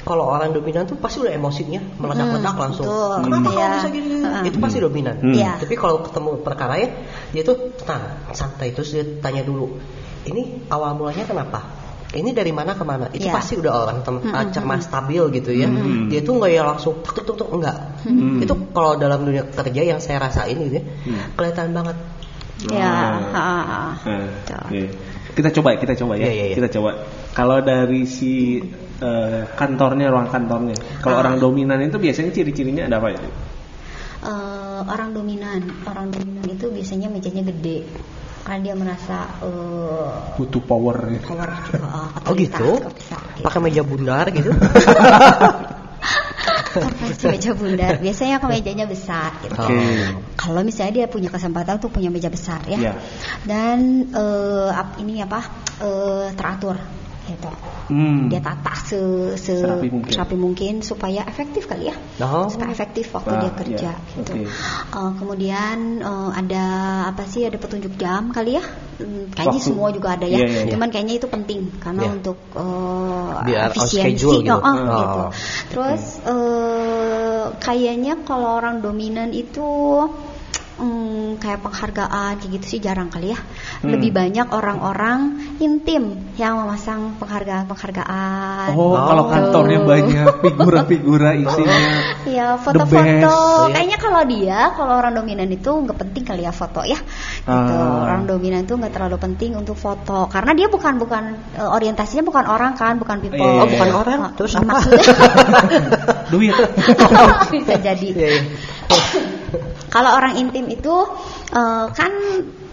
kalau 0.00 0.24
orang 0.26 0.50
dominan 0.50 0.84
tuh 0.84 0.96
pasti 0.96 1.20
udah 1.20 1.32
emosinya 1.32 1.80
meledak-ledak 1.96 2.50
Hmm, 2.50 2.62
langsung. 2.62 2.84
betul. 2.88 3.16
Kenapa 3.24 3.48
Iya. 3.48 3.58
kamu 3.60 3.74
bisa 3.74 3.88
gini? 3.88 4.14
Hmm. 4.20 4.42
Itu 4.44 4.56
pasti 4.58 4.78
dominan. 4.78 5.16
Hmm. 5.18 5.34
Iya. 5.34 5.50
Tapi 5.58 5.74
kalau 5.74 5.96
ketemu 6.00 6.30
perkara 6.40 6.74
ya, 6.76 6.88
dia 7.30 7.42
tuh 7.42 7.56
tenang, 7.76 8.02
santai 8.30 8.70
terus 8.70 8.90
dia 8.90 9.04
tanya 9.18 9.42
dulu. 9.42 9.76
Ini 10.22 10.68
awal 10.68 10.94
mulanya 10.94 11.24
kenapa? 11.24 11.60
ini 12.10 12.34
dari 12.34 12.50
mana 12.50 12.74
ke 12.74 12.82
mana 12.82 13.06
itu 13.14 13.22
Iya. 13.22 13.38
pasti 13.38 13.54
udah 13.54 13.70
orang 13.70 14.02
tem- 14.02 14.18
Mm-mm. 14.18 14.34
uh, 14.34 14.50
cermas 14.50 14.82
stabil 14.82 15.22
gitu 15.30 15.54
ya 15.54 15.70
dia 16.10 16.18
tuh 16.18 16.42
nggak 16.42 16.50
ya 16.50 16.66
langsung 16.66 16.98
tuk 17.06 17.22
tuk 17.22 17.38
tuk 17.38 17.46
enggak 17.54 18.02
Mm. 18.02 18.42
itu 18.42 18.50
kalau 18.74 18.98
dalam 18.98 19.22
dunia 19.22 19.46
kerja 19.46 19.78
yang 19.86 20.02
saya 20.02 20.18
rasain 20.18 20.58
gitu 20.58 20.82
ya 20.82 20.84
Mm. 21.06 21.38
kelihatan 21.38 21.70
banget 21.70 21.94
Ya, 22.66 22.82
Oh. 23.22 23.30
ha, 23.30 23.46
ha, 23.62 23.80
ha. 24.02 24.58
Kita 25.40 25.48
coba, 25.56 25.72
kita 25.74 25.96
coba 25.96 26.20
ya. 26.20 26.28
Iya, 26.28 26.32
iya, 26.36 26.44
iya. 26.52 26.56
Kita 26.60 26.68
coba. 26.76 26.90
Kalau 27.32 27.64
dari 27.64 28.04
si 28.04 28.60
eh, 29.00 29.42
kantornya, 29.56 30.12
ruang 30.12 30.28
kantornya. 30.28 30.76
Kalau 31.00 31.16
Ah. 31.16 31.22
orang 31.24 31.40
dominan 31.40 31.80
itu 31.80 31.96
biasanya 31.96 32.28
ciri-cirinya 32.30 32.84
ada 32.84 33.00
apa 33.00 33.16
ya? 33.16 33.20
Eh, 34.20 34.80
orang 34.84 35.16
dominan, 35.16 35.64
orang 35.88 36.12
dominan 36.12 36.44
itu 36.44 36.68
biasanya 36.68 37.08
mejanya 37.08 37.48
gede 37.48 37.88
karena 38.44 38.60
dia 38.60 38.74
merasa 38.76 39.16
eh, 39.40 40.36
Butuh 40.36 40.60
power. 40.60 40.96
ya. 41.08 41.20
power 41.24 41.48
gitu, 41.64 41.76
eh, 41.80 42.08
oh 42.28 42.34
gitu 42.36 42.70
bisa, 42.92 43.16
gitu. 43.16 43.40
pakai 43.40 43.60
meja 43.64 43.80
bundar 43.80 44.28
gitu 44.28 44.52
Konversi 46.70 47.26
meja 47.28 47.52
bundar. 47.52 47.98
Biasanya 47.98 48.38
kemejanya 48.38 48.86
besar 48.86 49.34
gitu. 49.42 49.54
Oke. 49.58 49.78
Kalau 50.38 50.62
misalnya 50.62 51.04
dia 51.04 51.06
punya 51.10 51.28
kesempatan 51.28 51.82
tuh 51.82 51.90
punya 51.90 52.08
meja 52.08 52.30
besar 52.30 52.62
ya. 52.70 52.78
Iya. 52.78 52.92
Dan 53.44 54.08
eh, 54.14 54.70
ap- 54.70 54.96
ini 55.02 55.20
apa? 55.20 55.40
eh, 55.80 56.28
teratur 56.36 56.76
gitu. 57.30 57.50
Hmm. 57.90 58.26
Dia 58.26 58.38
tata 58.38 58.74
se, 58.76 58.98
se 59.34 59.58
Serapi 59.58 59.90
mungkin. 59.90 60.10
serapi 60.10 60.36
mungkin 60.36 60.74
supaya 60.80 61.22
efektif 61.24 61.66
kali 61.66 61.90
ya. 61.90 61.96
Oh. 62.20 62.46
Supaya 62.46 62.70
efektif 62.70 63.10
waktu 63.10 63.30
Ah, 63.30 63.40
dia 63.40 63.52
kerja 63.54 63.90
iya. 63.94 64.14
gitu. 64.14 64.32
Oke. 64.34 64.46
Eh, 64.90 65.10
kemudian 65.18 65.76
eh, 65.98 66.30
ada 66.34 66.64
apa 67.08 67.26
sih? 67.26 67.42
Ada 67.42 67.58
petunjuk 67.58 67.94
jam 67.96 68.30
kali 68.30 68.58
ya? 68.58 68.64
Hmm, 69.00 69.32
kayaknya 69.32 69.58
Waktu. 69.58 69.68
semua 69.72 69.88
juga 69.90 70.08
ada 70.14 70.26
ya. 70.28 70.36
Iya, 70.36 70.46
iya, 70.46 70.60
iya. 70.66 70.70
Cuman 70.70 70.88
kayaknya 70.90 71.14
itu 71.16 71.26
penting 71.26 71.60
karena 71.80 72.02
Iya. 72.04 72.12
untuk 72.14 72.38
Biar 73.40 73.62
on 73.64 73.72
efisiensi. 73.72 74.26
gitu. 74.44 74.52
Oh, 74.52 74.60
oh, 74.60 74.76
Oh. 74.76 74.98
gitu. 75.00 75.20
Terus 75.72 76.02
eh, 76.28 77.44
kayaknya 77.58 78.14
kalau 78.22 78.60
orang 78.60 78.80
dominan 78.80 79.32
itu 79.32 79.66
hmm, 80.80 81.36
kayak 81.38 81.60
penghargaan 81.60 82.40
kayak 82.40 82.50
gitu 82.58 82.66
sih 82.76 82.80
jarang 82.80 83.12
kali 83.12 83.36
ya. 83.36 83.38
Hmm. 83.38 83.92
Lebih 83.92 84.10
banyak 84.16 84.48
orang-orang 84.50 85.18
intim 85.60 86.16
yang 86.40 86.64
memasang 86.64 87.20
penghargaan-penghargaan. 87.20 88.72
Oh, 88.72 88.96
kalau 88.96 89.24
Gitu. 89.28 89.34
kantornya 89.36 89.80
banyak 89.84 90.26
figura-figura 90.40 91.30
isinya. 91.36 91.78
Ya 92.30 92.54
The 92.54 92.62
foto-foto. 92.62 93.72
Kayaknya 93.72 93.98
kalau 93.98 94.22
dia, 94.28 94.58
kalau 94.76 94.94
orang 95.00 95.12
dominan 95.16 95.48
itu 95.50 95.72
nggak 95.72 95.98
penting 95.98 96.22
kali 96.24 96.44
ya 96.44 96.52
foto 96.52 96.84
ya. 96.84 97.00
Gitu. 97.00 97.48
Ah. 97.48 98.06
Orang 98.06 98.28
dominan 98.28 98.68
itu 98.68 98.76
nggak 98.76 98.92
terlalu 98.92 99.16
penting 99.18 99.56
untuk 99.56 99.74
foto 99.74 100.28
karena 100.28 100.52
dia 100.54 100.68
bukan 100.70 101.00
bukan 101.00 101.24
eh, 101.56 101.64
orientasinya 101.64 102.22
bukan 102.22 102.44
orang 102.46 102.72
kan, 102.76 103.00
bukan 103.00 103.24
people. 103.24 103.40
Iya, 103.40 103.60
oh 103.60 103.66
iya, 103.66 103.72
bukan 103.72 103.88
iya. 103.88 103.96
orang 103.96 104.18
terus 104.36 104.52
apa 104.54 104.68
maksudnya 104.68 105.04
Duit. 106.32 106.54
bisa 107.54 107.74
jadi. 107.80 108.08
Iya, 108.14 108.28
iya. 108.30 109.39
Kalau 109.90 110.10
orang 110.14 110.38
intim 110.38 110.66
itu 110.70 110.94
eh, 111.50 111.86
kan 111.90 112.12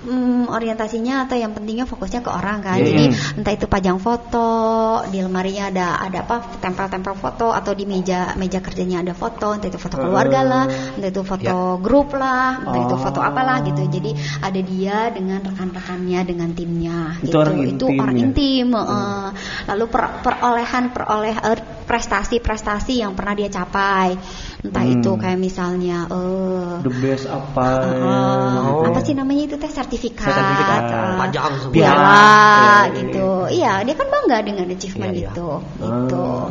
mm, 0.08 0.48
orientasinya 0.48 1.28
atau 1.28 1.36
yang 1.36 1.52
pentingnya 1.52 1.84
fokusnya 1.84 2.24
ke 2.24 2.32
orang 2.32 2.64
kan. 2.64 2.80
Hmm. 2.80 2.86
Jadi 2.88 3.04
entah 3.42 3.54
itu 3.54 3.66
pajang 3.68 4.00
foto, 4.00 4.50
di 5.12 5.20
lemarinya 5.20 5.68
ada 5.74 5.88
ada 6.00 6.18
apa 6.24 6.36
tempel-tempel 6.64 7.18
foto 7.18 7.52
atau 7.52 7.76
di 7.76 7.84
meja 7.84 8.32
meja 8.40 8.64
kerjanya 8.64 9.04
ada 9.04 9.12
foto, 9.12 9.52
entah 9.52 9.68
itu 9.68 9.80
foto 9.82 10.00
keluarga 10.00 10.42
lah, 10.46 10.66
entah 10.96 11.10
itu 11.10 11.22
foto 11.26 11.82
grup 11.84 12.16
lah, 12.16 12.64
entah 12.64 12.82
itu 12.88 12.96
foto 12.96 13.20
Oh. 13.20 13.26
apalah 13.26 13.66
gitu. 13.66 13.82
Jadi 13.90 14.14
ada 14.40 14.60
dia 14.62 15.10
dengan 15.10 15.42
rekan-rekannya 15.42 16.20
dengan 16.22 16.50
timnya 16.54 17.18
Itu 17.20 17.34
gitu. 17.34 17.38
orang 17.42 17.56
itu 17.60 17.68
intim 17.90 17.98
orang 18.00 18.16
ya? 18.16 18.24
intim. 18.30 18.68
eh. 18.78 19.28
Lalu 19.68 19.86
per- 19.90 20.16
perolehan 20.22 20.84
peroleh 20.94 21.34
eh, 21.36 21.60
prestasi-prestasi 21.88 23.02
yang 23.02 23.18
pernah 23.18 23.34
dia 23.34 23.50
capai. 23.50 24.16
Entah 24.68 24.84
Hmm. 24.84 24.96
itu 25.00 25.12
kayak 25.16 25.40
misalnya 25.40 25.98
eh 26.06 26.72
The 26.84 26.92
best 26.94 27.26
apa? 27.26 27.68
eh, 27.88 28.60
Oh. 28.68 28.84
apa 28.84 29.00
sih 29.00 29.16
namanya 29.16 29.48
itu 29.48 29.56
teh 29.56 29.72
sertifikat, 29.72 30.28
Sertifikat, 30.28 30.82
eh, 30.86 31.16
pajang 31.18 31.54
semua. 31.58 31.74
piala 31.74 32.04
Iya, 32.04 32.28
iya, 32.60 32.76
gitu. 33.00 33.28
Iya, 33.50 33.74
dia 33.82 33.96
kan 33.96 34.08
bangga 34.08 34.38
dengan 34.44 34.66
achievement 34.68 35.14
Iya, 35.14 35.22
iya. 35.24 35.32
itu, 35.32 35.48
gitu. 35.80 36.24
Ah. 36.28 36.48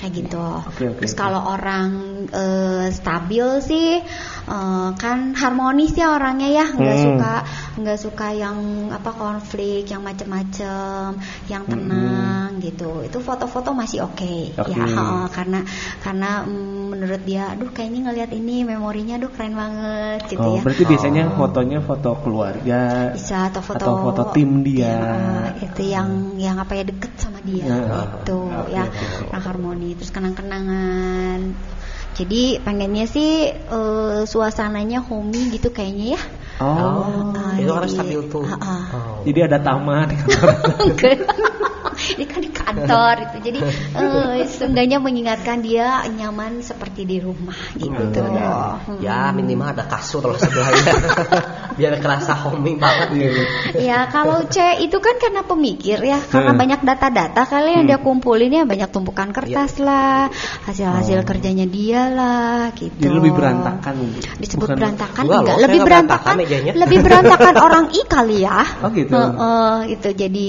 Kayak 0.00 0.12
gitu. 0.16 0.40
Oke, 0.64 0.84
oke, 0.88 0.98
Terus 1.04 1.12
oke. 1.12 1.20
kalau 1.20 1.40
orang 1.44 1.88
eh, 2.32 2.88
stabil 2.88 3.46
sih 3.60 4.00
eh, 4.48 4.88
kan 4.96 5.36
harmonis 5.36 5.92
ya 5.92 6.16
orangnya 6.16 6.48
ya, 6.48 6.64
nggak 6.72 6.96
Hmm. 6.96 7.04
suka 7.04 7.34
nggak 7.76 7.98
suka 8.00 8.26
yang 8.32 8.56
apa 8.88 9.12
konflik, 9.12 9.84
yang 9.84 10.00
macem-macem, 10.00 11.20
yang 11.52 11.68
tenang 11.68 12.56
gitu. 12.64 13.04
Itu 13.04 13.20
foto-foto 13.20 13.76
masih 13.76 14.08
oke 14.08 14.56
Oke. 14.56 14.72
ya, 14.72 14.88
heeh, 14.88 15.24
karena 15.36 15.60
karena 16.00 16.48
mm, 16.48 16.96
menurut 16.96 17.22
dia, 17.28 17.52
aduh 17.52 17.68
kayaknya 17.68 18.08
ngelihat 18.08 18.30
ini 18.32 18.64
memorinya, 18.64 19.20
aduh 19.20 19.28
keren 19.28 19.52
banget 19.52 20.20
gitu 20.32 20.40
Oh, 20.40 20.56
ya. 20.56 20.64
berarti 20.64 20.82
biasanya 20.88 21.22
Oh. 21.30 21.36
fotonya 21.36 21.78
foto 21.84 22.10
keluarga. 22.24 23.12
bisa 23.12 23.52
atau 23.52 23.60
foto 23.60 23.84
Atau 23.84 23.94
foto 24.00 24.22
tim 24.32 24.64
dia. 24.64 24.88
Ya, 24.96 25.52
itu 25.60 25.82
yang 25.84 26.08
yang 26.40 26.56
apa 26.56 26.72
ya 26.72 26.84
deket 26.88 27.12
sama 27.20 27.39
dia 27.42 27.64
Ya. 27.64 27.76
gitu 28.20 28.38
Oke, 28.46 28.70
ya 28.70 28.82
oke, 28.84 28.96
oke. 28.96 29.24
orang 29.30 29.44
harmoni 29.44 29.88
terus 29.94 30.10
kenang-kenangan 30.10 31.52
jadi 32.12 32.60
pengennya 32.60 33.06
sih 33.06 33.30
eh, 33.50 34.20
suasananya 34.24 35.00
homey 35.00 35.50
gitu 35.50 35.70
kayaknya 35.70 36.16
ya 36.16 36.22
Oh. 36.60 37.32
Ah, 37.32 37.56
itu 37.56 37.72
harus 37.72 37.88
jadi- 37.88 38.04
stabil 38.04 38.20
tuh 38.28 38.44
ah. 38.44 38.84
Oh. 38.92 39.24
Jadi 39.24 39.48
ada 39.48 39.56
taman. 39.56 40.12
ini 42.10 42.24
kan 42.24 42.40
di 42.40 42.50
kantor 42.50 43.14
itu 43.22 43.36
jadi 43.42 43.58
eh, 43.94 44.40
seenggaknya 44.46 44.98
mengingatkan 44.98 45.60
dia 45.60 46.00
nyaman 46.06 46.60
seperti 46.60 47.02
di 47.02 47.18
rumah 47.18 47.56
gitu 47.74 48.20
Hmm. 48.20 48.98
ya 48.98 49.30
minimal 49.30 49.70
ada 49.70 49.84
kasur 49.84 50.22
lah 50.22 50.36
sebelahnya 50.36 50.92
biar 51.78 51.96
kerasa 51.98 52.32
homey 52.38 52.74
banget 52.74 53.08
iya. 53.12 53.30
Ya 53.74 53.98
kalau 54.06 54.44
C 54.44 54.56
itu 54.80 54.96
kan 54.96 55.16
karena 55.16 55.42
pemikir 55.42 55.98
ya 55.98 56.18
Karena 56.22 56.50
Hmm. 56.50 56.60
banyak 56.60 56.80
data-data 56.82 57.42
kali 57.42 57.70
yang 57.72 57.84
dia 57.84 57.96
kumpulin 57.96 58.50
ya 58.50 58.64
Banyak 58.64 58.90
tumpukan 58.90 59.30
kertas 59.30 59.78
lah 59.78 60.28
Hasil-hasil 60.64 61.16
Oh. 61.16 61.26
kerjanya 61.26 61.64
dia 61.64 62.08
lah 62.08 62.70
gitu 62.72 62.92
Jadi 62.98 63.12
lebih 63.12 63.32
berantakan. 63.32 63.94
Disebut 64.36 64.66
Bukan- 64.66 64.78
berantakan 64.78 65.22
Enggak 65.24 65.40
enggak, 65.40 65.58
Lebih 65.60 65.80
berantakan 65.82 66.34
mejanya. 66.36 66.72
Lebih 66.76 66.98
berantakan 67.00 67.54
orang 67.66 67.84
I 67.90 68.02
kali 68.04 68.36
ya 68.40 68.60
Oh 68.80 68.90
gitu. 68.90 69.12
Heeh, 69.12 69.74
itu 69.90 70.08
jadi 70.12 70.48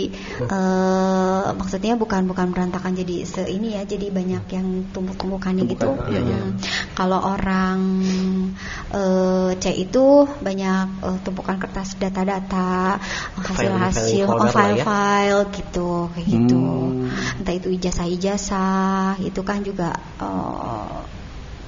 maksudnya 1.58 1.94
bukan 1.98 2.26
bukan 2.30 2.54
berantakan 2.54 2.94
jadi 2.94 3.26
se 3.26 3.44
ini 3.48 3.78
ya 3.78 3.84
jadi 3.84 4.10
banyak 4.10 4.44
yang 4.52 4.68
tumpuk-tumpukannya 4.92 5.64
gitu. 5.70 5.94
Iya, 6.10 6.22
iya. 6.22 6.40
Hmm. 6.42 6.58
Kalau 6.98 7.20
orang 7.22 7.80
eh, 8.94 9.50
C 9.58 9.66
itu 9.76 10.26
banyak 10.42 10.86
eh, 11.06 11.18
tumpukan 11.26 11.58
kertas 11.58 11.98
data-data 11.98 13.00
hasil-hasil 13.42 14.26
File-file 14.28 14.38
oh, 14.38 14.48
ya. 14.48 14.54
file-file 14.54 15.42
gitu 15.56 15.90
kayak 16.16 16.28
gitu. 16.28 16.62
Hmm. 16.62 17.40
Entah 17.42 17.54
itu 17.56 17.68
ijazah-ijazah 17.74 19.22
itu 19.24 19.42
kan 19.42 19.64
juga 19.66 19.98
eh, 20.22 21.21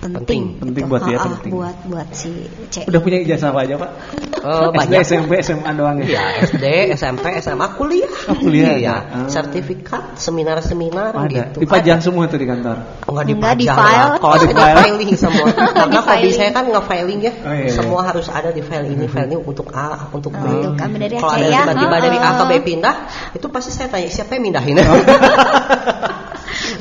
penting, 0.06 0.41
Penting 0.58 0.84
gitu. 0.84 0.91
buat 0.91 1.01
dia, 1.04 1.18
Ha-ha, 1.18 1.30
penting. 1.34 1.51
buat 1.54 1.78
buat 1.86 2.08
si 2.12 2.32
C. 2.68 2.84
Udah 2.84 2.99
punya 2.99 3.18
ijazah 3.20 3.49
apa 3.49 3.60
aja 3.64 3.76
pak? 3.78 3.89
Eh, 4.34 4.43
SD, 4.43 4.76
banyak 4.80 4.99
SMP, 5.01 5.32
SMA 5.39 5.72
doang 5.74 5.95
ya? 5.99 6.06
Iya, 6.06 6.24
SD, 6.43 6.66
SMP, 6.93 7.26
SMA, 7.39 7.68
kuliah. 7.74 8.12
Oh, 8.28 8.36
kuliah, 8.36 8.76
Iya, 8.76 8.95
ah. 8.97 9.28
sertifikat, 9.28 10.18
seminar-seminar 10.18 11.14
Ada. 11.14 11.28
gitu. 11.54 11.58
Dipajang 11.62 11.99
semua 11.99 12.26
tuh 12.26 12.36
di 12.36 12.45
kantor. 12.45 12.78
Enggak 13.04 13.08
Enggak, 13.08 13.24
di 13.24 13.34
dipajang 13.34 13.78
file. 13.78 14.12
Kalau 14.18 14.34
Oh, 14.34 14.39
di 14.39 14.47
file. 14.49 14.82
filing 14.84 15.12
semua. 15.16 15.47
Karena 15.54 15.72
Di 15.86 15.97
hobi 15.97 16.10
filing. 16.20 16.34
saya 16.34 16.49
kan 16.51 16.66
nge-filing 16.68 17.20
ya. 17.22 17.34
Oh, 17.39 17.54
iya, 17.54 17.64
iya. 17.64 17.72
Semua 17.72 18.01
harus 18.04 18.28
ada 18.28 18.49
di 18.49 18.62
file 18.62 18.88
ini, 18.89 19.06
file 19.06 19.28
ini 19.28 19.38
untuk 19.38 19.68
A, 19.72 20.10
untuk 20.10 20.34
B. 20.34 20.43
Oh, 20.43 20.51
itu 20.51 20.70
ya, 20.70 21.20
Kalau 21.20 21.34
ada 21.34 21.39
Cek, 21.39 21.51
ya. 21.51 21.62
tiba-tiba 21.64 21.95
dari 22.01 22.18
A 22.18 22.30
ke 22.34 22.43
B 22.43 22.51
Oh. 22.54 22.62
pindah, 22.64 22.95
itu 23.32 23.45
pasti 23.47 23.70
saya 23.70 23.88
tanya 23.88 24.08
siapa 24.08 24.36
yang 24.36 24.43
mindahin. 24.45 24.76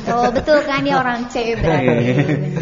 Oh 0.09 0.27
betul 0.29 0.59
kan 0.63 0.83
dia 0.83 0.95
orang 0.95 1.27
C 1.31 1.55
berarti. 1.55 1.83
Iya, 1.83 1.93
iya. 1.97 2.13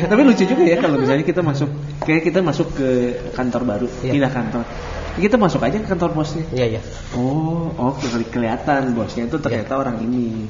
Tapi 0.06 0.22
lucu 0.22 0.44
juga 0.46 0.64
ya 0.64 0.78
kalau 0.78 0.98
misalnya 0.98 1.26
kita 1.26 1.42
masuk, 1.42 1.70
kayak 2.02 2.22
kita 2.24 2.40
masuk 2.40 2.68
ke 2.74 2.88
kantor 3.34 3.62
baru, 3.66 3.88
Iya. 4.02 4.12
pindah 4.14 4.32
kantor. 4.32 4.66
Kita 5.12 5.36
masuk 5.36 5.60
aja 5.60 5.76
ke 5.76 5.88
kantor 5.88 6.10
bosnya. 6.16 6.46
Iya, 6.50 6.66
iya. 6.78 6.82
Oh, 7.14 7.68
oh 7.76 7.92
keli- 8.00 8.30
kelihatan 8.30 8.94
bosnya 8.94 9.28
itu 9.28 9.38
ternyata 9.38 9.76
orang 9.76 10.00
ini. 10.02 10.48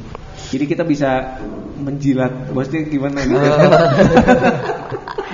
Jadi 0.52 0.64
kita 0.68 0.84
bisa 0.84 1.40
menjilat 1.80 2.52
bosnya 2.52 2.84
gimana 2.84 3.24
gitu. 3.24 3.42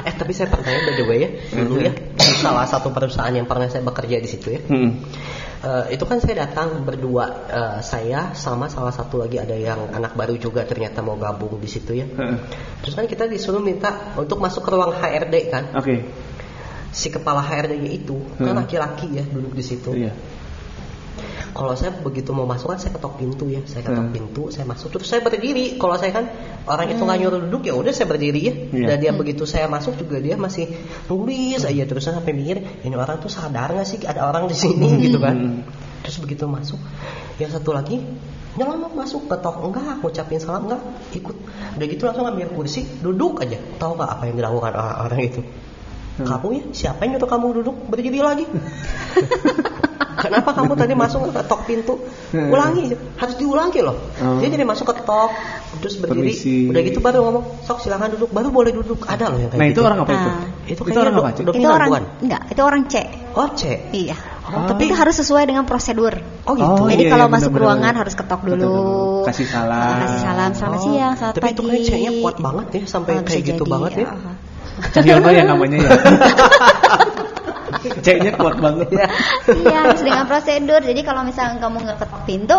eh 0.08 0.14
tapi 0.16 0.32
saya 0.32 0.48
pernah 0.48 0.72
ya 0.72 0.80
by 0.80 0.94
the 0.96 1.04
way 1.04 1.20
ya 1.20 1.30
dulu 1.58 1.84
ya 1.84 1.92
salah 2.40 2.64
satu 2.64 2.96
perusahaan 2.96 3.34
yang 3.34 3.44
pernah 3.44 3.68
saya 3.68 3.84
bekerja 3.84 4.18
di 4.18 4.30
situ 4.30 4.56
ya 4.56 4.62
Hmm. 4.64 5.04
Eh, 5.58 5.98
itu 5.98 6.06
kan 6.06 6.22
saya 6.22 6.46
datang 6.46 6.86
berdua 6.86 7.26
eh, 7.50 7.78
saya 7.82 8.30
sama 8.38 8.70
salah 8.70 8.94
satu 8.94 9.18
lagi 9.18 9.42
ada 9.42 9.58
yang 9.58 9.90
anak 9.90 10.14
baru 10.14 10.38
juga 10.38 10.62
ternyata 10.70 11.02
mau 11.02 11.18
gabung 11.18 11.58
di 11.58 11.66
situ 11.66 11.98
ya 11.98 12.06
Heeh. 12.06 12.38
terus 12.86 12.94
kan 12.94 13.10
kita 13.10 13.26
disuruh 13.26 13.58
minta 13.58 14.14
untuk 14.22 14.38
masuk 14.38 14.62
ke 14.62 14.70
ruang 14.70 14.94
HRD 14.94 15.36
kan 15.50 15.74
Oke. 15.74 16.06
si 16.94 17.10
kepala 17.10 17.42
HRD-nya 17.42 17.90
itu 17.90 18.22
kan 18.38 18.54
Hmm. 18.54 18.62
laki-laki 18.62 19.18
ya 19.18 19.26
duduk 19.26 19.58
di 19.58 19.66
situ 19.66 19.98
Iya. 19.98 20.14
Kalau 21.54 21.74
saya 21.74 21.90
begitu 21.90 22.30
mau 22.38 22.46
masuk 22.46 22.70
kan 22.70 22.80
saya 22.80 22.94
ketok 22.94 23.18
pintu 23.18 23.50
ya. 23.50 23.62
Saya 23.66 23.82
ketok 23.82 24.06
Hmm. 24.08 24.14
pintu 24.14 24.44
saya 24.54 24.66
masuk. 24.70 24.94
Terus 24.94 25.08
saya 25.10 25.22
berdiri. 25.26 25.82
Kalau 25.82 25.96
saya 25.98 26.12
kan 26.14 26.26
orang 26.70 26.88
itu 26.94 27.02
nggak 27.02 27.18
nyuruh 27.18 27.40
duduk 27.50 27.62
ya 27.66 27.74
udah 27.74 27.94
saya 27.96 28.06
berdiri 28.06 28.42
ya. 28.46 28.54
Iya. 28.54 28.86
dan 28.94 28.98
dia 29.02 29.12
begitu 29.18 29.44
saya 29.50 29.66
masuk 29.66 29.98
juga 29.98 30.22
dia 30.22 30.38
masih 30.38 30.70
nulis 31.10 31.62
aja. 31.66 31.84
Terus 31.90 32.02
saya 32.06 32.22
sampai 32.22 32.34
mikir 32.38 32.58
ini 32.86 32.96
orang 32.96 33.18
tuh 33.18 33.32
sadar 33.32 33.74
nggak 33.74 33.88
sih 33.88 33.98
ada 34.06 34.30
orang 34.30 34.46
di 34.52 34.56
sini 34.56 34.88
gitu 35.02 35.18
kan? 35.18 35.36
Hmm. 35.36 35.62
terus 36.06 36.24
begitu 36.24 36.46
masuk. 36.48 36.80
Yang 37.42 37.60
satu 37.60 37.74
lagi 37.74 38.00
nyelonong 38.56 38.94
masuk. 38.94 39.26
Ketok 39.28 39.66
enggak 39.66 40.00
ngucapin 40.00 40.40
salam 40.40 40.70
enggak 40.70 40.82
ikut. 41.18 41.36
Udah 41.78 41.86
gitu 41.90 42.04
langsung 42.06 42.26
ambil 42.30 42.48
kursi 42.54 42.86
duduk 43.02 43.42
aja. 43.44 43.58
Tahu 43.82 43.98
nggak 43.98 44.10
apa 44.18 44.24
yang 44.30 44.36
dilakukan 44.40 44.72
orang-orang 44.78 45.22
itu 45.26 45.42
Hmm. 46.18 46.26
kamu 46.28 46.48
ya 46.52 46.64
siapa 46.72 47.00
yang 47.02 47.12
nyuruh 47.14 47.30
kamu 47.30 47.46
duduk 47.62 47.76
berdiri 47.88 48.20
lagi 48.20 48.46
Kenapa 50.18 50.50
kamu 50.50 50.74
tadi 50.74 50.98
masuk 50.98 51.30
nggak 51.30 51.46
ketok 51.46 51.62
pintu? 51.64 51.94
Hmm. 52.34 52.50
Ulangi, 52.50 52.90
harus 53.16 53.38
diulangi 53.38 53.86
loh. 53.86 53.94
Oh. 54.18 54.42
Dia 54.42 54.50
jadi 54.50 54.66
masuk 54.66 54.90
ketok, 54.90 55.30
terus 55.78 56.02
berdiri, 56.02 56.34
Permisi. 56.34 56.66
udah 56.66 56.82
gitu 56.82 56.98
baru 56.98 57.22
ngomong, 57.22 57.46
sok 57.62 57.86
silakan 57.86 58.18
duduk, 58.18 58.34
baru 58.34 58.50
boleh 58.50 58.74
duduk. 58.74 59.06
Ada 59.06 59.30
loh 59.30 59.38
yang 59.38 59.54
kayak 59.54 59.62
Nah 59.62 59.68
gitu. 59.70 59.78
itu 59.78 59.82
orang 59.86 60.00
apa 60.02 60.12
itu? 60.12 60.26
Ah. 60.26 60.42
Itu 60.66 60.82
orang 60.82 60.90
kayaknya 60.90 61.22
apa? 61.22 61.30
itu 61.54 61.70
orang 61.70 61.88
bukan? 61.88 62.04
enggak 62.18 62.42
itu 62.50 62.62
orang 62.66 62.82
C 62.84 62.96
Oh 63.32 63.48
C. 63.54 63.62
iya 63.94 64.18
Oh, 64.48 64.64
tapi 64.64 64.88
itu 64.88 64.96
harus 64.96 65.12
sesuai 65.14 65.44
dengan 65.44 65.68
prosedur 65.68 66.16
Oh 66.48 66.56
gitu. 66.56 66.66
Oh, 66.66 66.88
Jadi 66.88 67.04
iya, 67.04 67.12
kalau 67.12 67.28
iya, 67.28 67.36
masuk 67.36 67.52
benar-benar. 67.52 67.68
ruangan 67.68 67.94
harus 68.00 68.14
ketok 68.16 68.42
dulu. 68.42 68.56
dulu. 68.58 68.88
Kasih 69.22 69.44
salam. 69.46 69.96
Kasih 70.02 70.20
salam. 70.24 70.50
Selamat 70.56 70.80
Oh, 70.80 70.84
siang, 70.88 71.14
selamat 71.14 71.36
tapi 71.36 71.44
pagi. 71.44 71.54
itu 71.54 71.62
kayak 71.62 71.84
C-nya 71.86 72.12
kuat 72.18 72.36
banget 72.40 72.68
ya, 72.72 72.82
sampai 72.88 73.12
Ah, 73.14 73.22
kayak 73.22 73.44
gitu 73.46 73.62
jadi, 73.62 73.70
banget 73.70 73.92
ya. 73.94 74.08
ah. 74.08 74.36
Cahyono 74.94 75.30
ya 75.32 75.44
namanya 75.44 75.78
ya. 75.82 75.90
C-nya 78.02 78.32
kuat 78.38 78.58
banget. 78.58 78.90
Ya. 78.94 79.08
iya, 79.54 79.78
harus 79.86 80.02
dengan 80.02 80.26
prosedur. 80.26 80.82
Jadi 80.82 81.02
kalau 81.04 81.22
misalnya 81.24 81.60
kamu 81.62 81.78
nggak 81.84 81.98
ketok 82.02 82.22
pintu, 82.26 82.58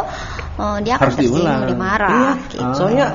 eh, 0.61 0.79
dia 0.85 0.95
akan 0.99 1.05
Harus 1.09 1.17
diulang. 1.19 1.35
tersinggung, 1.65 1.69
dimarah. 1.69 2.11
Iya. 2.13 2.33
gitu. 2.53 2.73
Soalnya 2.77 3.07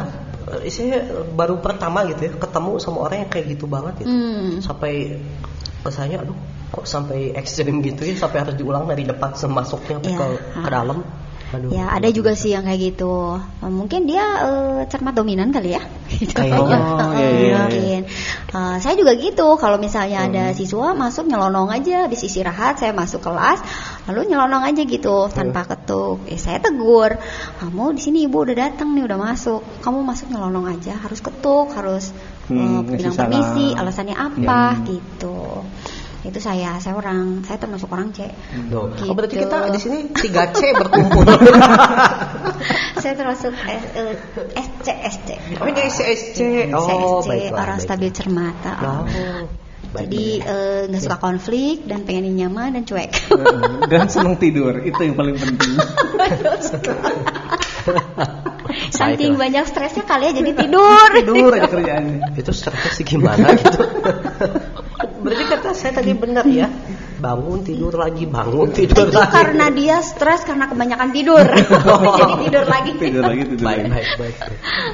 eh, 0.63 0.71
saya 0.71 0.97
baru 1.33 1.55
pertama 1.63 2.03
gitu 2.09 2.21
ya 2.27 2.31
ketemu 2.35 2.71
sama 2.81 2.97
orang 3.07 3.17
yang 3.27 3.31
kayak 3.31 3.45
gitu 3.55 3.65
banget 3.69 3.93
gitu. 4.03 4.09
Hmm. 4.11 4.49
Sampai 4.59 5.19
kesannya 5.83 6.17
aduh 6.23 6.37
kok 6.73 6.85
sampai 6.89 7.35
ekstrim 7.37 7.83
gitu 7.83 8.07
ya 8.07 8.15
sampai 8.17 8.39
harus 8.41 8.55
diulang 8.55 8.87
dari 8.87 9.03
depan 9.03 9.35
semasuknya 9.35 9.99
sampai 9.99 10.11
Iya. 10.15 10.19
ke, 10.19 10.27
ke 10.63 10.69
dalam. 10.71 10.97
Aduh. 11.53 11.69
Ya, 11.69 11.85
ada 11.93 12.09
juga 12.09 12.33
sih 12.33 12.49
yang 12.49 12.65
kayak 12.65 12.81
gitu. 12.93 13.37
Eh, 13.61 13.69
Mungkin 13.69 14.09
dia 14.09 14.25
eh, 14.41 14.79
cermat 14.89 15.13
dominan 15.13 15.53
kali 15.53 15.77
ya. 15.77 15.83
Gitu. 16.13 16.33
Kayaknya. 16.33 16.77
Oh, 16.81 17.13
Eh, 17.13 17.17
iya, 17.17 17.29
iya, 17.37 17.57
mungkin. 17.61 18.01
Eh, 18.53 18.75
saya 18.81 18.93
juga 18.93 19.13
gitu. 19.13 19.47
Kalau 19.57 19.77
misalnya 19.77 20.25
ada 20.25 20.43
Hmm. 20.49 20.57
siswa 20.57 20.93
masuk 20.93 21.25
nyelonong 21.25 21.69
aja 21.69 22.05
habis 22.05 22.21
istirahat, 22.21 22.77
saya 22.77 22.93
masuk 22.93 23.21
kelas, 23.21 23.61
lalu 24.05 24.29
nyelonong 24.29 24.63
aja 24.65 24.81
gitu 24.81 25.29
tanpa 25.29 25.65
ketuk. 25.65 26.25
Eh, 26.25 26.37
saya 26.37 26.57
tegur, 26.57 27.17
kamu 27.57 27.93
di 27.93 28.01
sini 28.01 28.17
ibu 28.25 28.41
udah 28.41 28.57
datang 28.57 28.93
nih, 28.93 29.05
udah 29.05 29.17
masuk. 29.17 29.61
Kamu 29.81 30.01
masuk 30.01 30.29
nyelonong 30.29 30.69
aja, 30.69 30.97
harus 30.97 31.21
ketuk, 31.21 31.69
harus 31.73 32.13
Hmm, 32.43 32.59
eh, 32.59 32.99
ngasih 32.99 32.99
bilang 32.99 33.15
permisi, 33.15 33.65
alasannya 33.71 34.17
apa, 34.19 34.61
Hmm. 34.75 34.83
gitu. 34.83 35.37
Itu 36.23 36.39
saya, 36.39 36.79
saya 36.79 36.95
orang, 36.95 37.43
saya 37.43 37.59
termasuk 37.59 37.91
orang 37.91 38.15
C. 38.15 38.31
Tuh. 38.71 38.95
Gitu. 38.95 39.11
Oh 39.11 39.15
berarti 39.15 39.35
kita 39.43 39.57
di 39.75 39.79
sini 39.79 39.97
3C 40.15 40.59
berkumpul. 40.79 41.27
saya 43.03 43.13
termasuk 43.19 43.51
S, 43.51 43.83
eh, 43.91 44.15
SC 44.55 44.87
SC. 44.87 45.29
oh 45.59 45.67
ini 45.67 45.81
SC. 45.91 46.39
Oh 46.71 47.19
SC, 47.19 47.27
baiklah. 47.27 47.59
orang 47.59 47.79
baik. 47.83 47.87
stabil 47.91 48.09
cermata. 48.15 48.73
Oh, 48.79 49.03
baik, 49.91 50.07
Jadi 50.07 50.23
eh, 50.39 50.81
nggak 50.87 51.01
suka 51.03 51.17
konflik 51.19 51.83
dan 51.91 52.07
pengen 52.07 52.39
nyaman 52.39 52.79
dan 52.79 52.83
cuek. 52.87 53.11
Dan 53.91 54.07
senang 54.07 54.39
tidur, 54.39 54.79
itu 54.79 54.99
yang 55.03 55.19
paling 55.19 55.35
penting. 55.35 55.75
Saking 58.93 59.35
banyak 59.35 59.65
stresnya 59.67 60.07
kali 60.07 60.31
ya 60.31 60.33
jadi 60.39 60.51
tidur. 60.55 61.07
Tidur 61.13 61.51
aja 61.51 61.67
kerjaannya. 61.73 62.39
itu 62.39 62.51
stresnya 62.55 62.91
sih 62.95 63.05
gimana 63.05 63.53
gitu. 63.59 63.81
Berarti 65.23 65.45
kata 65.47 65.69
saya 65.71 65.91
tadi 65.95 66.11
benar 66.13 66.43
ya. 66.45 66.67
Bangun 67.17 67.63
tidur 67.63 67.95
lagi, 67.95 68.27
bangun 68.27 68.67
tidur 68.69 69.07
Itu 69.07 69.15
lagi. 69.15 69.31
karena 69.31 69.71
dia 69.71 70.03
stres 70.03 70.43
karena 70.43 70.67
kebanyakan 70.67 71.09
tidur. 71.15 71.39
jadi 72.19 72.33
tidur 72.43 72.65
lagi. 72.67 72.91
Tidur 72.99 73.23
lagi, 73.23 73.43
tidur 73.47 73.63
baik, 73.63 73.79
lagi. 73.79 73.91
baik, 73.95 74.07
baik. 74.19 74.35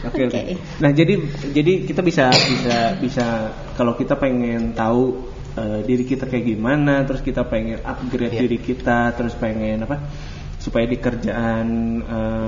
Oke, 0.05 0.21
oke. 0.29 0.37
Oke. 0.37 0.53
Nah, 0.77 0.91
jadi 0.93 1.13
jadi 1.49 1.73
kita 1.89 2.01
bisa 2.05 2.29
bisa 2.29 2.77
bisa 3.01 3.25
kalau 3.73 3.97
kita 3.97 4.13
pengen 4.13 4.77
tahu 4.77 5.25
eh, 5.57 5.81
diri 5.81 6.05
kita 6.05 6.29
kayak 6.29 6.45
gimana, 6.45 7.01
terus 7.03 7.25
kita 7.25 7.41
pengen 7.49 7.81
upgrade 7.81 8.29
Iya. 8.31 8.41
diri 8.45 8.57
kita, 8.61 9.17
terus 9.17 9.33
pengen 9.33 9.83
apa? 9.83 9.97
Supaya 10.61 10.85
di 10.85 10.97
kerjaan 11.01 11.67
eh, 12.05 12.38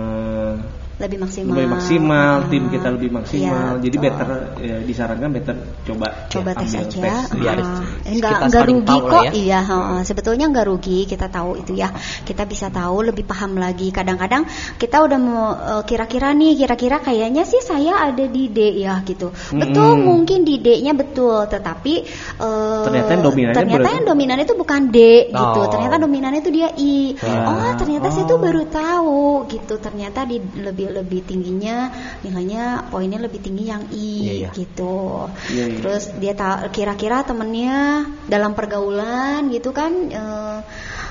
Lebih 1.02 1.18
maksimal. 1.20 1.52
lebih 1.52 1.70
maksimal, 1.70 2.34
Ah, 2.38 2.48
tim 2.48 2.64
kita 2.70 2.88
lebih 2.92 3.10
maksimal. 3.10 3.74
iya, 3.74 3.82
jadi 3.82 3.96
betul. 3.96 4.06
better 4.06 4.28
ya, 4.62 4.78
disarankan 4.82 5.30
better 5.32 5.56
coba 5.82 6.08
coba 6.28 6.50
ya, 6.52 6.60
tes 6.62 6.70
ambil 6.70 6.82
aja 6.82 7.02
tes. 7.02 7.28
biar 7.34 7.58
Ah, 7.58 7.82
kita 7.82 8.12
enggak 8.12 8.38
enggak 8.46 8.64
rugi 8.70 8.98
kok 9.02 9.24
ya. 9.24 9.32
iya 9.34 9.60
heeh. 9.62 10.00
sebetulnya 10.04 10.46
enggak 10.46 10.66
rugi 10.68 11.00
kita 11.04 11.28
tahu 11.28 11.50
itu 11.58 11.74
ya 11.74 11.90
kita 12.22 12.44
bisa 12.46 12.70
tahu 12.70 13.02
lebih 13.04 13.26
paham 13.26 13.58
lagi 13.58 13.90
kadang-kadang 13.90 14.46
kita 14.78 15.02
udah 15.02 15.18
mau 15.18 15.44
eh, 15.52 15.84
kira-kira 15.84 16.32
nih 16.32 16.54
kira-kira 16.56 17.00
kayaknya 17.00 17.44
sih 17.44 17.60
saya 17.60 17.98
ada 18.06 18.26
di 18.26 18.48
D 18.48 18.60
ya 18.78 19.02
gitu 19.02 19.34
betul 19.52 19.90
Mm-mm. 19.92 20.06
mungkin 20.06 20.44
di 20.44 20.58
D-nya 20.58 20.94
betul 20.94 21.48
tetapi 21.48 21.94
eh, 22.38 22.82
Ternyata 22.86 23.10
yang 23.12 23.24
ternyata 23.52 23.90
dominan 24.06 24.38
itu 24.38 24.54
bukan 24.54 24.82
D 24.88 24.98
gitu 25.28 25.60
Oh. 25.62 25.68
ternyata 25.68 25.96
dominannya 25.98 26.40
itu 26.40 26.52
dia 26.52 26.70
I 26.72 27.16
Wah. 27.18 27.50
oh 27.50 27.72
ternyata 27.76 28.08
saya 28.10 28.26
tuh 28.26 28.38
Oh. 28.38 28.44
baru 28.44 28.64
tahu 28.68 29.22
gitu 29.48 29.76
ternyata 29.78 30.24
di 30.24 30.38
lebih 30.38 30.91
lebih 30.94 31.24
tingginya 31.24 31.90
nilainya 32.22 32.64
poinnya 32.88 33.18
lebih 33.18 33.40
tinggi 33.40 33.66
yang 33.66 33.84
I 33.90 34.12
Iya, 34.22 34.34
iya. 34.38 34.50
gitu 34.52 35.28
Iya, 35.48 35.66
iya. 35.68 35.78
terus 35.80 36.04
dia 36.16 36.34
tahu 36.34 36.70
kira-kira 36.70 37.24
temennya 37.24 38.04
dalam 38.26 38.52
pergaulan 38.52 39.48
gitu 39.48 39.72
kan 39.72 39.92
eh, 40.08 40.60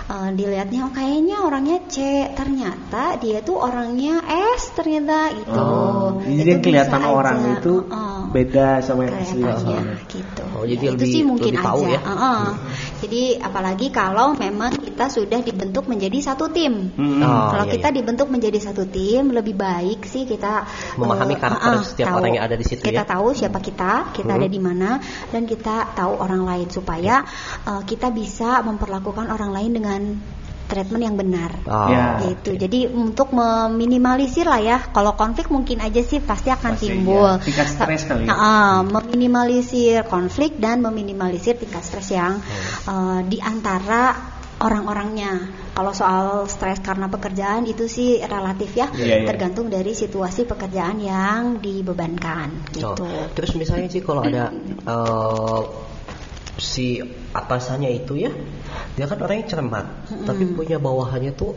eh, 0.07 0.28
dilihatnya 0.33 0.81
oh 0.85 0.93
kayaknya 0.93 1.37
orangnya 1.41 1.78
C 1.87 1.97
ternyata 2.31 3.16
dia 3.16 3.41
tuh 3.41 3.59
orangnya 3.59 4.20
S 4.57 4.72
ternyata 4.72 5.33
gitu 5.33 5.53
Oh, 5.53 6.20
jadi 6.20 6.51
Itu 6.53 6.62
kelihatan 6.62 7.03
orang 7.03 7.37
aja. 7.39 7.51
itu 7.57 7.74
Heeh. 7.83 8.20
beda 8.31 8.68
sama 8.81 9.01
yang 9.05 9.16
asli. 9.18 9.43
Oh. 9.43 9.83
gitu 10.07 10.45
Oh, 10.51 10.64
jadi 10.64 10.85
Ya, 10.85 10.93
lebih- 10.93 11.03
itu 11.03 11.14
sih 11.16 11.22
mungkin 11.22 11.53
lebih 11.53 11.64
tahu 11.64 11.81
aja 11.81 11.91
ya. 11.91 12.01
Heeh. 12.03 12.43
Jadi 13.01 13.41
apalagi 13.41 13.89
kalau 13.91 14.37
memang 14.37 14.77
kita 14.77 15.09
sudah 15.09 15.41
dibentuk 15.41 15.89
menjadi 15.89 16.33
satu 16.33 16.49
tim 16.49 16.93
Hmm. 16.93 17.21
Oh, 17.21 17.49
kalau 17.51 17.65
iya, 17.67 17.73
kita 17.77 17.89
iya. 17.91 17.97
dibentuk 18.01 18.29
menjadi 18.29 18.59
satu 18.61 18.85
tim 18.87 19.33
lebih 19.33 19.57
baik 19.57 20.05
sih 20.05 20.25
kita 20.25 20.65
Memahami 20.97 21.35
eh, 21.35 21.41
karakter 21.41 21.73
ah, 21.73 21.83
setiap 21.83 22.07
tahu. 22.13 22.19
orang 22.21 22.31
yang 22.37 22.45
ada 22.45 22.57
di 22.57 22.65
situ 22.65 22.81
Kita 22.81 23.03
ya. 23.03 23.09
tahu 23.09 23.29
siapa 23.33 23.59
kita, 23.59 24.13
kita 24.13 24.31
Hmm. 24.31 24.39
ada 24.39 24.49
di 24.49 24.61
mana 24.61 24.91
dan 25.29 25.43
kita 25.45 25.97
tahu 25.97 26.13
orang 26.17 26.43
lain 26.45 26.69
supaya 26.69 27.25
eh, 27.65 27.83
kita 27.85 28.13
bisa 28.13 28.61
memperlakukan 28.61 29.27
orang 29.27 29.51
lain 29.51 29.71
dengan 29.73 30.01
treatment 30.71 31.03
yang 31.03 31.16
benar. 31.18 31.51
Oh, 31.66 31.91
Ya. 31.91 32.23
Gitu. 32.23 32.55
Jadi 32.55 32.87
untuk 32.87 33.35
meminimalisir 33.35 34.47
lah 34.47 34.62
ya. 34.62 34.79
Kalau 34.95 35.18
konflik 35.18 35.51
mungkin 35.51 35.83
aja 35.83 35.99
sih 36.01 36.23
pasti 36.23 36.49
akan 36.49 36.79
Pasti, 36.79 36.87
timbul. 36.87 37.27
iya. 37.27 37.43
Tingkat 37.43 37.66
stres 37.66 38.03
kali 38.07 38.23
ya. 38.25 38.31
Heeh, 38.31 38.75
meminimalisir 38.87 40.07
konflik 40.07 40.57
dan 40.57 40.79
meminimalisir 40.81 41.59
tingkat 41.59 41.83
stres 41.83 42.14
yang 42.14 42.39
Hmm. 42.39 42.47
eh, 42.87 43.21
di 43.27 43.43
antara 43.43 44.14
orang-orangnya. 44.61 45.33
Kalau 45.71 45.97
soal 45.97 46.45
stres 46.47 46.85
karena 46.85 47.09
pekerjaan 47.09 47.64
itu 47.64 47.89
sih 47.89 48.21
relatif 48.21 48.77
ya, 48.77 48.93
Iya, 48.93 49.25
iya. 49.25 49.27
tergantung 49.27 49.73
dari 49.73 49.97
situasi 49.97 50.45
pekerjaan 50.45 51.01
yang 51.01 51.57
dibebankan 51.59 52.68
Oh, 52.85 52.93
gitu. 52.93 53.09
Terus 53.33 53.57
misalnya 53.57 53.89
sih 53.89 54.05
kalau 54.05 54.21
ada 54.21 54.53
eh, 54.93 55.61
si 56.61 57.01
atasannya 57.33 57.91
itu 57.91 58.21
ya, 58.21 58.31
dia 58.95 59.09
kan 59.09 59.19
orangnya 59.19 59.49
cermat, 59.49 59.87
tapi 60.23 60.45
punya 60.53 60.77
bawahannya 60.77 61.33
tuh 61.33 61.57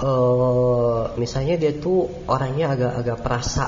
eh 0.00 1.02
misalnya 1.20 1.60
dia 1.60 1.76
tuh 1.76 2.08
orangnya 2.24 2.72
agak-agak 2.72 3.18
perasa. 3.20 3.66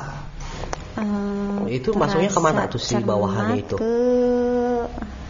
Eh, 0.93 1.81
Itu 1.81 1.93
masuknya 1.97 2.29
ke 2.29 2.41
mana 2.41 2.69
tuh 2.69 2.81
si 2.81 2.97
bawahannya 2.97 3.57
itu? 3.61 3.77
Ke 3.77 3.93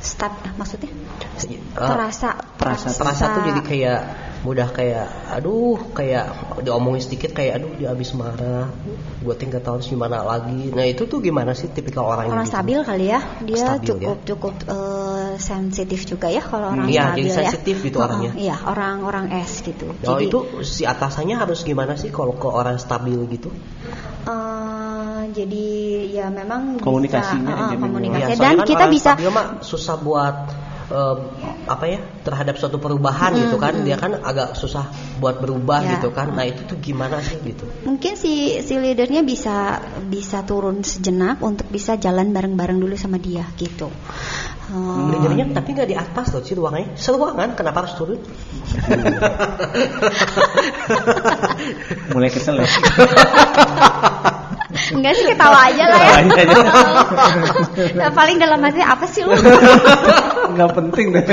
staf, 0.03 0.34
ah, 0.43 0.53
maksudnya? 0.59 0.90
Eh, 0.90 1.59
Terasa, 1.74 2.34
perasa- 2.59 2.95
perasa 2.95 3.24
tuh 3.30 3.43
jadi 3.47 3.61
kayak 3.62 4.01
mudah 4.43 4.74
kayak 4.74 5.07
aduh 5.30 5.78
kayak 5.95 6.34
diomongin 6.66 6.99
sedikit 6.99 7.30
kayak 7.30 7.62
aduh 7.62 7.70
dia 7.78 7.95
habis 7.95 8.11
marah 8.11 8.74
gue 9.22 9.34
tinggal 9.38 9.62
tahu 9.62 9.78
harus 9.78 9.86
gimana 9.86 10.18
lagi 10.26 10.74
nah 10.74 10.82
itu 10.82 11.07
tuh 11.07 11.22
gimana 11.22 11.55
sih 11.55 11.70
tipikal 11.70 12.11
orang 12.11 12.26
orang 12.26 12.43
gitu? 12.43 12.59
stabil 12.59 12.78
kali 12.82 13.07
ya 13.07 13.20
dia 13.47 13.62
Stabil, 13.78 13.86
cukup 13.86 14.18
cukup 14.26 14.55
sensitif 15.37 16.05
juga 16.05 16.26
ya 16.26 16.41
kalau 16.41 16.72
orang 16.72 16.89
Iya, 16.89 17.12
stabil 17.12 17.22
jadi 17.22 17.28
ya 17.28 17.37
sensitif 17.47 17.76
gitu 17.80 17.97
Heeh, 17.97 18.09
orangnya. 18.09 18.30
iya 18.35 18.57
orang-orang 18.62 19.26
S 19.41 19.61
gitu 19.61 19.87
Oh 19.93 20.16
jadi 20.18 20.26
itu 20.26 20.39
si 20.62 20.83
atasannya 20.83 21.37
harus 21.37 21.62
gimana 21.62 21.95
sih 21.95 22.09
kalau 22.09 22.35
ke 22.35 22.49
orang 22.49 22.76
stabil 22.76 23.16
gitu? 23.30 23.49
eh, 24.22 25.20
jadi 25.33 25.66
ya 26.12 26.26
memang 26.28 26.78
bisa, 26.78 26.85
Komunikasinya 26.85 27.53
heeh, 27.53 27.66
aja 27.68 27.76
memang. 27.76 27.91
komunikasi 27.91 28.20
Iya, 28.20 28.26
dan 28.28 28.37
soalnya 28.39 28.59
kan 28.59 28.68
kita 28.68 28.78
orang 28.78 28.93
bisa 28.93 29.11
stabil 29.14 29.28
mah 29.30 29.47
susah 29.61 29.97
buat 29.99 30.37
eh, 30.93 31.16
apa 31.62 31.85
ya 31.87 32.01
terhadap 32.20 32.55
suatu 32.59 32.76
perubahan 32.76 33.33
gitu 33.39 33.57
kan 33.57 33.72
dia 33.80 33.97
kan 33.97 34.12
agak 34.18 34.53
susah 34.55 34.91
buat 35.18 35.39
berubah 35.39 35.80
Ya. 35.80 35.91
gitu 35.97 36.11
kan 36.11 36.35
nah 36.35 36.45
itu 36.45 36.62
tuh 36.66 36.76
gimana 36.76 37.22
sih 37.22 37.39
gitu 37.41 37.64
Mungkin 37.87 38.12
si 38.14 38.61
si 38.61 38.74
leadernya 38.76 39.22
bisa 39.22 39.78
bisa 40.05 40.43
turun 40.43 40.83
sejenak 40.83 41.39
untuk 41.41 41.66
bisa 41.66 41.97
jalan 41.97 42.30
bareng-bareng 42.30 42.76
dulu 42.76 42.93
sama 42.95 43.16
dia 43.16 43.47
gitu. 43.57 43.89
Leadernya 44.72 45.52
tapi 45.52 45.76
nggak 45.76 45.88
di 45.88 45.96
atas 45.96 46.32
loh 46.32 46.40
sih 46.40 46.56
ruangannya 46.56 46.96
seruangan 46.96 47.52
kenapa 47.52 47.84
harus 47.84 47.92
turun 47.92 48.20
Mulai 52.16 52.30
kesel 52.32 52.56
ya. 52.56 52.68
Enggak 54.92 55.12
sih 55.16 55.24
ketawa 55.28 55.68
aja 55.68 55.84
lah 55.84 56.00
ya. 56.00 56.12
Aja. 56.24 56.42
Nah, 57.92 58.08
paling 58.16 58.40
dalam 58.40 58.60
hati 58.64 58.80
apa 58.80 59.04
sih 59.04 59.20
lu? 59.24 59.36
Nggak 60.56 60.70
penting 60.72 61.06
deh. 61.12 61.24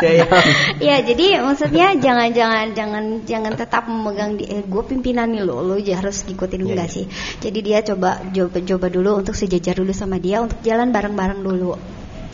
Ya 0.00 0.12
ya 0.22 0.26
Iya, 0.86 0.96
jadi 1.04 1.26
maksudnya 1.42 1.86
jangan 1.98 2.28
jangan 2.32 2.66
jangan 2.72 3.04
jangan 3.22 3.52
tetap 3.52 3.84
memegang 3.86 4.34
di 4.34 4.48
eh, 4.48 4.64
gue 4.64 4.82
pimpinan 4.82 5.28
nih 5.28 5.42
lo, 5.42 5.60
lo 5.60 5.76
ya 5.76 6.00
harus 6.00 6.24
ngikutin 6.24 6.60
Iya, 6.62 6.68
enggak 6.72 6.88
iya. 6.88 6.94
sih. 6.96 7.04
Jadi 7.38 7.58
dia 7.60 7.78
coba 7.82 8.22
coba 8.24 8.58
coba 8.62 8.86
dulu 8.88 9.10
untuk 9.20 9.34
sejajar 9.34 9.76
dulu 9.76 9.92
sama 9.92 10.16
dia 10.16 10.40
untuk 10.40 10.58
jalan 10.62 10.88
bareng-bareng 10.90 11.40
dulu. 11.40 11.74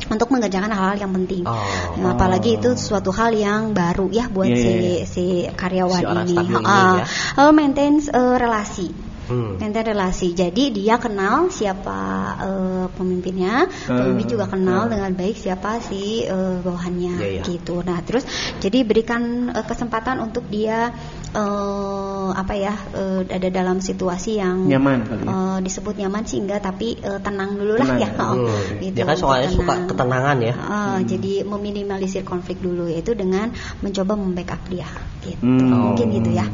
Untuk 0.09 0.30
mengerjakan 0.32 0.72
hal-hal 0.72 0.96
yang 1.04 1.12
penting. 1.12 1.42
Oh. 1.44 1.59
Nah, 2.00 2.16
apalagi 2.16 2.56
itu 2.56 2.72
suatu 2.78 3.12
hal 3.12 3.34
yang 3.34 3.76
baru 3.76 4.09
ya 4.09 4.30
buat 4.30 4.46
Iya, 4.46 4.56
si 4.56 4.64
iya, 4.64 4.78
iya. 4.80 5.04
si 5.04 5.24
karyawan 5.52 6.00
Si 6.00 6.06
ini. 6.06 6.32
stabil 6.32 6.56
ini 6.56 6.86
ya. 6.96 7.04
eh, 7.36 7.52
maintain 7.52 7.94
eh, 8.00 8.36
relasi. 8.40 8.88
Hmm. 9.28 9.56
Maintain 9.56 9.84
relasi. 9.84 10.32
Jadi 10.32 10.72
dia 10.72 10.96
kenal 10.96 11.48
siapa 11.48 11.98
eh, 12.40 12.86
pemimpinnya, 12.90 13.68
pemimpin 13.86 14.24
Eh, 14.24 14.30
juga 14.30 14.44
kenal 14.46 14.84
eh. 14.84 14.90
dengan 14.90 15.12
baik 15.12 15.36
siapa 15.36 15.78
si 15.78 16.24
eh, 16.24 16.56
bawahannya 16.58 17.14
Iya, 17.14 17.28
iya. 17.30 17.42
gitu. 17.44 17.80
Nah, 17.80 18.00
terus 18.00 18.24
jadi 18.58 18.82
berikan 18.82 19.22
eh, 19.50 19.62
kesempatan 19.62 20.18
untuk 20.18 20.46
dia 20.46 20.96
eh, 21.30 22.28
apa 22.30 22.54
ya 22.54 22.72
eh, 22.90 23.20
ada 23.26 23.48
dalam 23.48 23.78
situasi 23.78 24.36
yang 24.36 24.64
Nyaman 24.64 25.04
kali 25.04 25.22
ya. 25.22 25.28
eh, 25.28 25.58
disebut 25.60 25.94
nyaman 25.96 26.24
sih 26.24 26.38
enggak, 26.38 26.60
tapi 26.62 26.96
eh, 26.96 27.20
tenang 27.20 27.54
dulu 27.54 27.76
lah 27.76 27.84
Tenang, 27.86 28.00
ya. 28.00 28.08
ya. 28.08 28.16
Oh, 28.28 28.48
Hmm. 28.48 28.80
gitu, 28.80 28.94
dia 28.94 29.04
kan 29.04 29.16
soalnya 29.16 29.48
tenang. 29.48 29.58
suka 29.60 29.74
ketenangan 29.86 30.36
ya 30.40 30.54
Eh, 30.58 30.98
Jadi 31.04 31.32
meminimalisir 31.42 32.22
konflik 32.22 32.58
dulu 32.58 32.86
yaitu 32.86 33.12
dengan 33.12 33.52
mencoba 33.78 34.14
membackup 34.14 34.60
dia 34.66 34.88
gitu. 35.20 35.42
Hmm. 35.42 35.92
Mungkin 35.92 36.06
gitu 36.12 36.30
ya. 36.30 36.46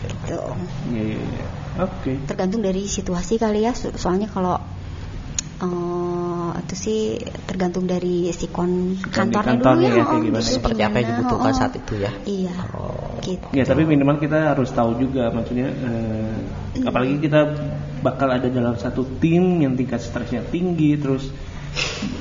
Gitu. 0.00 0.38
Iya, 0.88 1.02
iya, 1.02 1.18
iya. 1.18 1.48
Oke. 1.78 2.26
Tergantung 2.26 2.64
dari 2.64 2.88
situasi 2.90 3.38
kali 3.38 3.62
ya. 3.66 3.72
So- 3.76 3.94
Soalnya 3.94 4.26
kalau 4.26 4.58
eh, 5.60 6.50
itu 6.70 6.74
sih 6.74 7.00
tergantung 7.50 7.84
dari 7.90 8.30
si 8.30 8.46
kon 8.50 8.94
kantornya, 9.10 9.58
kantornya 9.58 9.88
dulu 9.90 9.98
ya, 9.98 10.02
ya. 10.02 10.04
kayak 10.06 10.14
oh, 10.14 10.22
gimana. 10.22 10.42
gitu, 10.42 10.54
seperti 10.54 10.80
apa 10.86 10.96
yang 11.02 11.08
dibutuhkan 11.10 11.52
oh, 11.52 11.56
saat 11.58 11.72
itu 11.74 11.94
ya 11.98 12.10
Iya. 12.26 12.54
Oh. 12.74 13.10
Gitu. 13.20 13.46
Ya 13.52 13.64
tapi 13.68 13.82
minimal 13.84 14.16
kita 14.16 14.38
harus 14.56 14.70
tahu 14.72 14.90
juga 14.96 15.28
maksudnya 15.34 15.68
eh, 15.68 16.34
apalagi 16.86 17.20
kita 17.20 17.40
bakal 18.00 18.32
ada 18.32 18.48
dalam 18.48 18.78
satu 18.80 19.04
tim 19.20 19.60
yang 19.60 19.76
tingkat 19.76 20.00
stresnya 20.00 20.40
tinggi 20.48 20.96
terus 20.96 21.28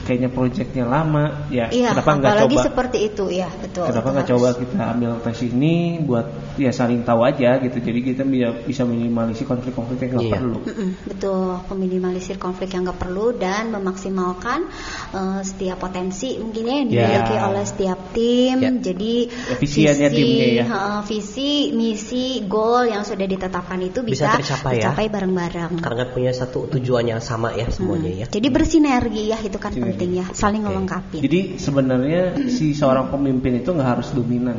kayaknya 0.04 0.30
proyeknya 0.30 0.86
lama 0.86 1.46
ya 1.50 1.70
Iya, 1.70 1.94
kenapa 1.94 2.12
nggak 2.18 2.32
apalagi 2.34 2.56
coba 2.56 2.66
seperti 2.66 2.98
itu 3.06 3.26
ya, 3.30 3.50
betul. 3.54 3.86
kenapa 3.86 4.08
nggak 4.10 4.28
coba 4.28 4.48
kita 4.58 4.80
ambil 4.90 5.12
tes 5.22 5.40
ini 5.44 5.74
buat 6.02 6.26
ya 6.58 6.72
saling 6.72 7.02
tahu 7.02 7.22
aja 7.24 7.58
gitu 7.60 7.78
jadi 7.78 8.00
kita 8.04 8.24
bisa 8.24 8.50
bisa 8.66 8.82
minimalisi 8.84 9.46
konflik-konflik 9.46 10.02
yang 10.02 10.12
nggak 10.12 10.26
Iya. 10.26 10.36
perlu 10.36 10.60
betul, 11.06 11.46
meminimalisir 11.70 12.36
konflik 12.36 12.74
yang 12.74 12.84
nggak 12.84 12.98
perlu 12.98 13.34
dan 13.34 13.70
memaksimalkan 13.70 14.66
eh, 15.12 15.42
setiap 15.42 15.78
potensi 15.80 16.38
mungkin 16.38 16.64
ya 16.64 16.76
yang 16.76 16.88
Ya. 16.90 16.94
dimiliki 17.00 17.36
oleh 17.40 17.64
setiap 17.64 18.00
tim. 18.12 18.58
Ya. 18.60 18.72
Jadi 18.82 19.14
Efisiennya 19.52 20.10
timnya 20.10 20.48
ya. 20.52 20.66
eh, 20.66 21.00
visi, 21.06 21.52
misi, 21.72 22.26
goal 22.44 22.88
yang 22.88 23.04
sudah 23.04 23.26
ditetapkan 23.26 23.78
itu 23.80 24.02
Bisa 24.02 24.34
bisa, 24.36 24.58
tercapai 24.58 24.82
ya. 24.82 24.94
bareng-bareng. 25.10 25.80
karena 25.80 26.04
punya 26.08 26.32
satu 26.32 26.66
tujuan 26.70 27.06
yang 27.08 27.22
sama 27.22 27.54
ya 27.54 27.70
semuanya 27.70 28.10
Mm. 28.10 28.20
ya 28.20 28.26
Jadi 28.30 28.48
bersinergi 28.50 29.24
ya 29.28 29.38
itu 29.42 29.58
kan 29.58 29.72
Sinergi. 29.72 29.90
penting 29.96 30.12
ya, 30.20 30.26
saling 30.32 30.62
Oke. 30.62 30.68
melengkapi. 30.70 31.18
jadi 31.22 31.40
sebenarnya 31.58 32.22
si 32.48 32.72
seorang 32.72 33.10
pemimpin 33.10 33.60
itu 33.60 33.70
nggak 33.72 33.90
harus 33.98 34.08
dominan 34.12 34.58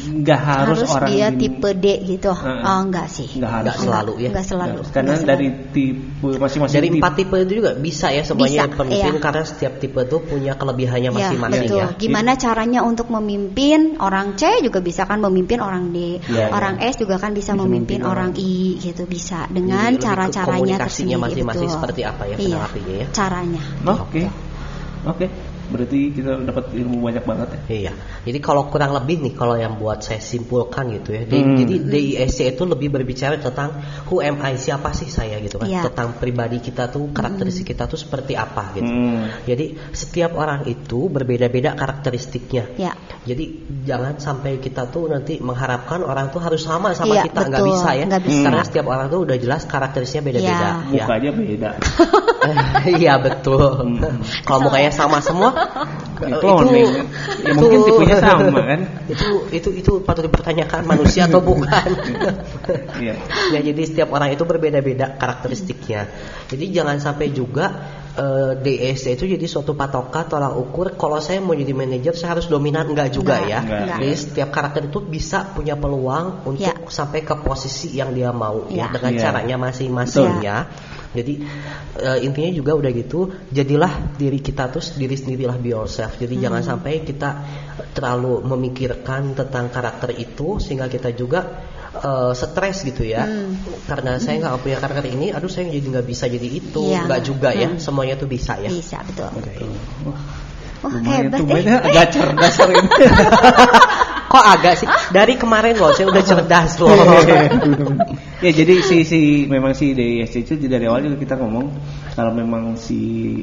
nggak 0.00 0.40
harus, 0.40 0.78
harus 0.84 0.90
orang 0.94 1.10
dia 1.10 1.28
tipe 1.30 1.70
D 1.74 1.86
gitu. 2.06 2.30
Heeh. 2.30 2.62
Oh, 2.62 2.78
enggak 2.82 3.06
sih. 3.06 3.28
nggak 3.36 3.50
harus 3.50 3.66
Nggak 3.66 3.78
selalu 3.82 4.12
ya. 4.18 4.28
Enggak 4.30 4.46
selalu. 4.46 4.78
karena 4.90 5.12
Nggak 5.14 5.26
dari 5.26 5.48
selalu. 5.48 5.72
tipe 5.74 6.28
masing-masing 6.38 6.76
dari 6.76 6.88
tipe- 6.88 6.98
empat 7.00 7.12
tipe 7.16 7.36
itu 7.40 7.52
juga 7.58 7.70
bisa 7.74 8.06
ya 8.10 8.22
semuanya 8.22 8.60
Bisa, 8.66 8.76
pemimpin 8.76 9.14
iya. 9.14 9.20
karena 9.20 9.42
setiap 9.42 9.72
tipe 9.78 10.00
itu 10.00 10.16
punya 10.22 10.52
kelebihannya 10.54 11.10
Ya, 11.10 11.16
masing-masing 11.16 11.62
betul. 11.66 11.78
ya. 11.80 11.86
Gimana 11.96 12.30
caranya 12.36 12.80
untuk 12.82 13.06
memimpin 13.10 13.80
orang 13.98 14.36
C 14.36 14.42
juga 14.62 14.78
bisa 14.80 15.02
kan 15.04 15.18
memimpin 15.20 15.58
orang 15.58 15.90
D, 15.90 16.20
Ya, 16.30 16.48
orang 16.50 16.78
S 16.78 16.96
juga 16.96 17.16
kan 17.18 17.32
bisa, 17.32 17.52
Bisa 17.52 17.56
memimpin 17.56 17.98
memimpin 17.98 18.00
orang 18.04 18.30
I 18.36 18.78
gitu 18.78 19.04
bisa 19.04 19.48
dengan 19.48 19.96
Jadi 19.96 20.04
cara-caranya 20.04 20.76
komunikasinya 20.76 20.86
tersendiri 21.16 21.20
masing-masing 21.20 21.66
betul. 21.66 21.76
seperti 21.80 22.00
apa 22.04 22.22
ya 22.28 22.36
Iya, 22.36 22.46
menanggapinya 22.60 23.06
ya. 24.14 24.20
caranya. 24.20 24.32
Oke. 25.06 25.26
Oke. 25.26 25.26
Berarti 25.70 26.10
kita 26.10 26.34
dapat 26.42 26.74
ilmu 26.74 26.98
banyak 26.98 27.22
banget 27.22 27.48
ya. 27.54 27.60
Iya. 27.70 27.92
Jadi 28.26 28.38
kalau 28.42 28.66
kurang 28.66 28.90
lebih 28.90 29.22
nih 29.22 29.38
kalau 29.38 29.54
yang 29.54 29.78
buat 29.78 30.02
saya 30.02 30.18
simpulkan 30.18 30.90
gitu 30.98 31.14
ya. 31.14 31.22
Hmm. 31.30 31.54
Jadi 31.62 31.86
DISC 31.86 32.58
itu 32.58 32.66
lebih 32.66 32.90
berbicara 32.90 33.38
tentang 33.38 33.78
who 34.10 34.18
am 34.18 34.42
I 34.42 34.58
siapa 34.58 34.90
sih 34.90 35.06
saya 35.06 35.38
gitu 35.38 35.62
kan. 35.62 35.70
Iya. 35.70 35.86
Tentang 35.86 36.18
pribadi 36.18 36.58
kita 36.58 36.90
tuh 36.90 37.14
karakteristik 37.14 37.70
kita 37.70 37.86
tuh 37.86 37.94
seperti 37.94 38.34
apa 38.34 38.74
gitu. 38.82 38.90
Hmm. 38.90 39.30
Jadi 39.46 39.78
setiap 39.94 40.34
orang 40.34 40.66
itu 40.66 41.06
berbeda-beda 41.06 41.78
karakteristiknya. 41.78 42.74
Ya. 42.74 42.98
Jadi 43.22 43.70
jangan 43.86 44.18
sampai 44.18 44.58
kita 44.58 44.90
tuh 44.90 45.06
nanti 45.06 45.38
mengharapkan 45.38 46.02
orang 46.02 46.34
tuh 46.34 46.42
harus 46.42 46.66
sama 46.66 46.98
sama 46.98 47.14
Iya, 47.14 47.30
kita 47.30 47.46
nggak 47.46 47.62
bisa 47.62 47.88
ya. 47.94 48.04
Nggak 48.10 48.24
bisa. 48.26 48.42
Karena 48.42 48.62
setiap 48.66 48.86
orang 48.90 49.06
tuh 49.06 49.22
udah 49.22 49.38
jelas 49.38 49.62
karakteristiknya 49.70 50.34
beda-beda. 50.34 50.68
Iya. 50.90 51.06
Muka 51.06 51.14
aja 51.14 51.30
beda. 51.30 51.70
Iya 53.00 53.20
betul. 53.20 53.60
Hmm. 53.60 54.24
Kalau 54.44 54.60
mukanya 54.68 54.92
sama 54.92 55.20
semua, 55.20 55.52
cloning. 56.16 57.08
Ya, 57.44 57.52
mungkin 57.56 57.80
tipenya 57.84 58.16
sama, 58.20 58.60
kan? 58.70 58.80
Itu 59.08 59.48
itu 59.52 59.68
itu 59.76 59.90
patut 60.04 60.28
dipertanyakan 60.28 60.88
manusia 60.88 61.28
atau 61.28 61.40
bukan. 61.44 61.88
Iya. 63.00 63.14
ya 63.56 63.60
jadi 63.60 63.82
setiap 63.84 64.08
orang 64.16 64.32
itu 64.32 64.44
berbeda-beda 64.44 65.16
karakteristiknya. 65.20 66.08
Jadi 66.48 66.64
jangan 66.72 66.96
sampai 67.00 67.32
juga 67.32 67.99
eh, 68.16 68.52
DSC 68.58 69.14
itu 69.14 69.24
jadi 69.30 69.46
suatu 69.46 69.78
patokan 69.78 70.26
tolak 70.26 70.54
ukur. 70.58 70.94
Kalau 70.98 71.18
saya 71.22 71.38
mau 71.38 71.54
jadi 71.54 71.70
manajer 71.70 72.14
saya 72.18 72.38
harus 72.38 72.50
dominan 72.50 72.90
enggak 72.90 73.14
juga 73.14 73.38
Enggak, 73.38 73.50
ya. 73.50 73.60
enggak. 73.62 73.86
Jadi 73.98 74.08
setiap 74.16 74.48
karakter 74.50 74.82
itu 74.90 74.98
bisa 75.04 75.50
punya 75.54 75.74
peluang 75.78 76.42
untuk 76.48 76.66
Ya. 76.66 76.74
sampai 76.90 77.22
ke 77.22 77.34
posisi 77.40 77.94
yang 77.94 78.10
dia 78.10 78.34
mau 78.34 78.66
ya, 78.70 78.86
Ya. 78.90 78.94
dengan 78.94 79.12
Ya. 79.14 79.20
caranya 79.22 79.56
masing-masing 79.60 80.40
Betul. 80.40 80.46
ya. 80.46 80.58
Jadi 81.10 81.34
eh, 82.00 82.18
intinya 82.22 82.50
juga 82.54 82.72
udah 82.78 82.90
gitu, 82.94 83.34
jadilah 83.50 84.14
diri 84.14 84.38
kita 84.38 84.70
tuh 84.70 84.78
diri 84.94 85.18
sendirilah 85.18 85.58
be 85.58 85.74
yourself. 85.74 86.14
Jadi 86.22 86.38
Hmm. 86.38 86.42
jangan 86.46 86.62
sampai 86.62 87.02
kita 87.02 87.30
terlalu 87.92 88.46
memikirkan 88.46 89.34
tentang 89.34 89.74
karakter 89.74 90.14
itu 90.14 90.62
sehingga 90.62 90.86
kita 90.86 91.10
juga 91.10 91.66
eh, 91.94 92.32
stres 92.34 92.86
gitu 92.86 93.02
ya. 93.02 93.26
Hmm. 93.26 93.54
Karena 93.86 94.16
saya 94.22 94.38
nggak 94.38 94.62
punya 94.62 94.76
karakter 94.78 95.06
ini, 95.10 95.34
aduh 95.34 95.50
saya 95.50 95.66
jadi 95.70 95.86
nggak 95.98 96.06
bisa 96.06 96.30
jadi 96.30 96.48
itu, 96.48 96.82
Iya. 96.90 97.06
nggak 97.06 97.20
juga 97.26 97.50
ya. 97.50 97.68
Hmm. 97.70 97.82
Semuanya 97.82 98.14
tuh 98.18 98.28
bisa 98.30 98.58
ya. 98.58 98.70
Bisa 98.70 99.02
betul. 99.02 99.30
Oke. 99.34 99.52
Wah, 100.80 100.96
hebat 100.96 101.44
eh. 101.44 101.76
agak 101.76 102.06
cerdas 102.14 102.54
hari 102.56 102.74
ini. 102.80 102.88
Kok 104.30 104.44
agak 104.46 104.74
sih? 104.78 104.88
Dari 105.10 105.34
kemarin 105.34 105.74
loh 105.74 105.90
saya 105.90 106.06
udah 106.06 106.22
cerdas 106.30 106.78
loh. 106.78 106.94
ya 108.38 108.50
jadi 108.54 108.78
si 108.78 109.02
si 109.02 109.20
memang 109.50 109.74
si 109.74 109.90
DISC 109.90 110.46
itu 110.46 110.54
dari 110.70 110.86
awal 110.86 111.02
juga 111.02 111.18
kita 111.18 111.34
ngomong 111.34 111.66
kalau 112.14 112.30
memang 112.30 112.78
si 112.78 113.42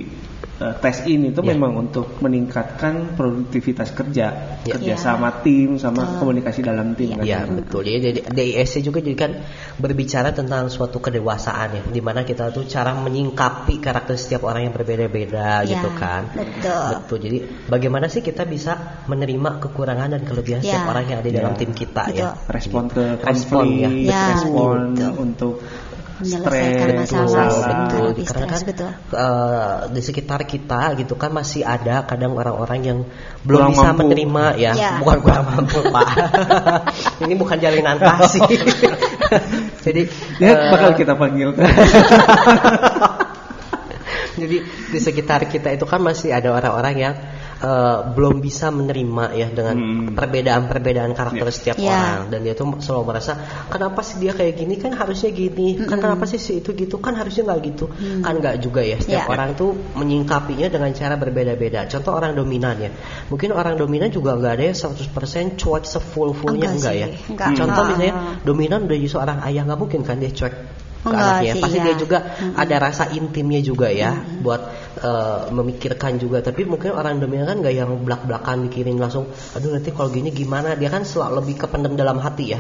eh, 0.58 0.74
tes 0.82 1.06
ini 1.06 1.30
tuh 1.30 1.46
Ya. 1.46 1.54
memang 1.54 1.78
untuk 1.78 2.18
meningkatkan 2.20 3.14
produktivitas 3.14 3.94
kerja, 3.94 4.58
Ya. 4.66 4.74
kerja 4.74 4.94
Ya. 4.94 4.98
sama 4.98 5.42
tim, 5.46 5.78
sama 5.78 6.04
Betul. 6.04 6.18
komunikasi 6.22 6.60
dalam 6.62 6.98
tim. 6.98 7.14
kan. 7.14 7.24
Iya 7.24 7.46
betul. 7.46 7.86
Jadi 7.86 8.26
DISC 8.26 8.82
juga 8.82 9.00
jadi 9.00 9.16
kan 9.16 9.32
berbicara 9.78 10.34
tentang 10.34 10.68
suatu 10.68 10.98
kedewasaan 10.98 11.70
ya, 11.78 11.84
di 11.88 12.02
mana 12.02 12.26
kita 12.26 12.50
tuh 12.50 12.66
cara 12.66 12.98
menyingkapi 12.98 13.78
karakter 13.78 14.18
setiap 14.18 14.50
orang 14.50 14.70
yang 14.70 14.74
berbeda-beda 14.74 15.62
Ya, 15.62 15.78
gitu 15.78 15.90
kan. 15.94 16.34
betul. 16.34 16.90
Betul. 16.98 17.18
Jadi 17.22 17.38
bagaimana 17.70 18.10
sih 18.10 18.22
kita 18.22 18.44
bisa 18.44 19.06
menerima 19.06 19.62
kekurangan 19.62 20.10
dan 20.18 20.22
kelebihan 20.26 20.62
Ya. 20.62 20.82
setiap 20.82 20.90
orang 20.90 21.06
yang 21.06 21.20
ada 21.22 21.30
di 21.30 21.38
dalam 21.38 21.54
Ya. 21.54 21.60
tim 21.62 21.72
kita 21.72 22.04
Betul. 22.10 22.18
ya. 22.18 22.30
Respon 22.50 22.84
ke 22.90 23.04
Respon, 23.22 23.66
ya. 23.78 23.90
konflik, 23.90 24.10
Ya, 24.10 24.22
respon 24.34 24.78
gitu. 24.96 25.12
untuk 25.22 25.54
Menyelesaikan 26.18 26.50
stres, 26.50 26.98
masalah, 26.98 27.30
masalah. 27.30 27.68
betul. 27.86 28.08
Betul, 28.10 28.26
karena 28.26 28.48
kan 28.48 28.62
betul. 28.66 28.90
eh, 29.14 29.76
di 29.94 30.02
sekitar 30.02 30.42
kita 30.44 30.82
gitu 30.98 31.14
kan 31.14 31.30
masih 31.30 31.62
ada 31.62 32.02
kadang 32.04 32.34
orang-orang 32.34 32.80
yang 32.82 33.00
belum 33.46 33.60
Kurang 33.62 33.72
bisa 33.78 33.88
mampu. 33.92 34.02
menerima 34.02 34.46
ya, 34.58 34.72
Ya. 34.74 34.92
bukan 34.98 35.18
kurang 35.22 35.46
mampu 35.46 35.80
pak. 35.86 36.08
Ini 37.24 37.34
bukan 37.38 37.58
jalinan 37.58 37.98
kasih. 37.98 38.42
Jadi 39.86 40.02
Ya, 40.42 40.58
eh, 40.58 40.70
bakal 40.74 40.92
kita 40.96 41.14
panggil. 41.14 41.54
Jadi 44.38 44.58
di 44.94 45.00
sekitar 45.02 45.46
kita 45.46 45.74
itu 45.74 45.86
kan 45.86 45.98
masih 45.98 46.30
ada 46.30 46.54
orang-orang 46.54 46.96
yang 46.96 47.14
eh, 47.58 47.98
belum 48.14 48.38
bisa 48.38 48.70
menerima 48.70 49.26
ya 49.34 49.48
dengan 49.50 49.76
Hmm. 49.78 50.14
perbedaan-perbedaan 50.14 51.12
karakter 51.12 51.48
Ya. 51.48 51.54
setiap 51.54 51.78
Ya. 51.82 51.90
orang. 51.90 52.22
Dan 52.30 52.40
dia 52.46 52.54
tuh 52.54 52.70
selalu 52.78 53.04
merasa 53.10 53.34
kenapa 53.68 54.06
sih 54.06 54.22
dia 54.22 54.34
kayak 54.34 54.54
gini? 54.56 54.78
Kan 54.78 54.94
harusnya 54.94 55.34
gini. 55.34 55.74
Kan 55.82 55.98
kenapa 55.98 56.30
sih 56.30 56.38
si 56.38 56.62
itu 56.62 56.72
gitu? 56.72 57.02
Kan 57.02 57.18
harusnya 57.18 57.50
nggak 57.50 57.60
gitu. 57.66 57.86
Kan 58.22 58.38
nggak 58.38 58.62
juga 58.62 58.86
ya. 58.86 59.02
Setiap 59.02 59.26
Ya. 59.26 59.34
orang 59.34 59.58
tuh 59.58 59.74
menyingkapinya 59.98 60.70
dengan 60.70 60.92
cara 60.94 61.18
berbeda-beda. 61.18 61.90
Contoh 61.90 62.14
orang 62.14 62.38
dominan 62.38 62.78
ya. 62.78 62.92
Mungkin 63.28 63.50
orang 63.52 63.74
dominan 63.76 64.14
juga 64.14 64.38
nggak 64.38 64.54
ada 64.54 64.64
yang 64.70 64.78
100% 64.78 65.58
cuek 65.58 65.84
sefull-fullnya 65.84 66.70
Enggak 66.70 66.78
enggak, 66.78 66.94
sih, 66.94 67.02
ya. 67.02 67.08
Enggak. 67.34 67.48
contoh 67.58 67.84
misalnya 67.90 68.14
dominan 68.46 68.80
udah 68.86 68.98
jadi 68.98 69.10
seorang 69.10 69.38
ayah 69.46 69.62
nggak 69.66 69.80
mungkin 69.80 70.02
kan 70.06 70.18
dia 70.18 70.30
cuek 70.30 70.54
ke 71.08 71.16
Enggak 71.16 71.32
anaknya 71.40 71.54
sih, 71.56 71.62
pasti 71.64 71.78
iya. 71.80 71.86
dia 71.88 71.96
juga 71.96 72.20
Mm-mm. 72.22 72.54
ada 72.60 72.76
rasa 72.78 73.04
intimnya 73.16 73.62
juga 73.64 73.88
ya 73.90 74.12
buat 74.44 74.62
eh, 75.00 75.42
memikirkan 75.56 76.20
juga. 76.20 76.44
Tapi 76.44 76.68
mungkin 76.68 76.92
orang 76.94 77.24
dominan 77.24 77.48
kan 77.48 77.58
nggak 77.64 77.76
yang 77.76 77.92
belak-belakan 78.04 78.68
mikirin 78.68 79.00
langsung 79.00 79.32
aduh 79.56 79.72
nanti 79.72 79.90
kalau 79.96 80.12
gini 80.12 80.30
gimana? 80.36 80.76
Dia 80.76 80.92
kan 80.92 81.08
selalu 81.08 81.44
lebih 81.44 81.56
kependam 81.66 81.96
dalam 81.96 82.20
hati 82.20 82.46
ya. 82.54 82.60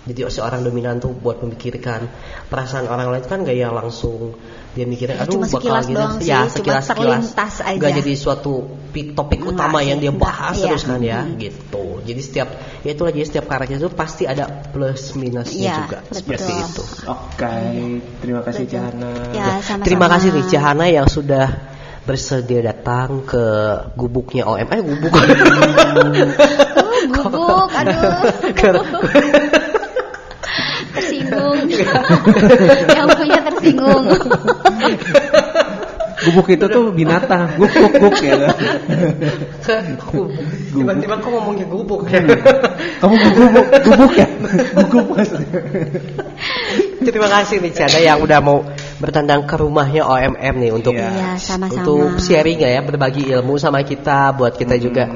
Jadi 0.00 0.26
seorang 0.32 0.64
dominan 0.64 0.96
tuh 0.96 1.12
buat 1.12 1.44
memikirkan 1.44 2.08
perasaan 2.48 2.88
orang 2.88 3.12
lain 3.12 3.24
kan 3.28 3.44
gak 3.44 3.52
yang 3.52 3.76
langsung 3.76 4.32
dia 4.70 4.86
mikirin 4.86 5.18
Ya, 5.18 5.26
aduh 5.26 5.34
cuma 5.34 5.46
bakal 5.46 5.58
sekilas 5.58 5.84
gini 5.84 5.96
doang 5.98 6.14
sih, 6.16 6.28
ya 6.30 6.38
cuma 6.38 6.54
sekilas 6.54 6.84
sekilas 6.86 6.86
terlintas 6.86 7.54
aja. 7.58 7.74
nggak 7.74 7.92
jadi 7.98 8.12
suatu 8.14 8.52
pi- 8.90 9.10
topik 9.10 9.38
Enggak 9.42 9.54
utama 9.58 9.78
yang 9.82 9.98
sih, 9.98 10.04
dia 10.06 10.12
enggak, 10.14 10.22
bahas 10.22 10.54
iya. 10.54 10.68
terus 10.70 10.84
kan 10.86 11.00
ya 11.02 11.18
gitu 11.34 11.84
jadi 12.00 12.20
setiap 12.22 12.48
ya 12.80 12.90
itulah 12.94 13.10
jadi 13.10 13.26
setiap 13.26 13.44
karakter 13.46 13.76
itu 13.76 13.90
pasti 13.90 14.22
ada 14.24 14.44
plus 14.70 15.02
minusnya 15.14 15.58
Iya, 15.58 15.74
juga 15.82 15.98
betul. 16.00 16.16
seperti 16.22 16.52
itu 16.54 16.84
Oke, 17.04 17.54
terima 18.20 18.40
kasih 18.40 18.64
Betul. 18.64 18.74
Cahana. 18.78 19.10
Ya, 19.32 19.46
sama-sama. 19.58 19.82
Terima 19.82 20.06
kasih 20.06 20.28
nih 20.30 20.44
Cahana 20.46 20.86
yang 20.86 21.06
sudah 21.06 21.46
bersedia 22.00 22.60
datang 22.62 23.22
ke 23.22 23.44
gubuknya 23.94 24.46
OM. 24.46 24.66
Eh 24.66 24.80
gubuk. 24.80 25.12
Oh, 27.10 27.26
gubuk, 27.26 27.70
aduh. 27.74 28.12
tersinggung. 30.94 31.58
yang 32.90 33.08
tersinggung. 33.46 34.04
Gubuk 36.20 36.52
itu 36.52 36.66
tuh 36.68 36.92
binatang, 36.92 37.48
gubuk 37.56 37.96
gubuk 37.96 38.20
ya. 38.20 38.36
Tiba-tiba 40.76 41.14
kok 41.16 41.30
ngomongnya 41.32 41.64
gubuk 41.64 42.04
ya. 42.12 42.20
Kamu 43.00 43.14
gubuk, 43.16 43.66
gubuk 43.88 44.12
ya? 44.12 44.28
Gubuk 44.84 45.06
maksudnya. 45.16 45.60
Terima 47.00 47.28
kasih 47.32 47.64
nih 47.64 47.72
Cahana 47.72 48.00
yang 48.04 48.18
udah 48.20 48.38
mau 48.44 48.60
bertandang 49.00 49.48
ke 49.48 49.56
rumahnya 49.56 50.04
OMM 50.04 50.54
nih 50.60 50.70
untuk 50.76 50.92
Iya. 50.92 51.08
Iya, 51.08 51.30
sama-sama. 51.40 51.88
untuk 51.88 52.20
sharing 52.20 52.60
ya 52.60 52.84
berbagi 52.84 53.32
ilmu 53.32 53.56
sama 53.56 53.80
kita 53.80 54.36
buat 54.36 54.60
kita 54.60 54.76
juga 54.76 55.08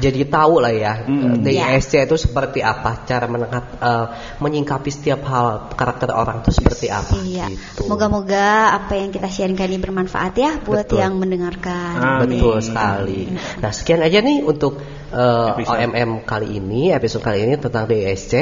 jadi 0.00 0.24
tahu 0.26 0.58
lah 0.58 0.72
ya 0.72 1.04
Hmm. 1.04 1.44
DISC 1.44 2.00
itu 2.00 2.16
seperti 2.16 2.64
apa 2.64 3.04
cara 3.04 3.28
menangkap 3.28 3.64
eh, 3.76 4.06
menyingkapi 4.40 4.88
setiap 4.88 5.20
hal 5.28 5.46
karakter 5.76 6.08
orang 6.10 6.40
itu 6.40 6.56
seperti 6.56 6.88
apa 6.88 7.14
Iya. 7.20 7.52
gitu. 7.52 7.86
Moga-moga 7.86 8.72
apa 8.74 8.96
yang 8.96 9.12
kita 9.12 9.28
sharingkan 9.28 9.68
ini 9.68 9.78
bermanfaat 9.78 10.34
ya 10.34 10.56
buat 10.58 10.88
Betul. 10.88 10.98
yang 11.04 11.20
mendengarkan. 11.20 11.94
Amin. 12.24 12.40
Betul 12.40 12.64
sekali. 12.64 13.28
Nah, 13.60 13.70
sekian 13.70 14.00
aja 14.00 14.18
nih 14.18 14.40
untuk 14.40 14.80
uh, 15.12 15.54
Episode. 15.54 15.76
OMM 15.84 16.10
kali 16.24 16.48
ini, 16.56 16.90
episode 16.90 17.20
kali 17.20 17.44
ini 17.44 17.54
tentang 17.54 17.84
DSC. 17.84 18.32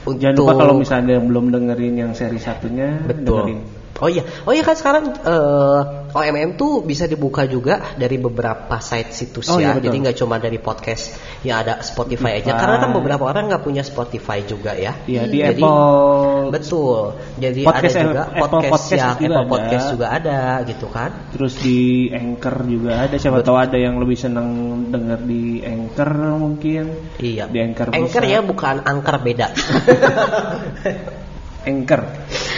Untuk 0.00 0.16
Jangan 0.16 0.36
lupa 0.40 0.52
kalau 0.56 0.74
misalnya 0.80 1.20
yang 1.20 1.28
belum 1.28 1.52
dengerin 1.52 1.94
yang 1.94 2.12
seri 2.16 2.40
satunya, 2.40 3.04
betul. 3.04 3.44
dengerin. 3.44 3.60
Oh 4.00 4.08
iya, 4.08 4.22
oh 4.46 4.54
iya 4.54 4.62
kan 4.62 4.78
sekarang 4.78 5.12
uh, 5.26 6.08
OMM 6.14 6.56
tuh 6.56 6.80
bisa 6.86 7.04
dibuka 7.04 7.44
juga 7.44 7.94
dari 7.98 8.16
beberapa 8.16 8.80
site 8.80 9.12
situs 9.12 9.50
Oh 9.50 9.58
ya. 9.60 9.60
iya, 9.60 9.70
betul. 9.76 9.84
Jadi 9.90 9.96
nggak 10.06 10.16
cuma 10.16 10.36
dari 10.40 10.58
podcast 10.62 11.04
yang 11.44 11.66
ada 11.66 11.84
Spotify, 11.84 12.40
aja. 12.40 12.56
Karena 12.56 12.80
kan 12.80 12.90
beberapa 12.96 13.28
orang 13.28 13.52
nggak 13.52 13.60
punya 13.60 13.82
Spotify 13.84 14.40
juga 14.46 14.72
ya. 14.72 14.96
Iya, 15.04 15.28
di 15.28 15.38
Jadi- 15.44 15.60
Apple. 15.60 16.48
Betul. 16.50 17.00
Jadi 17.38 17.60
Podcast 17.62 17.94
ada 17.94 18.04
juga 18.08 18.22
Apple 18.24 18.40
podcast, 18.40 18.70
Podcast 18.72 18.90
yang 18.90 19.10
juga 19.20 19.20
Apple 19.20 19.36
ada. 19.36 19.50
Podcast 19.52 19.86
juga 19.92 20.06
ada 20.10 20.38
gitu 20.64 20.86
kan. 20.88 21.10
Terus 21.36 21.54
di 21.60 21.80
Anchor 22.10 22.56
juga 22.66 22.92
ada. 23.04 23.14
Siapa 23.20 23.38
tahu 23.44 23.56
ada 23.60 23.76
yang 23.76 23.94
lebih 24.00 24.16
senang 24.18 24.48
denger 24.88 25.20
di 25.28 25.60
Anchor 25.62 26.10
mungkin. 26.40 26.84
Iya. 27.20 27.44
Di 27.52 27.58
Anchor, 27.60 27.92
Anchor 27.92 28.22
bisa. 28.24 28.32
ya 28.32 28.40
bukan 28.40 28.76
angker 28.82 29.16
beda. 29.20 29.48
Anchor. 31.64 32.00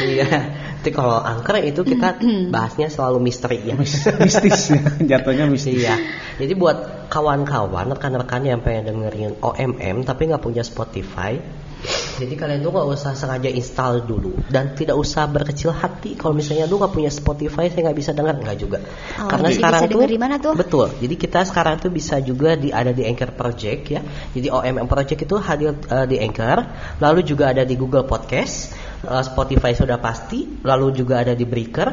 Iya. 0.03 0.29
Tapi 0.83 0.91
kalau 0.91 1.23
angker 1.23 1.63
itu 1.63 1.87
kita 1.87 2.19
bahasnya 2.55 2.91
selalu 2.91 3.23
misteri 3.23 3.63
ya. 3.63 3.79
Mis- 3.79 4.03
mistis 4.19 4.75
ya, 4.75 4.83
jatuhnya 5.15 5.47
mistis. 5.47 5.87
Iya. 5.87 5.95
Jadi 6.43 6.53
buat 6.59 7.07
kawan-kawan, 7.07 7.95
rekan-rekan 7.95 8.43
yang 8.43 8.61
pengen 8.67 8.91
dengerin 8.91 9.39
OMM 9.39 10.03
tapi 10.03 10.27
nggak 10.27 10.43
punya 10.43 10.67
Spotify, 10.67 11.39
jadi 12.23 12.35
kalian 12.39 12.63
tuh 12.63 12.71
nggak 12.71 12.89
usah 12.95 13.13
sengaja 13.19 13.51
install 13.51 14.07
dulu 14.07 14.39
dan 14.47 14.79
tidak 14.79 14.95
usah 14.95 15.27
berkecil 15.27 15.75
hati 15.75 16.15
kalau 16.15 16.31
misalnya 16.31 16.71
lu 16.71 16.79
nggak 16.79 16.95
punya 16.95 17.11
Spotify 17.11 17.67
saya 17.67 17.91
nggak 17.91 17.99
bisa 17.99 18.11
dengar 18.15 18.39
nggak 18.39 18.59
juga. 18.59 18.79
Oh, 19.19 19.27
Karena 19.27 19.51
jadi 19.51 19.57
sekarang 19.59 19.83
bisa 19.83 19.91
tuh 19.91 20.03
tuh? 20.39 20.55
betul. 20.55 20.87
Jadi 21.03 21.15
kita 21.19 21.41
sekarang 21.43 21.83
tuh 21.83 21.91
bisa 21.91 22.23
juga 22.23 22.55
di 22.55 22.71
ada 22.71 22.95
di 22.95 23.03
Anchor 23.03 23.35
Project 23.35 23.83
ya. 23.91 24.01
Jadi 24.31 24.47
OMM 24.47 24.87
Project 24.87 25.21
itu 25.27 25.37
hadir 25.43 25.75
eh, 25.75 26.07
di 26.07 26.17
Anchor, 26.23 26.59
lalu 27.03 27.21
juga 27.27 27.51
ada 27.51 27.67
di 27.67 27.75
Google 27.75 28.07
Podcast, 28.07 28.71
eh, 29.03 29.23
Spotify 29.27 29.75
sudah 29.75 29.99
pasti, 29.99 30.63
lalu 30.63 30.95
juga 30.95 31.27
ada 31.27 31.35
di 31.35 31.43
Breaker, 31.43 31.89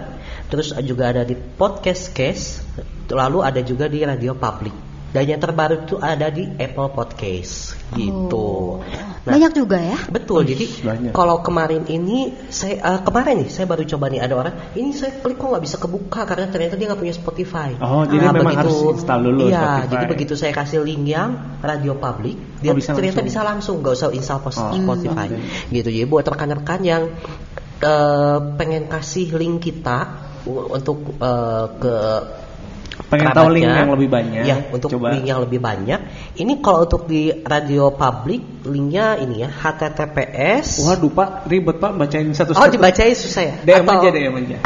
terus 0.53 0.77
juga 0.85 1.09
ada 1.09 1.25
di 1.25 1.33
Podcast 1.33 2.13
Case, 2.13 2.61
lalu 3.09 3.41
ada 3.41 3.65
juga 3.65 3.89
di 3.89 4.05
Radio 4.05 4.37
Public. 4.37 4.88
Dan 5.09 5.25
yang 5.25 5.41
terbaru 5.41 5.89
itu 5.89 5.97
ada 5.97 6.29
di 6.29 6.45
Apple 6.45 6.93
Podcast 6.93 7.73
gitu. 7.97 8.77
Oh. 8.77 8.85
Nah, 9.25 9.33
Banyak 9.33 9.57
juga 9.57 9.81
ya. 9.81 9.97
Betul. 10.05 10.45
Jadi 10.45 10.85
banyak. 10.85 11.11
kalau 11.11 11.41
kemarin 11.41 11.89
ini 11.89 12.29
saya 12.47 12.77
eh, 12.77 12.99
kemarin 13.01 13.41
nih 13.41 13.49
saya 13.49 13.65
baru 13.65 13.89
coba 13.89 14.05
nih 14.07 14.21
ada 14.21 14.37
orang 14.37 14.53
ini 14.77 14.93
saya 14.93 15.17
klik 15.17 15.35
kok 15.35 15.49
nggak 15.49 15.63
bisa 15.65 15.77
kebuka 15.81 16.21
karena 16.23 16.45
ternyata 16.47 16.77
dia 16.77 16.85
nggak 16.93 17.01
punya 17.01 17.15
Spotify. 17.17 17.73
Oh, 17.81 18.05
jadi 18.05 18.29
memang 18.29 18.53
harus 18.53 18.77
install 18.93 19.21
dulu 19.25 19.49
Iya, 19.49 19.57
Spotify. 19.57 19.89
jadi 19.89 20.05
begitu 20.05 20.33
saya 20.37 20.53
kasih 20.53 20.79
link 20.85 21.03
yang 21.03 21.29
radio 21.59 21.97
public, 21.97 22.37
dia 22.61 22.71
Oh, 22.71 22.77
bisa 22.77 22.93
ternyata 22.93 23.19
langsung. 23.19 23.27
bisa 23.33 23.39
langsung 23.41 23.75
nggak 23.81 23.93
usah 23.97 24.09
install 24.13 24.39
pos- 24.39 24.61
Oh, 24.61 24.71
Spotify. 24.71 25.27
oke. 25.33 25.73
Gitu. 25.73 25.89
Jadi 25.89 26.05
buat 26.05 26.25
rekan-rekan 26.25 26.79
yang 26.85 27.03
eh, 27.81 28.37
pengen 28.55 28.85
kasih 28.85 29.33
link 29.33 29.63
kita 29.63 30.29
untuk 30.45 31.17
eh, 31.17 31.65
ke 31.81 31.95
Pengen 33.09 33.33
tahu 33.33 33.49
link 33.49 33.65
yang 33.65 33.89
lebih 33.89 34.09
banyak. 34.09 34.43
Ya, 34.45 34.57
untuk 34.69 34.89
Coba. 34.93 35.17
link 35.17 35.25
yang 35.25 35.41
lebih 35.41 35.57
banyak. 35.57 35.99
Ini 36.37 36.53
kalau 36.61 36.85
untuk 36.85 37.09
di 37.09 37.33
radio 37.41 37.89
public, 37.89 38.69
linknya 38.69 39.17
ini 39.17 39.41
ya 39.41 39.49
HTTPS. 39.49 40.85
Waduh 40.85 41.09
Pak, 41.09 41.29
ribet 41.49 41.81
Pak 41.81 41.97
bacain 41.97 42.29
satu 42.37 42.53
Oh, 42.53 42.69
dibacain 42.69 43.17
susah 43.17 43.43
ya? 43.43 43.55
DM 43.65 43.81
Atau- 43.81 44.05
aja, 44.05 44.09
DM 44.13 44.33
aja. 44.45 44.57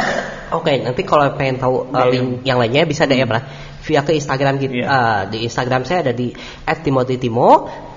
Oke, 0.52 0.76
nanti 0.84 1.02
kalau 1.02 1.24
pengen 1.34 1.56
tahu 1.58 1.88
uh, 1.88 2.04
DM. 2.04 2.12
link 2.12 2.28
yang 2.44 2.60
lainnya 2.60 2.84
bisa 2.84 3.08
DM 3.08 3.32
lah 3.32 3.42
via 3.80 4.00
ke 4.04 4.12
Instagram 4.12 4.60
kita. 4.60 4.72
Iya. 4.76 4.86
Uh, 4.86 5.20
di 5.32 5.38
Instagram 5.48 5.82
saya 5.88 6.04
ada 6.04 6.12
di 6.12 6.30
@timothytimo 6.64 7.50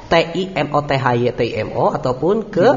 T 0.07 0.13
I 0.15 0.43
M 0.55 0.71
O 0.71 0.79
T 0.81 0.95
H 0.95 1.05
Y 1.13 1.27
T 1.31 1.41
I 1.43 1.61
M 1.61 1.75
O 1.75 1.91
ataupun 1.91 2.47
ke. 2.47 2.67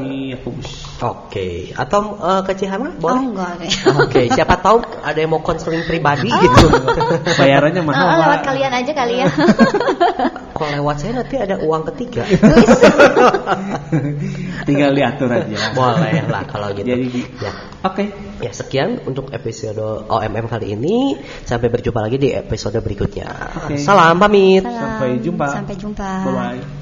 Oke, 1.01 1.73
atau 1.73 2.13
uh, 2.19 2.45
ke 2.45 2.53
Cihana 2.53 2.93
Oh 2.93 3.01
boleh? 3.01 3.23
enggak. 3.33 3.51
Oke, 4.05 4.29
siapa 4.29 4.59
tahu 4.59 4.83
ada 5.01 5.15
yang 5.15 5.33
mau 5.33 5.41
konseling 5.41 5.81
pribadi 5.83 6.29
gitu. 6.29 6.67
Bayarannya 7.41 7.81
mahal 7.81 8.03
Ah, 8.03 8.11
Pak. 8.11 8.19
lewat 8.21 8.39
kalian 8.45 8.71
aja 8.75 8.91
kali 8.93 9.13
ya. 9.17 9.25
Kalau 10.61 10.77
lewat 10.77 10.95
saya 11.01 11.17
nanti 11.17 11.35
ada 11.41 11.57
uang 11.57 11.89
ketiga. 11.89 12.21
Tinggal 14.61 14.93
diatur 14.93 15.33
aja. 15.33 15.73
boleh 15.73 16.21
lah 16.29 16.45
kalau 16.45 16.69
gitu. 16.77 16.85
Jadi 16.85 17.07
ya. 17.41 17.51
Oke. 17.81 18.13
Ya 18.45 18.51
sekian 18.53 19.01
untuk 19.09 19.33
episode 19.33 19.81
OMM 20.05 20.45
kali 20.45 20.77
ini. 20.77 21.17
Sampai 21.49 21.73
berjumpa 21.73 22.05
lagi 22.05 22.21
di 22.21 22.29
episode 22.29 22.77
berikutnya. 22.77 23.25
Oke. 23.65 23.81
Salam 23.81 24.21
pamit. 24.21 24.61
Salam. 24.61 24.77
Sampai 24.77 25.09
jumpa. 25.17 25.47
Sampai 25.49 25.75
jumpa. 25.81 26.09
Bye 26.29 26.33
bye. 26.61 26.80